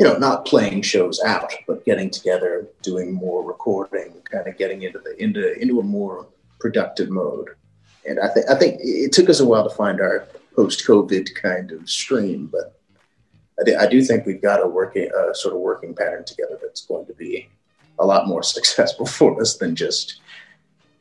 you 0.01 0.07
know, 0.07 0.17
not 0.17 0.45
playing 0.45 0.81
shows 0.81 1.21
out, 1.23 1.53
but 1.67 1.85
getting 1.85 2.09
together, 2.09 2.67
doing 2.81 3.13
more 3.13 3.43
recording, 3.43 4.15
kind 4.31 4.47
of 4.47 4.57
getting 4.57 4.81
into 4.81 4.97
the 4.97 5.21
into 5.21 5.53
into 5.61 5.79
a 5.79 5.83
more 5.83 6.27
productive 6.59 7.11
mode. 7.11 7.49
And 8.07 8.19
I 8.19 8.29
think 8.29 8.49
I 8.49 8.55
think 8.55 8.79
it 8.81 9.11
took 9.11 9.29
us 9.29 9.39
a 9.39 9.45
while 9.45 9.67
to 9.67 9.75
find 9.75 10.01
our 10.01 10.27
post-COVID 10.55 11.35
kind 11.35 11.71
of 11.71 11.87
stream, 11.87 12.47
but 12.51 12.80
I, 13.61 13.63
do, 13.63 13.77
I 13.77 13.87
do 13.87 14.01
think 14.01 14.25
we've 14.25 14.41
got 14.41 14.61
a 14.61 14.67
working 14.67 15.09
a 15.15 15.35
sort 15.35 15.53
of 15.53 15.61
working 15.61 15.93
pattern 15.95 16.25
together 16.25 16.57
that's 16.61 16.85
going 16.85 17.05
to 17.05 17.13
be 17.13 17.47
a 17.99 18.05
lot 18.05 18.27
more 18.27 18.43
successful 18.57 19.05
for 19.05 19.39
us 19.39 19.57
than 19.57 19.75
just 19.75 20.19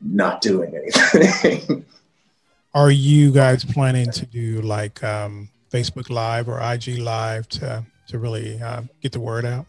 not 0.01 0.41
doing 0.41 0.73
anything. 0.75 1.85
Are 2.73 2.91
you 2.91 3.31
guys 3.31 3.65
planning 3.65 4.09
to 4.11 4.25
do 4.25 4.61
like 4.61 5.03
um, 5.03 5.49
Facebook 5.71 6.09
Live 6.09 6.47
or 6.47 6.59
IG 6.61 6.99
Live 6.99 7.49
to 7.49 7.83
to 8.07 8.19
really 8.19 8.61
uh, 8.61 8.83
get 9.01 9.11
the 9.11 9.19
word 9.19 9.45
out? 9.45 9.65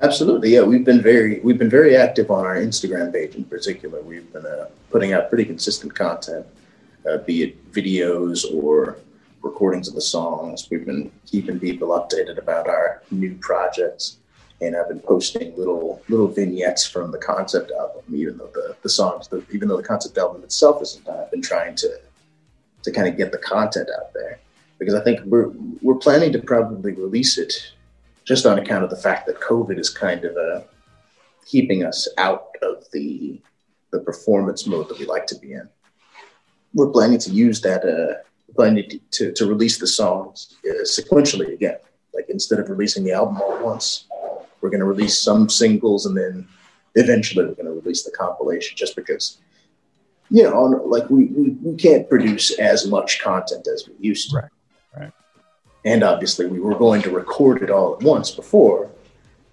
Absolutely, 0.00 0.54
yeah. 0.54 0.62
We've 0.62 0.84
been 0.84 1.02
very 1.02 1.40
we've 1.40 1.58
been 1.58 1.68
very 1.68 1.96
active 1.96 2.30
on 2.30 2.46
our 2.46 2.56
Instagram 2.56 3.12
page 3.12 3.34
in 3.34 3.44
particular. 3.44 4.00
We've 4.00 4.32
been 4.32 4.46
uh, 4.46 4.68
putting 4.90 5.12
out 5.12 5.28
pretty 5.28 5.44
consistent 5.44 5.94
content, 5.94 6.46
uh, 7.08 7.18
be 7.18 7.42
it 7.42 7.72
videos 7.72 8.44
or 8.54 8.96
recordings 9.48 9.88
of 9.88 9.94
the 9.94 10.00
songs. 10.00 10.68
We've 10.70 10.86
been 10.86 11.10
keeping 11.26 11.58
people 11.58 11.88
updated 11.88 12.38
about 12.38 12.68
our 12.68 13.02
new 13.10 13.34
projects, 13.40 14.18
and 14.60 14.76
I've 14.76 14.88
been 14.88 15.00
posting 15.00 15.56
little 15.56 16.02
little 16.08 16.28
vignettes 16.28 16.86
from 16.86 17.10
the 17.10 17.18
concept 17.18 17.70
album. 17.72 18.02
Even 18.12 18.38
though 18.38 18.50
the 18.54 18.76
the 18.82 18.88
songs, 18.88 19.28
the, 19.28 19.44
even 19.52 19.68
though 19.68 19.76
the 19.76 19.90
concept 19.92 20.18
album 20.18 20.42
itself 20.42 20.82
isn't 20.82 21.04
done, 21.04 21.18
I've 21.20 21.30
been 21.30 21.42
trying 21.42 21.74
to 21.76 21.90
to 22.82 22.92
kind 22.92 23.08
of 23.08 23.16
get 23.16 23.32
the 23.32 23.38
content 23.38 23.88
out 23.98 24.12
there 24.14 24.38
because 24.78 24.94
I 24.94 25.02
think 25.02 25.20
we're 25.24 25.50
we're 25.82 25.96
planning 25.96 26.32
to 26.32 26.38
probably 26.38 26.92
release 26.92 27.38
it 27.38 27.52
just 28.24 28.46
on 28.46 28.58
account 28.58 28.84
of 28.84 28.90
the 28.90 28.96
fact 28.96 29.26
that 29.26 29.40
COVID 29.40 29.78
is 29.78 29.90
kind 29.90 30.24
of 30.24 30.36
uh, 30.36 30.60
keeping 31.46 31.84
us 31.84 32.08
out 32.18 32.48
of 32.62 32.84
the 32.92 33.40
the 33.90 34.00
performance 34.00 34.66
mode 34.66 34.88
that 34.88 34.98
we 34.98 35.06
like 35.06 35.26
to 35.26 35.38
be 35.38 35.52
in. 35.52 35.68
We're 36.74 36.90
planning 36.90 37.18
to 37.20 37.30
use 37.30 37.62
that 37.62 37.82
uh, 37.84 38.22
planning 38.54 39.00
to, 39.12 39.32
to 39.32 39.46
release 39.46 39.78
the 39.78 39.86
songs 39.86 40.56
uh, 40.68 40.82
sequentially 40.82 41.52
again. 41.52 41.76
Like 42.14 42.28
instead 42.28 42.58
of 42.58 42.68
releasing 42.68 43.04
the 43.04 43.12
album 43.12 43.40
all 43.40 43.54
at 43.54 43.62
once, 43.62 44.06
we're 44.60 44.70
going 44.70 44.80
to 44.80 44.86
release 44.86 45.18
some 45.18 45.48
singles 45.48 46.06
and 46.06 46.16
then 46.16 46.48
eventually 46.94 47.44
we're 47.44 47.54
going 47.54 47.66
to 47.66 47.72
release 47.72 48.02
the 48.02 48.10
compilation 48.10 48.76
just 48.76 48.96
because 48.96 49.38
you 50.30 50.42
know 50.42 50.62
like 50.86 51.08
we, 51.10 51.26
we, 51.26 51.50
we 51.62 51.76
can't 51.76 52.08
produce 52.08 52.50
as 52.58 52.86
much 52.86 53.20
content 53.20 53.66
as 53.72 53.86
we 53.86 53.94
used 54.00 54.30
to 54.30 54.36
Right. 54.36 54.50
right. 54.96 55.12
And 55.84 56.02
obviously, 56.02 56.46
we 56.46 56.60
were 56.60 56.74
going 56.74 57.02
to 57.02 57.10
record 57.10 57.62
it 57.62 57.70
all 57.70 57.94
at 57.94 58.02
once 58.02 58.30
before. 58.30 58.90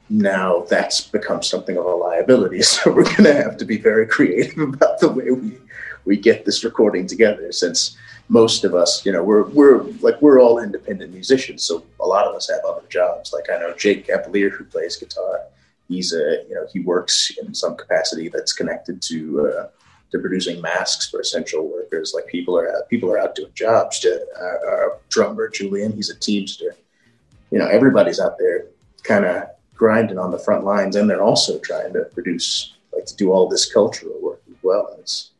Now 0.09 0.65
that's 0.69 1.01
become 1.01 1.41
something 1.41 1.77
of 1.77 1.85
a 1.85 1.95
liability. 1.95 2.61
So 2.63 2.91
we're 2.91 3.03
going 3.03 3.23
to 3.23 3.33
have 3.33 3.57
to 3.57 3.65
be 3.65 3.77
very 3.77 4.07
creative 4.07 4.57
about 4.73 4.99
the 4.99 5.09
way 5.09 5.31
we, 5.31 5.57
we 6.05 6.17
get 6.17 6.45
this 6.45 6.63
recording 6.63 7.07
together 7.07 7.51
since 7.51 7.97
most 8.27 8.63
of 8.63 8.73
us, 8.73 9.05
you 9.05 9.11
know, 9.11 9.23
we're, 9.23 9.43
we're 9.49 9.83
like, 10.01 10.21
we're 10.21 10.39
all 10.39 10.59
independent 10.59 11.13
musicians. 11.13 11.63
So 11.63 11.83
a 11.99 12.05
lot 12.05 12.25
of 12.25 12.35
us 12.35 12.49
have 12.49 12.61
other 12.67 12.85
jobs. 12.89 13.31
Like 13.31 13.49
I 13.51 13.59
know 13.59 13.73
Jake 13.75 14.07
Cavalier, 14.07 14.49
who 14.49 14.63
plays 14.63 14.95
guitar, 14.95 15.41
he's 15.87 16.13
a, 16.13 16.43
you 16.49 16.55
know, 16.55 16.65
he 16.73 16.79
works 16.79 17.31
in 17.41 17.53
some 17.53 17.75
capacity 17.75 18.29
that's 18.29 18.53
connected 18.53 19.01
to, 19.03 19.47
uh, 19.47 19.67
to 20.11 20.19
producing 20.19 20.61
masks 20.61 21.09
for 21.09 21.19
essential 21.19 21.67
workers. 21.67 22.13
Like 22.15 22.27
people 22.27 22.57
are 22.57 22.69
out, 22.69 22.89
people 22.89 23.11
are 23.11 23.19
out 23.19 23.35
doing 23.35 23.51
jobs. 23.53 23.99
To, 23.99 24.25
uh, 24.39 24.69
our 24.69 24.97
drummer 25.09 25.47
Julian, 25.49 25.91
he's 25.93 26.09
a 26.09 26.15
teamster. 26.17 26.75
You 27.51 27.59
know, 27.59 27.67
everybody's 27.67 28.19
out 28.19 28.37
there 28.39 28.67
kind 29.03 29.25
of 29.25 29.43
grinding 29.75 30.17
on 30.17 30.31
the 30.31 30.39
front 30.39 30.63
lines, 30.63 30.95
and 30.95 31.09
they're 31.09 31.21
also 31.21 31.59
trying 31.59 31.93
to 31.93 32.05
produce, 32.05 32.75
like 32.93 33.05
to 33.05 33.15
do 33.15 33.31
all 33.31 33.47
this 33.47 33.71
cultural 33.71 34.19
work 34.21 34.41
as 34.49 34.55
well. 34.63 34.87
And 34.93 35.01
It's 35.01 35.31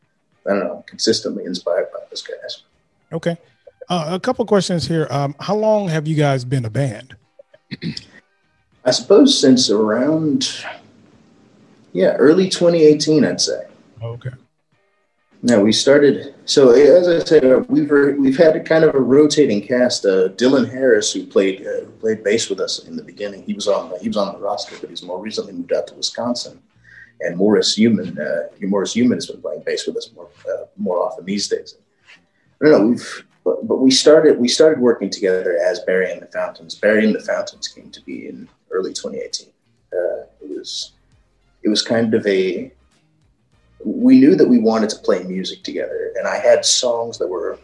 I 0.48 0.52
don't 0.52 0.64
know, 0.66 0.84
consistently 0.86 1.46
inspired 1.46 1.88
by 1.92 2.00
those 2.10 2.22
guys. 2.22 2.64
Okay, 3.16 3.38
uh, 3.90 4.10
a 4.12 4.20
couple 4.20 4.46
questions 4.46 4.88
here. 4.88 5.08
Um, 5.10 5.36
how 5.40 5.56
long 5.56 5.88
have 5.88 6.08
you 6.08 6.16
guys 6.16 6.46
been 6.46 6.66
a 6.66 6.70
band? 6.70 7.16
I 8.84 8.92
suppose 8.92 9.40
since 9.40 9.70
around 9.70 10.66
yeah, 11.94 12.16
early 12.18 12.50
2018, 12.50 13.24
I'd 13.24 13.40
say. 13.40 13.64
Okay. 14.04 14.32
No, 15.42 15.64
we 15.64 15.72
started. 15.72 16.36
So 16.44 16.72
as 16.72 17.08
I 17.08 17.20
said, 17.24 17.46
uh, 17.46 17.64
we've 17.70 17.90
we've 18.18 18.38
had 18.38 18.58
a 18.58 18.60
kind 18.60 18.84
of 18.84 18.96
a 18.96 19.00
rotating 19.00 19.66
cast. 19.66 20.06
Uh, 20.06 20.30
Dylan 20.30 20.70
Harris, 20.70 21.14
who 21.14 21.26
played 21.26 21.66
uh, 21.66 21.86
played 22.02 22.24
bass 22.24 22.50
with 22.50 22.60
us 22.60 22.86
in 22.86 22.98
the 22.98 23.04
beginning, 23.04 23.44
he 23.44 23.54
was 23.54 23.68
on 23.68 23.92
the, 23.92 24.00
he 24.00 24.10
was 24.10 24.18
on 24.18 24.34
the 24.34 24.40
roster, 24.40 24.76
but 24.82 24.90
he's 24.90 25.04
more 25.04 25.22
recently 25.22 25.54
moved 25.54 25.72
out 25.72 25.88
to 25.88 25.94
Wisconsin. 25.94 26.62
And 27.22 27.38
Morris 27.38 27.78
Human, 27.78 28.20
uh, 28.20 28.48
Morris 28.62 28.94
Human 28.94 29.18
has 29.18 29.28
been 29.28 29.42
playing 29.42 29.64
bass 29.66 29.88
with 29.88 29.96
us 29.96 30.10
more 30.14 30.28
uh, 30.52 30.66
more 30.76 31.00
often 31.00 31.24
these 31.24 31.48
days. 31.48 31.76
Don't 32.62 32.72
know. 32.72 32.88
We've 32.88 33.26
but, 33.46 33.68
but 33.68 33.78
we 33.78 33.92
started 33.92 34.40
we 34.40 34.48
started 34.48 34.80
working 34.80 35.10
together 35.10 35.58
as 35.64 35.80
Barry 35.82 36.12
and 36.12 36.22
the 36.22 36.28
Fountains. 36.28 36.76
Barry 36.76 37.06
and 37.06 37.14
the 37.14 37.22
Fountains 37.22 37.68
came 37.68 37.92
to 37.92 38.02
be 38.02 38.28
in 38.28 38.50
early 38.72 38.92
2018. 38.92 39.50
Uh, 39.94 40.26
it 40.42 40.58
was 40.58 40.94
it 41.64 41.70
was 41.70 41.82
kind 41.82 42.14
of 42.14 42.26
a 42.26 42.72
we 43.86 44.20
knew 44.20 44.36
that 44.36 44.50
we 44.50 44.58
wanted 44.58 44.90
to 44.90 44.98
play 44.98 45.24
music 45.24 45.64
together, 45.64 46.12
and 46.18 46.28
I 46.28 46.40
had 46.40 46.66
songs 46.66 47.20
that 47.20 47.28
were 47.28 47.60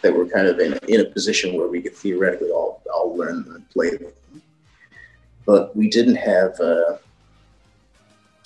that 0.00 0.14
were 0.14 0.26
kind 0.26 0.46
of 0.46 0.58
in, 0.60 0.78
in 0.88 1.00
a 1.00 1.04
position 1.04 1.56
where 1.56 1.68
we 1.68 1.82
could 1.82 1.94
theoretically 1.94 2.50
all 2.50 2.82
all 2.92 3.14
learn 3.16 3.44
and 3.54 3.68
play 3.70 3.90
them. 3.90 4.12
But 5.44 5.74
we 5.74 5.88
didn't 5.88 6.16
have, 6.16 6.60
uh, 6.60 6.98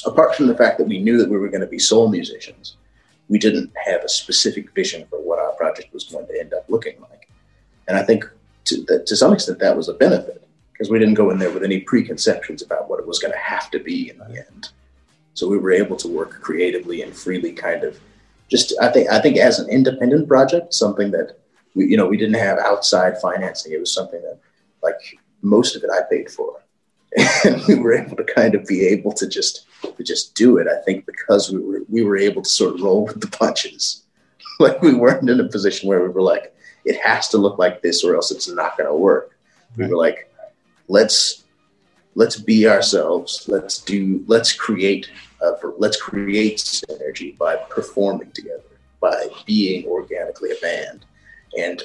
apart 0.07 0.37
from 0.37 0.47
the 0.47 0.55
fact 0.55 0.79
that 0.79 0.87
we 0.87 1.01
knew 1.01 1.19
that 1.19 1.29
we 1.29 1.37
were 1.37 1.49
going 1.49 1.61
to 1.61 1.67
be 1.67 1.79
soul 1.79 2.09
musicians, 2.09 2.77
we 3.29 3.39
didn't 3.39 3.73
have 3.85 4.05
a 4.05 4.09
specific 4.09 4.73
vision 4.73 5.07
for 5.11 5.21
what 5.21 5.39
project 5.63 5.95
was 5.95 6.05
going 6.05 6.27
to 6.27 6.41
end 6.41 6.53
up 6.53 6.65
looking 6.69 7.01
like. 7.09 7.29
And 7.87 7.97
I 7.97 8.03
think 8.03 8.29
to, 8.67 8.85
that, 8.89 9.07
to 9.07 9.17
some 9.17 9.33
extent 9.33 9.59
that 9.61 9.77
was 9.77 9.89
a 9.89 9.95
benefit 9.95 10.47
because 10.73 10.91
we 10.91 10.99
didn't 10.99 11.15
go 11.23 11.31
in 11.31 11.39
there 11.39 11.53
with 11.53 11.63
any 11.63 11.81
preconceptions 11.81 12.63
about 12.63 12.89
what 12.89 12.99
it 12.99 13.07
was 13.07 13.21
going 13.21 13.33
to 13.33 13.39
have 13.39 13.71
to 13.71 13.79
be 13.79 14.11
in 14.11 14.19
the 14.19 14.45
end. 14.47 14.71
So 15.35 15.49
we 15.49 15.59
were 15.59 15.73
able 15.73 15.97
to 15.97 16.09
work 16.09 16.41
creatively 16.41 17.03
and 17.03 17.15
freely, 17.15 17.53
kind 17.53 17.85
of 17.85 17.99
just 18.51 18.75
I 18.81 18.91
think 18.93 19.09
I 19.09 19.21
think 19.21 19.39
as 19.39 19.59
an 19.59 19.71
independent 19.71 20.29
project, 20.29 20.75
something 20.75 21.11
that 21.13 21.39
we 21.75 21.87
you 21.87 21.97
know 21.97 22.07
we 22.07 22.19
didn't 22.19 22.43
have 22.49 22.59
outside 22.59 23.21
financing. 23.21 23.73
It 23.73 23.81
was 23.81 23.95
something 23.95 24.21
that 24.23 24.39
like 24.83 25.01
most 25.41 25.75
of 25.75 25.85
it 25.85 25.91
I 25.91 26.03
paid 26.11 26.31
for, 26.31 26.61
and 27.45 27.63
we 27.67 27.77
were 27.77 27.95
able 27.95 28.17
to 28.17 28.25
kind 28.25 28.55
of 28.55 28.67
be 28.67 28.87
able 28.89 29.13
to 29.13 29.27
just 29.27 29.67
to 29.97 30.03
just 30.03 30.35
do 30.35 30.59
it. 30.59 30.67
I 30.69 30.83
think 30.85 31.07
because 31.07 31.51
we 31.51 31.61
were 31.61 31.83
we 31.89 32.03
were 32.03 32.19
able 32.19 32.43
to 32.43 32.51
sort 32.51 32.75
of 32.75 32.83
roll 32.83 33.07
with 33.07 33.21
the 33.21 33.29
punches. 33.43 34.02
Like 34.63 34.81
we 34.83 34.95
weren't 34.95 35.29
in 35.29 35.41
a 35.41 35.49
position 35.49 35.89
where 35.89 36.03
we 36.03 36.09
were 36.09 36.23
like, 36.23 36.55
it 36.85 37.01
has 37.01 37.29
to 37.29 37.39
look 37.39 37.59
like 37.59 37.83
this 37.83 38.05
or 38.05 38.15
else 38.15 38.31
it's 38.31 38.49
not 38.49 38.77
going 38.77 38.89
to 38.89 38.95
work. 38.95 39.37
Right. 39.77 39.87
We 39.87 39.93
were 39.93 39.99
like, 39.99 40.33
let's 40.89 41.45
let's 42.15 42.37
be 42.37 42.67
ourselves. 42.69 43.45
Let's 43.49 43.79
do. 43.79 44.25
Let's 44.27 44.53
create. 44.53 45.11
Uh, 45.41 45.53
let's 45.79 46.01
create 46.01 46.59
synergy 46.59 47.37
by 47.37 47.57
performing 47.69 48.31
together, 48.31 48.63
by 49.01 49.27
being 49.45 49.85
organically 49.87 50.53
a 50.53 50.61
band, 50.61 51.05
and 51.59 51.83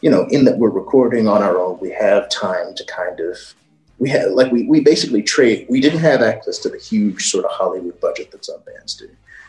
you 0.00 0.10
know, 0.10 0.26
in 0.30 0.44
that 0.44 0.58
we're 0.58 0.70
recording 0.70 1.26
on 1.26 1.42
our 1.42 1.58
own, 1.58 1.78
we 1.80 1.90
have 1.90 2.28
time 2.28 2.74
to 2.74 2.84
kind 2.84 3.20
of. 3.20 3.36
We 3.98 4.10
had 4.10 4.32
like 4.32 4.50
we, 4.50 4.64
we 4.64 4.80
basically 4.80 5.22
trade. 5.22 5.66
We 5.68 5.80
didn't 5.80 6.00
have 6.00 6.22
access 6.22 6.58
to 6.58 6.68
the 6.68 6.78
huge 6.78 7.30
sort 7.30 7.44
of 7.44 7.52
Hollywood 7.52 8.00
budget 8.00 8.32
that 8.32 8.44
some 8.44 8.60
bands 8.66 8.96
do. 8.96 9.08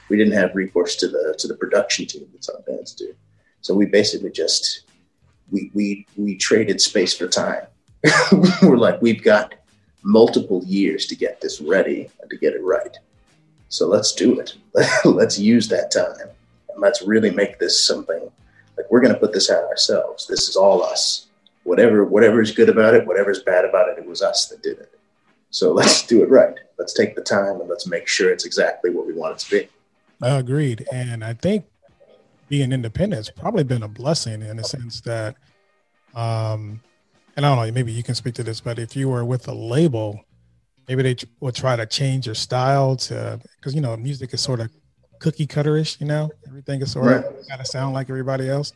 We 0.10 0.18
didn't 0.18 0.34
have 0.34 0.56
recourse 0.56 0.96
to 0.98 1.08
the 1.08 1.36
to 1.38 1.48
the 1.48 1.56
production 1.56 2.06
team 2.06 2.28
that 2.32 2.44
some 2.44 2.62
bands 2.68 2.94
do. 2.94 3.14
So 3.62 3.74
we 3.74 3.86
basically 3.86 4.32
just 4.32 4.82
we 5.52 5.72
we 5.74 6.06
we 6.18 6.36
traded 6.36 6.82
space 6.82 7.16
for 7.16 7.28
time. 7.28 7.66
we're 8.62 8.78
like 8.78 9.02
we've 9.02 9.24
got 9.24 9.56
multiple 10.04 10.62
years 10.66 11.06
to 11.08 11.16
get 11.16 11.40
this 11.40 11.62
ready 11.62 12.10
and 12.22 12.30
to 12.30 12.38
get 12.38 12.54
it 12.54 12.64
right. 12.64 12.98
So 13.70 13.88
let's 13.88 14.14
do 14.14 14.40
it. 14.40 14.56
let's 15.06 15.40
use 15.40 15.68
that 15.70 15.92
time 15.92 16.30
and 16.70 16.82
let's 16.82 17.02
really 17.02 17.32
make 17.32 17.60
this 17.60 17.82
something 17.84 18.30
like 18.78 18.90
we're 18.90 19.02
going 19.02 19.14
to 19.14 19.20
put 19.20 19.34
this 19.34 19.50
out 19.50 19.64
ourselves. 19.64 20.28
This 20.28 20.50
is 20.50 20.56
all 20.56 20.84
us. 20.84 21.28
Whatever 21.64 22.04
whatever 22.04 22.42
is 22.42 22.52
good 22.52 22.70
about 22.70 22.94
it, 22.94 23.08
whatever 23.08 23.32
is 23.32 23.40
bad 23.40 23.66
about 23.66 23.88
it, 23.88 23.98
it 23.98 24.06
was 24.06 24.22
us 24.22 24.48
that 24.50 24.62
did 24.62 24.80
it. 24.80 25.00
So 25.50 25.72
let's 25.80 26.06
do 26.06 26.24
it 26.24 26.30
right. 26.30 26.56
Let's 26.78 26.94
take 26.94 27.16
the 27.16 27.22
time 27.22 27.62
and 27.62 27.70
let's 27.70 27.88
make 27.88 28.08
sure 28.08 28.32
it's 28.32 28.46
exactly 28.46 28.90
what 28.90 29.08
we 29.08 29.14
want 29.14 29.36
it 29.36 29.40
to 29.40 29.52
be. 29.52 29.70
I 30.22 30.38
agreed. 30.38 30.86
And 30.92 31.24
I 31.24 31.34
think 31.34 31.66
being 32.50 32.72
independent 32.72 33.20
has 33.20 33.30
probably 33.30 33.64
been 33.64 33.84
a 33.84 33.88
blessing 33.88 34.42
in 34.42 34.58
the 34.58 34.64
sense 34.64 35.02
that 35.02 35.36
um 36.16 36.82
and 37.36 37.46
I 37.46 37.56
don't 37.56 37.66
know, 37.66 37.72
maybe 37.72 37.92
you 37.92 38.04
can 38.04 38.14
speak 38.14 38.36
to 38.36 38.44
this, 38.44 38.62
but 38.62 38.78
if 38.78 38.96
you 38.96 39.10
were 39.10 39.26
with 39.26 39.48
a 39.48 39.54
label, 39.54 40.24
maybe 40.88 41.02
they 41.02 41.16
would 41.40 41.56
try 41.56 41.76
to 41.76 41.86
change 41.86 42.28
your 42.28 42.36
style 42.36 42.96
to 42.96 43.40
because 43.58 43.74
you 43.74 43.82
know 43.82 43.98
music 43.98 44.34
is 44.34 44.42
sort 44.42 44.60
of 44.60 44.70
cookie 45.20 45.48
cutterish. 45.48 46.00
You 46.00 46.08
know, 46.08 46.30
everything 46.48 46.82
is 46.82 46.92
sort 46.92 47.06
right. 47.06 47.26
of 47.26 47.48
got 47.48 47.60
to 47.60 47.66
sound 47.66 47.94
like 47.94 48.10
everybody 48.10 48.50
else. 48.50 48.74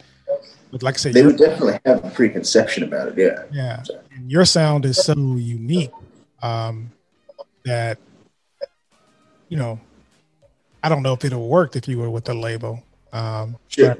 But 0.71 0.84
like 0.84 0.95
I 0.95 0.97
said, 0.97 1.13
they 1.13 1.26
would 1.26 1.38
definitely 1.38 1.80
have 1.86 2.04
a 2.04 2.10
preconception 2.10 2.84
about 2.84 3.10
it. 3.10 3.17
Yeah, 3.17 3.43
yeah. 3.52 3.84
And 4.15 4.30
your 4.30 4.43
sound 4.43 4.86
is 4.86 4.97
so 4.97 5.13
unique 5.15 5.91
um, 6.41 6.91
that 7.63 8.00
you 9.50 9.58
know, 9.58 9.80
I 10.88 10.89
don't 10.89 11.04
know 11.04 11.12
if 11.12 11.26
it 11.26 11.34
would 11.34 11.39
worked 11.39 11.76
if 11.76 11.86
you 11.86 11.97
were 11.97 12.10
with 12.10 12.23
the 12.23 12.34
label. 12.34 12.82
Um, 13.12 13.58
sure. 13.67 13.97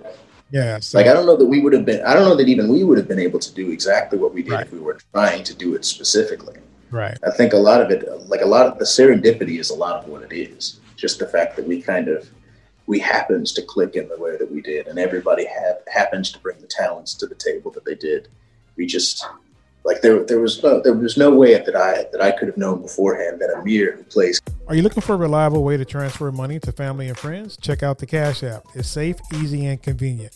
Yeah. 0.52 0.80
So. 0.80 0.97
Like 0.97 1.08
I 1.08 1.13
don't 1.13 1.26
know 1.26 1.36
that 1.36 1.45
we 1.45 1.60
would 1.60 1.73
have 1.73 1.84
been. 1.84 2.02
I 2.06 2.13
don't 2.13 2.23
know 2.23 2.36
that 2.38 2.47
even 2.47 2.69
we 2.69 2.86
would 2.86 2.97
have 2.97 3.10
been 3.10 3.19
able 3.19 3.39
to 3.39 3.54
do 3.54 3.71
exactly 3.71 4.17
what 4.17 4.34
we 4.34 4.41
did 4.41 4.54
right. 4.54 4.65
if 4.65 4.71
we 4.71 4.80
were 4.80 4.97
trying 5.13 5.43
to 5.43 5.54
do 5.54 5.76
it 5.76 5.84
specifically. 5.84 6.56
Right. 6.89 7.17
I 7.28 7.32
think 7.32 7.52
a 7.52 7.58
lot 7.58 7.82
of 7.82 7.91
it, 7.91 8.08
like 8.30 8.39
a 8.39 8.45
lot 8.45 8.67
of 8.67 8.80
the 8.80 8.86
serendipity, 8.86 9.60
is 9.60 9.69
a 9.69 9.76
lot 9.76 10.02
of 10.02 10.08
what 10.08 10.23
it 10.23 10.34
is. 10.34 10.80
Just 10.95 11.19
the 11.19 11.28
fact 11.28 11.58
that 11.58 11.67
we 11.67 11.82
kind 11.82 12.08
of 12.08 12.30
we 12.86 13.00
happens 13.00 13.52
to 13.52 13.62
click 13.63 13.97
in 13.97 14.08
the 14.08 14.17
way 14.17 14.38
that 14.38 14.50
we 14.50 14.62
did, 14.62 14.88
and 14.88 14.97
everybody 14.97 15.45
have, 15.45 15.80
happens 15.91 16.32
to 16.32 16.39
bring 16.39 16.58
the 16.62 16.67
talents 16.67 17.15
to 17.15 17.28
the 17.28 17.36
table 17.36 17.69
that 17.71 17.84
they 17.84 17.95
did. 17.95 18.30
We 18.78 18.86
just 18.86 19.28
like 19.88 20.02
there 20.02 20.23
there 20.23 20.39
was 20.39 20.62
no 20.62 20.80
there 20.82 20.93
was 20.93 21.17
no 21.17 21.34
way 21.34 21.56
that 21.56 21.76
I 21.76 22.06
that 22.12 22.21
I 22.21 22.30
could 22.32 22.47
have 22.50 22.58
known 22.58 22.82
beforehand 22.82 23.39
that 23.39 23.50
Amir 23.58 23.95
who 23.95 24.04
plays. 24.04 24.39
Are 24.67 24.76
you 24.76 24.84
looking 24.84 25.02
for 25.02 25.13
a 25.13 25.17
reliable 25.17 25.63
way 25.63 25.78
to 25.78 25.86
transfer 25.86 26.30
money 26.32 26.60
to 26.60 26.71
family 26.73 27.08
and 27.08 27.17
friends? 27.17 27.58
Check 27.58 27.82
out 27.82 27.97
the 27.97 28.06
Cash 28.06 28.43
App. 28.43 28.65
It's 28.76 28.89
safe, 28.89 29.15
easy, 29.34 29.65
and 29.65 29.82
convenient. 29.82 30.36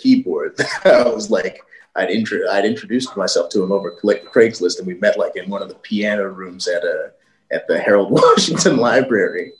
Keyboard. 0.00 0.58
I 0.84 1.04
was 1.04 1.30
like, 1.30 1.62
I'd, 1.96 2.10
intro- 2.10 2.48
I'd 2.50 2.64
introduced 2.64 3.16
myself 3.16 3.50
to 3.50 3.62
him 3.62 3.72
over 3.72 3.92
Craigslist, 3.92 4.78
and 4.78 4.86
we 4.86 4.94
met 4.94 5.18
like 5.18 5.36
in 5.36 5.50
one 5.50 5.62
of 5.62 5.68
the 5.68 5.74
piano 5.76 6.28
rooms 6.28 6.68
at 6.68 6.84
a 6.84 7.12
at 7.52 7.66
the 7.66 7.80
Harold 7.80 8.10
Washington 8.10 8.76
Library. 8.76 9.52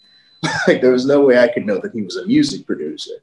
like 0.66 0.80
there 0.80 0.92
was 0.92 1.06
no 1.06 1.20
way 1.20 1.38
I 1.38 1.48
could 1.48 1.66
know 1.66 1.78
that 1.78 1.92
he 1.92 2.02
was 2.02 2.16
a 2.16 2.26
music 2.26 2.66
producer, 2.66 3.14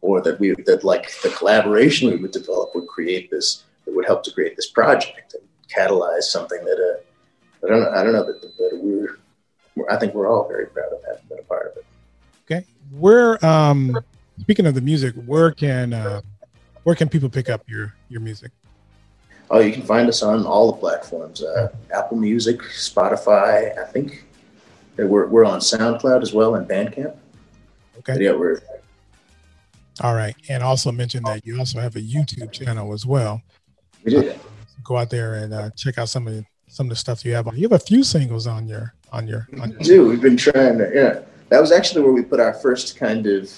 or 0.00 0.20
that 0.22 0.38
we 0.38 0.54
that 0.66 0.84
like 0.84 1.10
the 1.22 1.30
collaboration 1.30 2.10
we 2.10 2.16
would 2.16 2.32
develop 2.32 2.74
would 2.74 2.88
create 2.88 3.30
this 3.30 3.64
that 3.84 3.94
would 3.94 4.04
help 4.04 4.22
to 4.24 4.32
create 4.32 4.56
this 4.56 4.70
project 4.70 5.34
and 5.34 5.42
catalyze 5.68 6.24
something 6.24 6.62
that 6.64 6.78
uh, 6.78 7.66
I 7.66 7.70
don't 7.70 7.80
know 7.80 7.90
I 7.90 8.02
don't 8.02 8.12
know 8.12 8.24
that, 8.24 8.42
that 8.42 8.80
we're, 8.82 9.18
we're 9.76 9.90
I 9.90 9.96
think 9.98 10.14
we're 10.14 10.28
all 10.28 10.46
very 10.48 10.66
proud 10.66 10.92
of 10.92 10.98
having 11.08 11.26
been 11.28 11.38
a 11.38 11.42
part 11.42 11.72
of 11.72 11.76
it. 11.78 11.86
Okay, 12.44 12.66
where 12.90 13.44
um 13.44 13.96
speaking 14.40 14.66
of 14.66 14.74
the 14.74 14.80
music, 14.80 15.14
where 15.24 15.52
can 15.52 15.94
uh, 15.94 16.20
where 16.84 16.96
can 16.96 17.08
people 17.08 17.28
pick 17.28 17.48
up 17.48 17.68
your 17.68 17.94
your 18.08 18.20
music? 18.20 18.52
Oh, 19.50 19.60
you 19.60 19.72
can 19.72 19.82
find 19.82 20.08
us 20.08 20.22
on 20.22 20.46
all 20.46 20.72
the 20.72 20.78
platforms: 20.78 21.42
uh, 21.42 21.68
Apple 21.92 22.16
Music, 22.16 22.60
Spotify. 22.60 23.78
I 23.78 23.84
think 23.84 24.24
we're 24.96 25.26
we're 25.26 25.44
on 25.44 25.60
SoundCloud 25.60 26.22
as 26.22 26.32
well 26.32 26.54
and 26.54 26.68
Bandcamp. 26.68 27.16
Okay. 27.98 28.14
But 28.14 28.20
yeah, 28.20 28.32
we're. 28.32 28.60
All 30.00 30.14
right, 30.14 30.34
and 30.48 30.62
also 30.62 30.90
mention 30.90 31.22
that 31.24 31.46
you 31.46 31.58
also 31.58 31.78
have 31.78 31.96
a 31.96 32.00
YouTube 32.00 32.50
channel 32.50 32.92
as 32.92 33.04
well. 33.04 33.42
We 34.04 34.12
do. 34.12 34.30
Uh, 34.30 34.34
go 34.82 34.96
out 34.96 35.10
there 35.10 35.34
and 35.34 35.52
uh, 35.52 35.70
check 35.76 35.98
out 35.98 36.08
some 36.08 36.26
of 36.26 36.34
the, 36.34 36.44
some 36.66 36.86
of 36.86 36.90
the 36.90 36.96
stuff 36.96 37.24
you 37.24 37.34
have 37.34 37.46
on. 37.46 37.56
You 37.56 37.62
have 37.62 37.72
a 37.72 37.78
few 37.78 38.02
singles 38.02 38.46
on 38.46 38.66
your 38.66 38.94
on 39.12 39.28
your. 39.28 39.46
On 39.60 39.70
your 39.70 39.78
we 39.78 39.84
do. 39.84 40.08
We've 40.08 40.20
been 40.20 40.36
trying 40.36 40.78
to. 40.78 40.90
Yeah, 40.92 41.20
that 41.50 41.60
was 41.60 41.72
actually 41.72 42.02
where 42.02 42.12
we 42.12 42.22
put 42.22 42.40
our 42.40 42.54
first 42.54 42.96
kind 42.96 43.26
of 43.26 43.52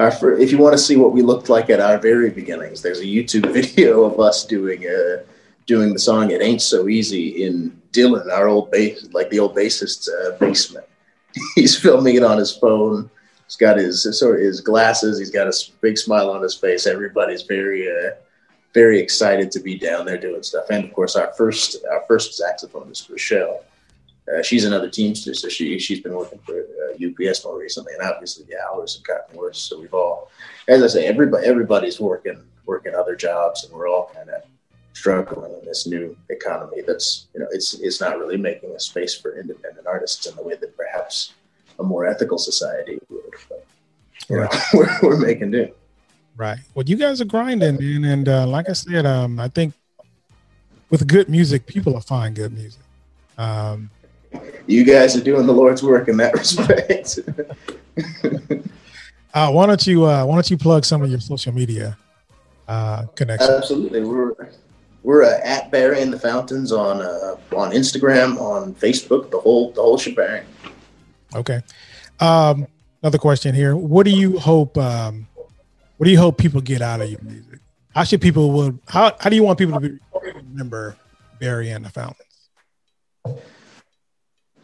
our 0.00 0.38
if 0.38 0.52
you 0.52 0.58
want 0.58 0.74
to 0.74 0.78
see 0.78 0.96
what 0.96 1.12
we 1.12 1.22
looked 1.22 1.48
like 1.48 1.70
at 1.70 1.80
our 1.80 1.98
very 1.98 2.30
beginnings, 2.30 2.82
there's 2.82 3.00
a 3.00 3.04
YouTube 3.04 3.52
video 3.52 4.04
of 4.04 4.20
us 4.20 4.44
doing 4.44 4.84
a, 4.84 4.88
uh, 4.88 5.22
doing 5.66 5.92
the 5.92 5.98
song 5.98 6.30
"It 6.30 6.42
Ain't 6.42 6.62
So 6.62 6.88
Easy" 6.88 7.44
in 7.44 7.80
Dylan, 7.92 8.30
our 8.32 8.48
old 8.48 8.70
bass, 8.70 9.08
like 9.12 9.30
the 9.30 9.40
old 9.40 9.54
bassist's 9.54 10.08
uh, 10.08 10.36
basement. 10.38 10.86
He's 11.54 11.78
filming 11.78 12.16
it 12.16 12.22
on 12.22 12.38
his 12.38 12.56
phone. 12.56 13.10
He's 13.46 13.56
got 13.56 13.78
his 13.78 14.02
sort 14.18 14.36
of 14.36 14.42
his 14.42 14.60
glasses. 14.60 15.18
He's 15.18 15.30
got 15.30 15.46
a 15.46 15.70
big 15.80 15.98
smile 15.98 16.30
on 16.30 16.42
his 16.42 16.54
face. 16.54 16.86
Everybody's 16.86 17.42
very 17.42 17.88
uh, 17.88 18.10
very 18.74 19.00
excited 19.00 19.50
to 19.50 19.60
be 19.60 19.78
down 19.78 20.06
there 20.06 20.18
doing 20.18 20.42
stuff. 20.42 20.66
And 20.70 20.84
of 20.84 20.92
course, 20.92 21.16
our 21.16 21.32
first 21.32 21.76
our 21.90 22.04
first 22.06 22.40
saxophonist, 22.40 23.10
Rochelle, 23.10 23.64
uh, 24.28 24.42
she's 24.42 24.64
another 24.64 24.90
teamster, 24.90 25.34
so 25.34 25.48
she 25.48 25.78
she's 25.78 26.00
been 26.00 26.14
working 26.14 26.38
for 26.40 26.58
uh, 26.58 27.28
UPS 27.28 27.44
more 27.44 27.58
recently, 27.58 27.92
and 27.94 28.02
obviously 28.02 28.44
the 28.44 28.56
hours 28.68 28.96
have 28.96 29.04
gotten 29.04 29.36
worse. 29.36 29.58
So 29.58 29.80
we've 29.80 29.94
all, 29.94 30.30
as 30.66 30.82
I 30.82 30.86
say, 30.86 31.06
everybody 31.06 31.46
everybody's 31.46 32.00
working 32.00 32.42
working 32.66 32.94
other 32.94 33.16
jobs, 33.16 33.64
and 33.64 33.72
we're 33.72 33.88
all 33.88 34.10
kind 34.14 34.28
of 34.28 34.42
struggling 34.92 35.52
in 35.52 35.64
this 35.64 35.86
new 35.86 36.16
economy. 36.28 36.82
That's 36.86 37.26
you 37.34 37.40
know, 37.40 37.46
it's 37.52 37.74
it's 37.74 38.00
not 38.00 38.18
really 38.18 38.36
making 38.36 38.70
a 38.70 38.80
space 38.80 39.14
for 39.14 39.38
independent 39.38 39.86
artists 39.86 40.26
in 40.26 40.36
the 40.36 40.42
way 40.42 40.56
that 40.56 40.76
perhaps 40.76 41.32
a 41.78 41.82
more 41.82 42.06
ethical 42.06 42.38
society 42.38 42.98
would. 43.08 43.22
But, 43.48 43.66
you 44.28 44.36
know, 44.36 44.48
we're, 44.74 44.98
we're 45.02 45.16
making 45.16 45.52
do. 45.52 45.72
Right. 46.36 46.58
Well, 46.74 46.84
you 46.86 46.96
guys 46.96 47.20
are 47.20 47.24
grinding, 47.24 47.78
man, 47.80 48.04
and 48.04 48.28
uh, 48.28 48.46
like 48.46 48.68
I 48.68 48.72
said, 48.72 49.06
um, 49.06 49.40
I 49.40 49.48
think 49.48 49.74
with 50.90 51.06
good 51.06 51.28
music, 51.28 51.66
people 51.66 51.94
will 51.94 52.00
find 52.00 52.34
good 52.34 52.52
music. 52.52 52.80
Um, 53.36 53.90
you 54.68 54.84
guys 54.84 55.16
are 55.16 55.24
doing 55.24 55.46
the 55.46 55.52
Lord's 55.52 55.82
work 55.82 56.08
in 56.08 56.16
that 56.18 56.34
respect. 56.34 57.18
uh, 59.34 59.50
why 59.50 59.66
don't 59.66 59.86
you 59.86 60.04
uh, 60.04 60.24
Why 60.24 60.34
don't 60.34 60.50
you 60.50 60.58
plug 60.58 60.84
some 60.84 61.02
of 61.02 61.10
your 61.10 61.20
social 61.20 61.52
media 61.52 61.96
uh, 62.68 63.06
connections? 63.16 63.50
Absolutely, 63.50 64.04
we're 64.04 64.34
we're 65.02 65.24
uh, 65.24 65.40
at 65.42 65.70
Barry 65.70 66.02
and 66.02 66.12
the 66.12 66.18
Fountains 66.18 66.70
on 66.70 67.00
uh, 67.00 67.36
on 67.56 67.72
Instagram, 67.72 68.38
on 68.38 68.74
Facebook, 68.74 69.30
the 69.30 69.40
whole 69.40 69.72
the 69.72 69.80
whole 69.80 69.98
shebang. 69.98 70.44
Okay. 71.34 71.60
Um, 72.20 72.66
another 73.02 73.18
question 73.18 73.54
here: 73.54 73.74
What 73.74 74.04
do 74.04 74.10
you 74.10 74.38
hope? 74.38 74.76
Um, 74.76 75.26
what 75.96 76.04
do 76.04 76.10
you 76.10 76.18
hope 76.18 76.38
people 76.38 76.60
get 76.60 76.82
out 76.82 77.00
of 77.00 77.10
your 77.10 77.20
music? 77.22 77.58
How 77.94 78.04
should 78.04 78.20
people 78.20 78.52
would 78.52 78.78
how 78.86 79.16
How 79.18 79.30
do 79.30 79.36
you 79.36 79.42
want 79.42 79.58
people 79.58 79.80
to 79.80 79.88
be, 79.88 79.98
remember 80.34 80.94
Barry 81.40 81.70
and 81.70 81.84
the 81.84 81.90
Fountains? 81.90 82.22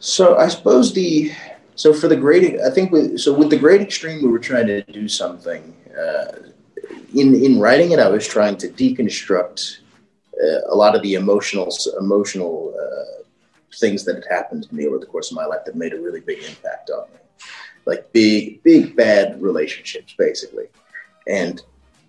So 0.05 0.37
I 0.37 0.49
suppose 0.49 0.93
the 0.93 1.31
so 1.73 1.91
for 1.91 2.07
the 2.07 2.15
great 2.15 2.61
I 2.61 2.69
think 2.69 2.91
with, 2.91 3.19
so 3.19 3.33
with 3.33 3.49
the 3.49 3.57
great 3.57 3.81
extreme 3.81 4.21
we 4.21 4.29
were 4.29 4.37
trying 4.37 4.67
to 4.67 4.83
do 4.83 5.07
something 5.07 5.75
uh, 5.99 6.51
in 7.15 7.33
in 7.33 7.59
writing 7.59 7.91
it 7.91 7.97
I 7.97 8.07
was 8.07 8.27
trying 8.27 8.55
to 8.57 8.67
deconstruct 8.67 9.79
uh, 10.39 10.59
a 10.69 10.75
lot 10.75 10.95
of 10.95 11.01
the 11.01 11.15
emotional 11.15 11.75
emotional 11.99 12.75
uh, 12.79 13.23
things 13.79 14.05
that 14.05 14.13
had 14.13 14.27
happened 14.29 14.69
to 14.69 14.75
me 14.75 14.85
over 14.85 14.99
the 14.99 15.07
course 15.07 15.31
of 15.31 15.37
my 15.37 15.45
life 15.47 15.65
that 15.65 15.75
made 15.75 15.93
a 15.93 15.99
really 15.99 16.21
big 16.21 16.37
impact 16.43 16.91
on 16.91 17.07
me. 17.11 17.19
Like 17.87 18.13
big 18.13 18.61
big 18.61 18.95
bad 18.95 19.41
relationships 19.41 20.13
basically. 20.15 20.67
And 21.27 21.63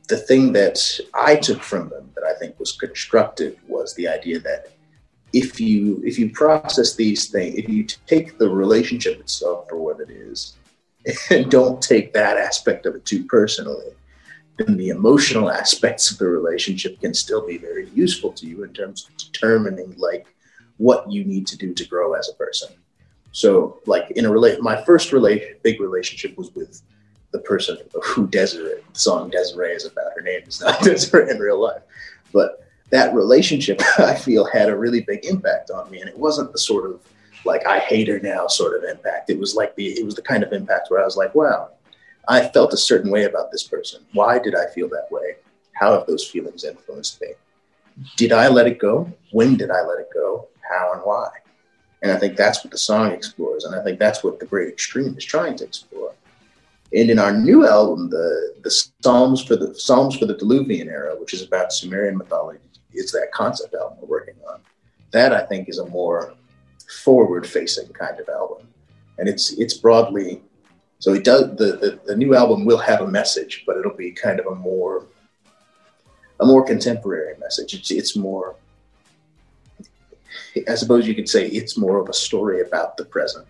the 0.08 0.18
thing 0.18 0.52
that 0.52 0.78
I 1.14 1.34
took 1.36 1.62
from 1.62 1.88
them 1.88 2.10
that 2.14 2.24
I 2.24 2.34
think 2.38 2.60
was 2.60 2.72
constructive 2.72 3.56
was 3.66 3.94
the 3.94 4.06
idea 4.06 4.38
that 4.40 4.75
if 5.32 5.60
you 5.60 6.02
if 6.04 6.18
you 6.18 6.30
process 6.30 6.94
these 6.94 7.28
things, 7.28 7.56
if 7.56 7.68
you 7.68 7.84
take 8.06 8.38
the 8.38 8.48
relationship 8.48 9.20
itself 9.20 9.68
for 9.68 9.76
what 9.76 10.00
it 10.00 10.10
is, 10.10 10.56
and 11.30 11.50
don't 11.50 11.82
take 11.82 12.12
that 12.12 12.36
aspect 12.36 12.86
of 12.86 12.94
it 12.94 13.04
too 13.04 13.24
personally, 13.24 13.90
then 14.58 14.76
the 14.76 14.88
emotional 14.88 15.50
aspects 15.62 16.10
of 16.10 16.18
the 16.18 16.26
relationship 16.26 17.00
can 17.00 17.14
still 17.14 17.46
be 17.46 17.58
very 17.58 17.88
useful 17.90 18.32
to 18.32 18.46
you 18.46 18.64
in 18.64 18.72
terms 18.72 19.08
of 19.08 19.16
determining 19.16 19.94
like 19.96 20.26
what 20.78 21.10
you 21.10 21.24
need 21.24 21.46
to 21.46 21.56
do 21.56 21.72
to 21.74 21.84
grow 21.86 22.14
as 22.14 22.28
a 22.28 22.34
person. 22.34 22.68
So, 23.32 23.80
like 23.86 24.10
in 24.12 24.24
a 24.24 24.30
relate, 24.30 24.60
my 24.62 24.82
first 24.84 25.12
relation, 25.12 25.56
big 25.62 25.80
relationship 25.80 26.36
was 26.38 26.54
with 26.54 26.80
the 27.32 27.38
person 27.40 27.76
who 28.02 28.26
Desiree, 28.28 28.80
the 28.92 28.98
song 28.98 29.30
Desiree 29.30 29.72
is 29.72 29.84
about. 29.84 30.12
Her 30.14 30.22
name 30.22 30.42
is 30.46 30.60
not 30.60 30.80
Desiree 30.82 31.30
in 31.30 31.38
real 31.38 31.60
life, 31.60 31.82
but 32.32 32.65
that 32.90 33.14
relationship 33.14 33.80
I 33.98 34.14
feel 34.14 34.44
had 34.44 34.68
a 34.68 34.76
really 34.76 35.00
big 35.00 35.24
impact 35.24 35.70
on 35.70 35.90
me, 35.90 36.00
and 36.00 36.08
it 36.08 36.18
wasn't 36.18 36.52
the 36.52 36.58
sort 36.58 36.90
of 36.90 37.00
like 37.44 37.66
I 37.66 37.78
hate 37.78 38.08
her 38.08 38.18
now 38.18 38.46
sort 38.46 38.76
of 38.76 38.88
impact. 38.88 39.30
It 39.30 39.38
was 39.38 39.54
like 39.54 39.74
the 39.76 39.86
it 39.86 40.04
was 40.04 40.14
the 40.14 40.22
kind 40.22 40.42
of 40.42 40.52
impact 40.52 40.90
where 40.90 41.00
I 41.00 41.04
was 41.04 41.16
like, 41.16 41.34
wow, 41.34 41.70
I 42.28 42.48
felt 42.48 42.72
a 42.72 42.78
certain 42.78 43.10
way 43.10 43.24
about 43.24 43.52
this 43.52 43.62
person. 43.62 44.04
Why 44.12 44.38
did 44.38 44.54
I 44.54 44.66
feel 44.66 44.88
that 44.90 45.08
way? 45.10 45.36
How 45.72 45.92
have 45.92 46.06
those 46.06 46.26
feelings 46.26 46.64
influenced 46.64 47.20
me? 47.20 47.28
Did 48.16 48.32
I 48.32 48.48
let 48.48 48.66
it 48.66 48.78
go? 48.78 49.10
When 49.32 49.56
did 49.56 49.70
I 49.70 49.82
let 49.82 50.00
it 50.00 50.08
go? 50.12 50.48
How 50.68 50.92
and 50.92 51.02
why? 51.02 51.28
And 52.02 52.12
I 52.12 52.18
think 52.18 52.36
that's 52.36 52.62
what 52.62 52.70
the 52.70 52.78
song 52.78 53.12
explores, 53.12 53.64
and 53.64 53.74
I 53.74 53.82
think 53.82 53.98
that's 53.98 54.22
what 54.22 54.38
the 54.38 54.46
Great 54.46 54.68
Extreme 54.68 55.16
is 55.16 55.24
trying 55.24 55.56
to 55.56 55.64
explore. 55.64 56.12
And 56.92 57.10
in 57.10 57.18
our 57.18 57.32
new 57.32 57.66
album, 57.66 58.10
the 58.10 58.54
the 58.62 58.70
Psalms 58.70 59.42
for 59.42 59.56
the 59.56 59.74
Psalms 59.74 60.16
for 60.16 60.26
the 60.26 60.34
Diluvian 60.34 60.88
era, 60.88 61.16
which 61.18 61.34
is 61.34 61.42
about 61.42 61.72
Sumerian 61.72 62.16
mythology, 62.16 62.60
is 62.96 63.12
that 63.12 63.28
concept 63.32 63.74
album 63.74 63.98
we're 64.00 64.08
working 64.08 64.34
on. 64.48 64.60
That 65.12 65.32
I 65.32 65.44
think 65.46 65.68
is 65.68 65.78
a 65.78 65.86
more 65.86 66.34
forward-facing 67.04 67.88
kind 67.92 68.18
of 68.20 68.28
album, 68.28 68.68
and 69.18 69.28
it's 69.28 69.52
it's 69.52 69.74
broadly 69.74 70.42
so 70.98 71.12
it 71.12 71.24
does 71.24 71.56
the, 71.56 71.76
the, 71.76 72.00
the 72.06 72.16
new 72.16 72.34
album 72.34 72.64
will 72.64 72.78
have 72.78 73.00
a 73.00 73.06
message, 73.06 73.64
but 73.66 73.76
it'll 73.76 73.96
be 73.96 74.12
kind 74.12 74.40
of 74.40 74.46
a 74.46 74.54
more 74.54 75.06
a 76.40 76.46
more 76.46 76.64
contemporary 76.64 77.36
message. 77.38 77.74
It's 77.74 77.90
it's 77.90 78.16
more 78.16 78.56
I 80.68 80.74
suppose 80.74 81.06
you 81.06 81.14
could 81.14 81.28
say 81.28 81.46
it's 81.46 81.76
more 81.76 81.98
of 81.98 82.08
a 82.08 82.14
story 82.14 82.62
about 82.62 82.96
the 82.96 83.04
present 83.04 83.46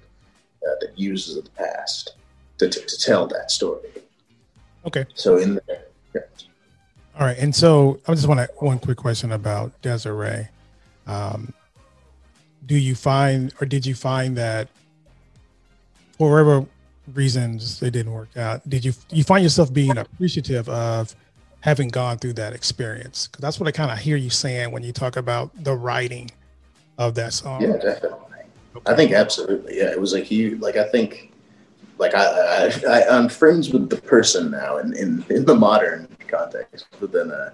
uh, 0.67 0.75
that 0.81 0.99
uses 0.99 1.43
the 1.43 1.49
past 1.51 2.15
to, 2.59 2.69
to, 2.69 2.81
to, 2.81 2.99
tell 2.99 3.27
that 3.29 3.51
story. 3.51 3.89
Okay. 4.87 5.07
So 5.15 5.37
in 5.37 5.61
there. 5.67 5.85
All 7.19 7.27
right, 7.27 7.39
and 7.39 7.55
so 7.55 7.99
I 8.07 8.15
just 8.15 8.29
want 8.29 8.41
to 8.41 8.49
one 8.59 8.79
quick 8.79 8.99
question 8.99 9.33
about 9.33 9.81
Desiree. 9.81 10.49
Um, 11.07 11.55
do 12.67 12.77
you 12.77 12.95
find, 12.95 13.55
or 13.61 13.67
did 13.67 13.87
you 13.87 13.95
find 13.95 14.37
that, 14.37 14.69
for 16.19 16.31
whatever 16.31 16.67
reasons 17.15 17.83
it 17.83 17.93
didn't 17.93 18.13
work 18.13 18.37
out, 18.37 18.69
did 18.69 18.85
you 18.85 18.93
you 19.11 19.25
find 19.25 19.43
yourself 19.43 19.73
being 19.73 19.97
appreciative 19.97 20.69
of 20.69 21.15
having 21.61 21.89
gone 21.89 22.19
through 22.19 22.35
that 22.35 22.53
experience? 22.53 23.29
Because 23.29 23.41
that's 23.41 23.59
what 23.59 23.67
I 23.67 23.73
kind 23.73 23.91
of 23.91 23.99
hear 23.99 24.17
you 24.17 24.29
saying 24.29 24.71
when 24.71 24.83
you 24.83 24.93
talk 24.93 25.17
about 25.17 25.51
the 25.65 25.75
writing 25.75 26.31
of 26.99 27.15
that 27.15 27.33
song. 27.33 27.63
Yeah, 27.63 27.77
definitely. 27.79 28.19
Okay. 28.77 28.93
I 28.93 28.95
think 28.95 29.13
absolutely. 29.13 29.79
Yeah, 29.79 29.91
it 29.91 30.01
was 30.01 30.13
like 30.13 30.31
you. 30.31 30.59
Like 30.59 30.77
I 30.77 30.85
think, 30.89 31.33
like 31.97 32.15
I, 32.15 32.67
I, 32.67 32.83
I 32.89 33.17
am 33.17 33.31
friends 33.31 33.71
with 33.71 33.89
the 33.89 33.97
person 33.97 34.51
now 34.51 34.77
in 34.79 34.93
in, 34.95 35.25
in 35.31 35.45
the 35.47 35.55
modern 35.55 36.09
context, 36.29 36.87
but 37.01 37.13
then. 37.13 37.31
Uh, 37.31 37.51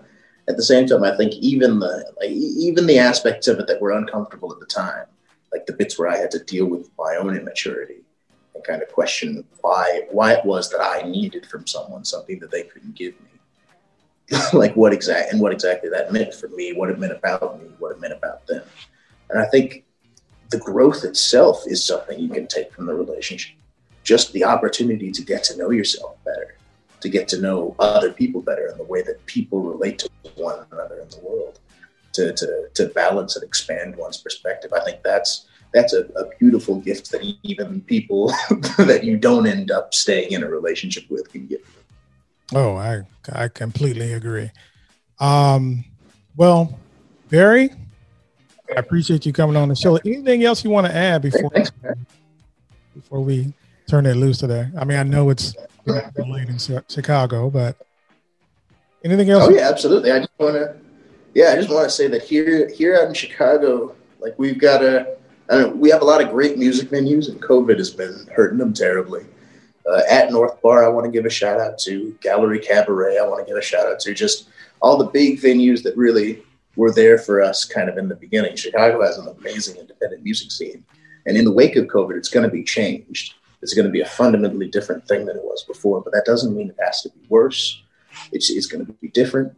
at 0.48 0.56
the 0.56 0.62
same 0.62 0.86
time, 0.86 1.04
I 1.04 1.16
think 1.16 1.34
even 1.34 1.78
the 1.78 2.12
like 2.20 2.30
even 2.30 2.86
the 2.86 2.98
aspects 2.98 3.48
of 3.48 3.58
it 3.58 3.66
that 3.68 3.80
were 3.80 3.92
uncomfortable 3.92 4.52
at 4.52 4.60
the 4.60 4.66
time, 4.66 5.06
like 5.52 5.66
the 5.66 5.72
bits 5.72 5.98
where 5.98 6.08
I 6.08 6.16
had 6.16 6.30
to 6.32 6.44
deal 6.44 6.66
with 6.66 6.90
my 6.98 7.16
own 7.16 7.36
immaturity 7.36 8.02
and 8.54 8.64
kind 8.64 8.82
of 8.82 8.90
question 8.90 9.44
why 9.60 10.02
why 10.10 10.32
it 10.32 10.44
was 10.44 10.70
that 10.70 10.80
I 10.80 11.08
needed 11.08 11.46
from 11.46 11.66
someone 11.66 12.04
something 12.04 12.40
that 12.40 12.50
they 12.50 12.64
couldn't 12.64 12.96
give 12.96 13.14
me, 13.20 14.38
like 14.52 14.74
what 14.74 14.92
exact 14.92 15.32
and 15.32 15.40
what 15.40 15.52
exactly 15.52 15.90
that 15.90 16.12
meant 16.12 16.34
for 16.34 16.48
me, 16.48 16.72
what 16.72 16.90
it 16.90 16.98
meant 16.98 17.12
about 17.12 17.62
me, 17.62 17.68
what 17.78 17.92
it 17.92 18.00
meant 18.00 18.14
about 18.14 18.46
them, 18.46 18.64
and 19.30 19.38
I 19.38 19.46
think 19.46 19.84
the 20.50 20.58
growth 20.58 21.04
itself 21.04 21.64
is 21.66 21.84
something 21.84 22.18
you 22.18 22.28
can 22.28 22.46
take 22.46 22.72
from 22.72 22.86
the 22.86 22.94
relationship, 22.94 23.56
just 24.02 24.32
the 24.32 24.44
opportunity 24.44 25.10
to 25.12 25.22
get 25.22 25.44
to 25.44 25.56
know 25.56 25.70
yourself 25.70 26.16
better 26.24 26.56
to 27.02 27.08
get 27.08 27.28
to 27.28 27.40
know 27.40 27.74
other 27.78 28.12
people 28.12 28.40
better 28.40 28.66
and 28.66 28.78
the 28.78 28.84
way 28.84 29.02
that 29.02 29.24
people 29.26 29.60
relate 29.60 29.98
to 29.98 30.10
one 30.36 30.64
another 30.70 31.00
in 31.00 31.08
the 31.08 31.20
world, 31.22 31.58
to, 32.12 32.32
to, 32.32 32.68
to 32.74 32.86
balance 32.88 33.36
and 33.36 33.44
expand 33.44 33.96
one's 33.96 34.18
perspective. 34.18 34.72
I 34.72 34.84
think 34.84 35.02
that's 35.02 35.46
that's 35.74 35.94
a, 35.94 36.04
a 36.16 36.28
beautiful 36.38 36.76
gift 36.76 37.10
that 37.12 37.22
even 37.42 37.80
people 37.82 38.28
that 38.78 39.00
you 39.04 39.16
don't 39.16 39.46
end 39.46 39.70
up 39.70 39.94
staying 39.94 40.32
in 40.32 40.42
a 40.42 40.48
relationship 40.48 41.04
with 41.10 41.30
can 41.32 41.46
give 41.46 41.60
you. 41.60 42.58
Oh, 42.58 42.76
I 42.76 43.02
I 43.32 43.48
completely 43.48 44.12
agree. 44.12 44.50
Um, 45.18 45.84
well, 46.36 46.78
Barry, 47.30 47.70
I 48.70 48.80
appreciate 48.80 49.24
you 49.24 49.32
coming 49.32 49.56
on 49.56 49.68
the 49.68 49.74
show. 49.76 49.96
Anything 49.96 50.44
else 50.44 50.62
you 50.62 50.70
want 50.70 50.86
to 50.86 50.94
add 50.94 51.22
before 51.22 51.50
before 52.94 53.20
we 53.20 53.54
turn 53.88 54.04
it 54.04 54.16
loose 54.16 54.38
today? 54.38 54.68
I 54.78 54.84
mean, 54.84 54.98
I 54.98 55.02
know 55.02 55.30
it's 55.30 55.54
late 55.86 56.48
in 56.48 56.58
Chicago, 56.88 57.50
but 57.50 57.76
anything 59.04 59.30
else? 59.30 59.48
Oh 59.48 59.50
yeah, 59.50 59.68
absolutely. 59.68 60.12
I 60.12 60.20
just 60.20 60.30
want 60.38 60.54
to, 60.54 60.76
yeah, 61.34 61.50
I 61.50 61.56
just 61.56 61.70
want 61.70 61.84
to 61.84 61.90
say 61.90 62.08
that 62.08 62.22
here, 62.22 62.68
here 62.68 62.96
out 62.96 63.08
in 63.08 63.14
Chicago, 63.14 63.94
like 64.20 64.38
we've 64.38 64.58
got 64.58 64.82
a, 64.82 65.16
know, 65.50 65.68
we 65.68 65.90
have 65.90 66.02
a 66.02 66.04
lot 66.04 66.22
of 66.22 66.30
great 66.30 66.58
music 66.58 66.90
venues, 66.90 67.28
and 67.28 67.40
COVID 67.42 67.78
has 67.78 67.90
been 67.90 68.28
hurting 68.34 68.58
them 68.58 68.72
terribly. 68.72 69.24
Uh, 69.90 70.02
at 70.08 70.30
North 70.30 70.60
Bar, 70.62 70.84
I 70.84 70.88
want 70.88 71.06
to 71.06 71.10
give 71.10 71.26
a 71.26 71.30
shout 71.30 71.60
out 71.60 71.78
to 71.80 72.16
Gallery 72.20 72.60
Cabaret. 72.60 73.18
I 73.18 73.26
want 73.26 73.44
to 73.44 73.50
give 73.50 73.58
a 73.58 73.62
shout 73.62 73.86
out 73.86 73.98
to 74.00 74.14
just 74.14 74.48
all 74.80 74.96
the 74.96 75.06
big 75.06 75.40
venues 75.40 75.82
that 75.82 75.96
really 75.96 76.42
were 76.76 76.92
there 76.92 77.18
for 77.18 77.42
us 77.42 77.64
kind 77.64 77.88
of 77.88 77.98
in 77.98 78.08
the 78.08 78.14
beginning. 78.14 78.56
Chicago 78.56 79.02
has 79.02 79.18
an 79.18 79.28
amazing 79.38 79.76
independent 79.76 80.22
music 80.22 80.50
scene. 80.50 80.84
And 81.26 81.36
in 81.36 81.44
the 81.44 81.52
wake 81.52 81.76
of 81.76 81.86
COVID, 81.86 82.16
it's 82.16 82.28
going 82.28 82.44
to 82.44 82.50
be 82.50 82.64
changed 82.64 83.34
it's 83.62 83.74
going 83.74 83.86
to 83.86 83.92
be 83.92 84.00
a 84.00 84.06
fundamentally 84.06 84.68
different 84.68 85.06
thing 85.06 85.26
than 85.26 85.36
it 85.36 85.44
was 85.44 85.62
before. 85.64 86.02
But 86.02 86.12
that 86.12 86.24
doesn't 86.26 86.54
mean 86.54 86.70
it 86.70 86.76
has 86.84 87.02
to 87.02 87.10
be 87.10 87.20
worse. 87.28 87.80
It's, 88.32 88.50
it's 88.50 88.66
going 88.66 88.84
to 88.84 88.92
be 88.92 89.08
different. 89.08 89.56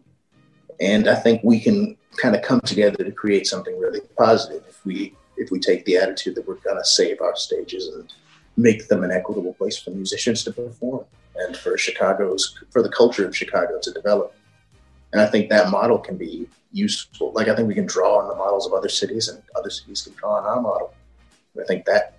And 0.80 1.08
I 1.08 1.14
think 1.14 1.42
we 1.42 1.58
can 1.60 1.96
kind 2.16 2.36
of 2.36 2.42
come 2.42 2.60
together 2.60 3.02
to 3.02 3.10
create 3.10 3.46
something 3.46 3.78
really 3.78 4.00
positive 4.16 4.62
if 4.68 4.84
we 4.84 5.14
if 5.36 5.50
we 5.50 5.58
take 5.58 5.84
the 5.84 5.96
attitude 5.96 6.36
that 6.36 6.46
we're 6.46 6.54
going 6.56 6.76
to 6.76 6.84
save 6.84 7.20
our 7.20 7.34
stages 7.34 7.88
and 7.88 8.12
make 8.56 8.86
them 8.86 9.02
an 9.02 9.10
equitable 9.10 9.52
place 9.54 9.76
for 9.76 9.90
musicians 9.90 10.44
to 10.44 10.52
perform 10.52 11.04
and 11.34 11.56
for 11.56 11.76
Chicago's 11.76 12.56
for 12.70 12.82
the 12.82 12.88
culture 12.88 13.26
of 13.26 13.36
Chicago 13.36 13.80
to 13.82 13.90
develop. 13.90 14.34
And 15.12 15.20
I 15.20 15.26
think 15.26 15.48
that 15.50 15.70
model 15.70 15.98
can 15.98 16.16
be 16.16 16.48
useful. 16.72 17.32
Like 17.32 17.48
I 17.48 17.56
think 17.56 17.68
we 17.68 17.74
can 17.74 17.86
draw 17.86 18.18
on 18.18 18.28
the 18.28 18.34
models 18.34 18.66
of 18.66 18.72
other 18.72 18.88
cities, 18.88 19.28
and 19.28 19.42
other 19.56 19.70
cities 19.70 20.02
can 20.02 20.14
draw 20.14 20.36
on 20.36 20.44
our 20.44 20.60
model. 20.60 20.92
I 21.60 21.64
think 21.64 21.84
that 21.86 22.18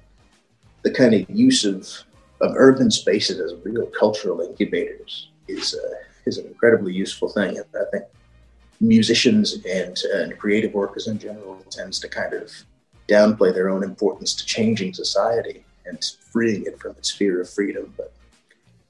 the 0.86 0.92
kind 0.92 1.16
of 1.16 1.28
use 1.30 1.66
of, 1.66 1.90
of 2.42 2.54
urban 2.56 2.92
spaces 2.92 3.40
as 3.40 3.54
real 3.66 3.88
cultural 3.88 4.40
incubators 4.40 5.30
is 5.48 5.74
uh, 5.74 5.96
is 6.26 6.38
an 6.38 6.46
incredibly 6.46 6.94
useful 6.94 7.28
thing. 7.28 7.58
And 7.58 7.66
I 7.76 7.86
think 7.92 8.06
musicians 8.80 9.54
and, 9.66 9.98
and 10.14 10.38
creative 10.38 10.74
workers 10.74 11.08
in 11.08 11.20
general 11.20 11.58
tends 11.70 12.00
to 12.00 12.08
kind 12.08 12.34
of 12.34 12.52
downplay 13.08 13.54
their 13.54 13.70
own 13.70 13.84
importance 13.84 14.34
to 14.36 14.46
changing 14.46 14.94
society 14.94 15.64
and 15.86 16.04
freeing 16.32 16.66
it 16.66 16.80
from 16.80 16.92
its 16.92 17.12
fear 17.12 17.42
of 17.42 17.50
freedom. 17.50 17.94
But 17.98 18.14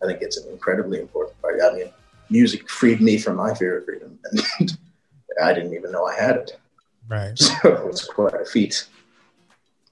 I 0.03 0.07
think 0.07 0.21
it's 0.21 0.37
an 0.37 0.49
incredibly 0.51 0.99
important 0.99 1.41
part. 1.41 1.59
I 1.63 1.73
mean, 1.75 1.89
music 2.29 2.69
freed 2.69 3.01
me 3.01 3.17
from 3.17 3.37
my 3.37 3.53
fear 3.53 3.79
of 3.79 3.85
freedom, 3.85 4.19
and 4.59 4.77
I 5.41 5.53
didn't 5.53 5.73
even 5.73 5.91
know 5.93 6.05
I 6.05 6.15
had 6.15 6.35
it. 6.35 6.59
Right. 7.07 7.39
So 7.61 7.87
it's 7.87 8.05
quite 8.05 8.33
a 8.33 8.45
feat. 8.45 8.87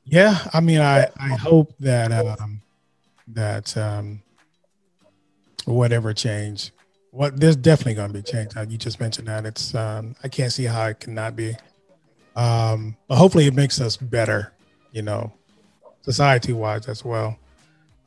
Yeah, 0.05 0.37
I 0.53 0.59
mean, 0.59 0.79
I 0.79 1.07
I 1.17 1.29
hope 1.29 1.73
that 1.79 2.11
um, 2.11 2.61
that 3.27 3.75
um, 3.77 4.21
whatever 5.65 6.13
change, 6.13 6.71
what 7.11 7.39
there's 7.39 7.55
definitely 7.55 7.95
going 7.95 8.09
to 8.09 8.13
be 8.13 8.21
change. 8.21 8.53
You 8.69 8.77
just 8.77 8.99
mentioned 8.99 9.27
that 9.27 9.45
it's 9.45 9.73
um, 9.75 10.15
I 10.23 10.27
can't 10.27 10.51
see 10.51 10.65
how 10.65 10.87
it 10.87 10.99
cannot 10.99 11.35
be, 11.35 11.55
um, 12.35 12.97
but 13.07 13.15
hopefully 13.15 13.47
it 13.47 13.53
makes 13.53 13.79
us 13.79 13.95
better, 13.95 14.51
you 14.91 15.01
know, 15.01 15.31
society 16.01 16.53
wise 16.53 16.87
as 16.87 17.05
well. 17.05 17.37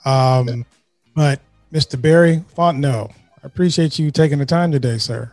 Um, 0.04 0.66
but 1.14 1.40
Mr. 1.72 2.00
Barry 2.00 2.44
Fontenot, 2.56 3.10
I 3.10 3.46
appreciate 3.46 3.98
you 3.98 4.10
taking 4.10 4.38
the 4.38 4.46
time 4.46 4.70
today, 4.70 4.98
sir. 4.98 5.32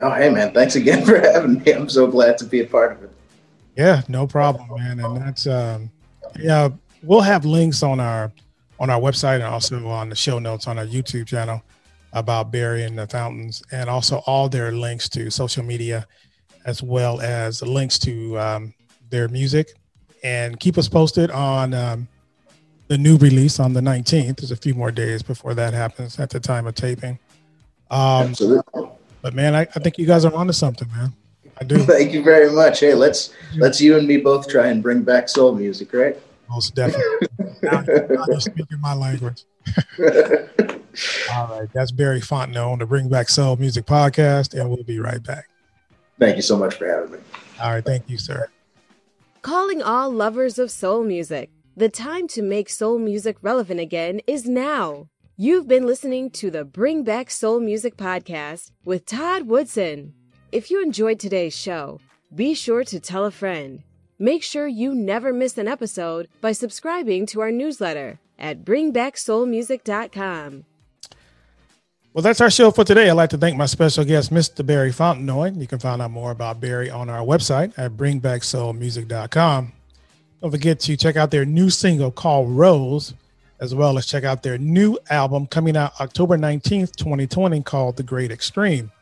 Oh, 0.00 0.12
hey 0.12 0.30
man, 0.30 0.52
thanks 0.52 0.76
again 0.76 1.04
for 1.06 1.18
having 1.18 1.62
me. 1.62 1.72
I'm 1.72 1.88
so 1.88 2.06
glad 2.06 2.38
to 2.38 2.44
be 2.44 2.60
a 2.60 2.66
part 2.66 2.92
of 2.92 3.02
it. 3.02 3.10
Yeah, 3.76 4.02
no 4.08 4.26
problem, 4.26 4.68
man. 4.78 5.00
And 5.00 5.16
that's 5.16 5.46
um, 5.48 5.90
yeah, 6.38 6.68
we'll 7.02 7.20
have 7.20 7.44
links 7.44 7.82
on 7.82 8.00
our 8.00 8.32
on 8.80 8.90
our 8.90 9.00
website 9.00 9.36
and 9.36 9.44
also 9.44 9.86
on 9.88 10.08
the 10.08 10.16
show 10.16 10.38
notes 10.38 10.66
on 10.66 10.78
our 10.78 10.86
YouTube 10.86 11.26
channel 11.26 11.62
about 12.12 12.50
Barry 12.50 12.84
and 12.84 12.98
the 12.98 13.06
Fountains, 13.06 13.62
and 13.72 13.90
also 13.90 14.18
all 14.26 14.48
their 14.48 14.72
links 14.72 15.08
to 15.10 15.30
social 15.30 15.64
media, 15.64 16.06
as 16.64 16.82
well 16.82 17.20
as 17.20 17.60
links 17.62 17.98
to 18.00 18.38
um, 18.38 18.74
their 19.10 19.28
music. 19.28 19.74
And 20.22 20.58
keep 20.58 20.78
us 20.78 20.88
posted 20.88 21.30
on 21.30 21.74
um, 21.74 22.08
the 22.88 22.96
new 22.96 23.16
release 23.18 23.60
on 23.60 23.72
the 23.72 23.80
19th. 23.80 24.38
There's 24.38 24.52
a 24.52 24.56
few 24.56 24.74
more 24.74 24.90
days 24.90 25.22
before 25.22 25.54
that 25.54 25.74
happens 25.74 26.18
at 26.18 26.30
the 26.30 26.40
time 26.40 26.66
of 26.66 26.74
taping. 26.74 27.18
Um, 27.90 28.28
Absolutely. 28.28 28.88
But 29.20 29.34
man, 29.34 29.54
I, 29.54 29.62
I 29.62 29.80
think 29.80 29.98
you 29.98 30.06
guys 30.06 30.24
are 30.24 30.34
onto 30.34 30.52
something, 30.52 30.88
man. 30.92 31.12
I 31.60 31.64
do. 31.64 31.78
Thank 31.84 32.12
you 32.12 32.22
very 32.22 32.50
much. 32.50 32.80
Hey, 32.80 32.94
let's 32.94 33.32
let's 33.56 33.80
you 33.80 33.96
and 33.96 34.06
me 34.06 34.16
both 34.18 34.48
try 34.48 34.68
and 34.68 34.82
bring 34.82 35.02
back 35.02 35.28
soul 35.28 35.54
music, 35.54 35.92
right? 35.92 36.16
Most 36.48 36.74
definitely. 36.74 37.28
now, 37.62 37.80
now 37.86 38.24
you're 38.28 38.40
speaking 38.40 38.80
my 38.80 38.94
language. 38.94 39.44
All 41.32 41.48
right. 41.48 41.68
That's 41.72 41.90
Barry 41.90 42.20
Fontenot 42.20 42.72
on 42.72 42.78
the 42.78 42.86
Bring 42.86 43.08
Back 43.08 43.28
Soul 43.28 43.56
Music 43.56 43.86
podcast, 43.86 44.58
and 44.58 44.68
we'll 44.68 44.84
be 44.84 45.00
right 45.00 45.22
back. 45.22 45.48
Thank 46.18 46.36
you 46.36 46.42
so 46.42 46.56
much 46.56 46.74
for 46.76 46.86
having 46.86 47.12
me. 47.12 47.18
All 47.60 47.72
right. 47.72 47.84
Thank 47.84 48.08
you, 48.08 48.18
sir. 48.18 48.48
Calling 49.42 49.82
all 49.82 50.10
lovers 50.10 50.58
of 50.58 50.70
soul 50.70 51.02
music. 51.02 51.50
The 51.76 51.88
time 51.88 52.28
to 52.28 52.42
make 52.42 52.70
soul 52.70 52.98
music 52.98 53.36
relevant 53.42 53.80
again 53.80 54.20
is 54.26 54.46
now. 54.46 55.08
You've 55.36 55.66
been 55.66 55.84
listening 55.84 56.30
to 56.30 56.50
the 56.50 56.64
Bring 56.64 57.02
Back 57.02 57.28
Soul 57.28 57.58
Music 57.58 57.96
podcast 57.96 58.70
with 58.84 59.04
Todd 59.04 59.48
Woodson. 59.48 60.14
If 60.54 60.70
you 60.70 60.82
enjoyed 60.84 61.18
today's 61.18 61.56
show, 61.56 62.00
be 62.32 62.54
sure 62.54 62.84
to 62.84 63.00
tell 63.00 63.24
a 63.24 63.32
friend. 63.32 63.82
Make 64.20 64.44
sure 64.44 64.68
you 64.68 64.94
never 64.94 65.32
miss 65.32 65.58
an 65.58 65.66
episode 65.66 66.28
by 66.40 66.52
subscribing 66.52 67.26
to 67.26 67.40
our 67.40 67.50
newsletter 67.50 68.20
at 68.38 68.64
bringbacksoulmusic.com. 68.64 70.64
Well, 72.12 72.22
that's 72.22 72.40
our 72.40 72.52
show 72.52 72.70
for 72.70 72.84
today. 72.84 73.10
I'd 73.10 73.14
like 73.14 73.30
to 73.30 73.36
thank 73.36 73.56
my 73.56 73.66
special 73.66 74.04
guest, 74.04 74.32
Mr. 74.32 74.64
Barry 74.64 74.92
Fontenot. 74.92 75.60
You 75.60 75.66
can 75.66 75.80
find 75.80 76.00
out 76.00 76.12
more 76.12 76.30
about 76.30 76.60
Barry 76.60 76.88
on 76.88 77.10
our 77.10 77.26
website 77.26 77.76
at 77.76 77.96
bringbacksoulmusic.com. 77.96 79.72
Don't 80.40 80.50
forget 80.52 80.78
to 80.78 80.96
check 80.96 81.16
out 81.16 81.32
their 81.32 81.44
new 81.44 81.68
single 81.68 82.12
called 82.12 82.48
Rose, 82.48 83.14
as 83.58 83.74
well 83.74 83.98
as 83.98 84.06
check 84.06 84.22
out 84.22 84.44
their 84.44 84.58
new 84.58 85.00
album 85.10 85.48
coming 85.48 85.76
out 85.76 86.00
October 86.00 86.38
19th, 86.38 86.94
2020, 86.94 87.60
called 87.62 87.96
The 87.96 88.04
Great 88.04 88.30
Extreme. 88.30 88.92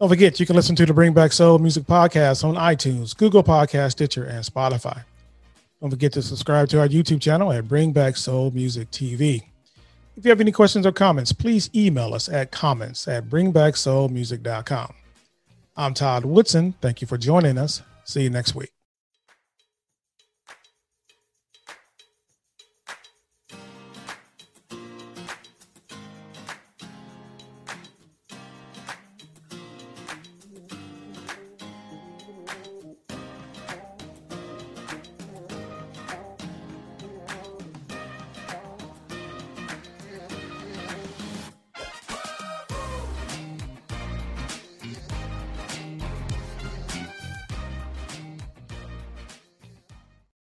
Don't 0.00 0.08
forget, 0.08 0.40
you 0.40 0.46
can 0.46 0.56
listen 0.56 0.74
to 0.76 0.86
the 0.86 0.94
Bring 0.94 1.12
Back 1.12 1.30
Soul 1.30 1.58
Music 1.58 1.84
Podcast 1.84 2.42
on 2.42 2.54
iTunes, 2.54 3.14
Google 3.14 3.44
Podcast, 3.44 3.92
Stitcher, 3.92 4.24
and 4.24 4.42
Spotify. 4.42 5.04
Don't 5.78 5.90
forget 5.90 6.10
to 6.14 6.22
subscribe 6.22 6.70
to 6.70 6.80
our 6.80 6.88
YouTube 6.88 7.20
channel 7.20 7.52
at 7.52 7.68
Bring 7.68 7.92
Back 7.92 8.16
Soul 8.16 8.50
Music 8.50 8.90
TV. 8.90 9.42
If 10.16 10.24
you 10.24 10.30
have 10.30 10.40
any 10.40 10.52
questions 10.52 10.86
or 10.86 10.92
comments, 10.92 11.32
please 11.32 11.68
email 11.74 12.14
us 12.14 12.30
at 12.30 12.50
comments 12.50 13.08
at 13.08 13.28
bringbacksoulmusic.com. 13.28 14.94
I'm 15.76 15.92
Todd 15.92 16.24
Woodson. 16.24 16.74
Thank 16.80 17.02
you 17.02 17.06
for 17.06 17.18
joining 17.18 17.58
us. 17.58 17.82
See 18.04 18.22
you 18.22 18.30
next 18.30 18.54
week. 18.54 18.79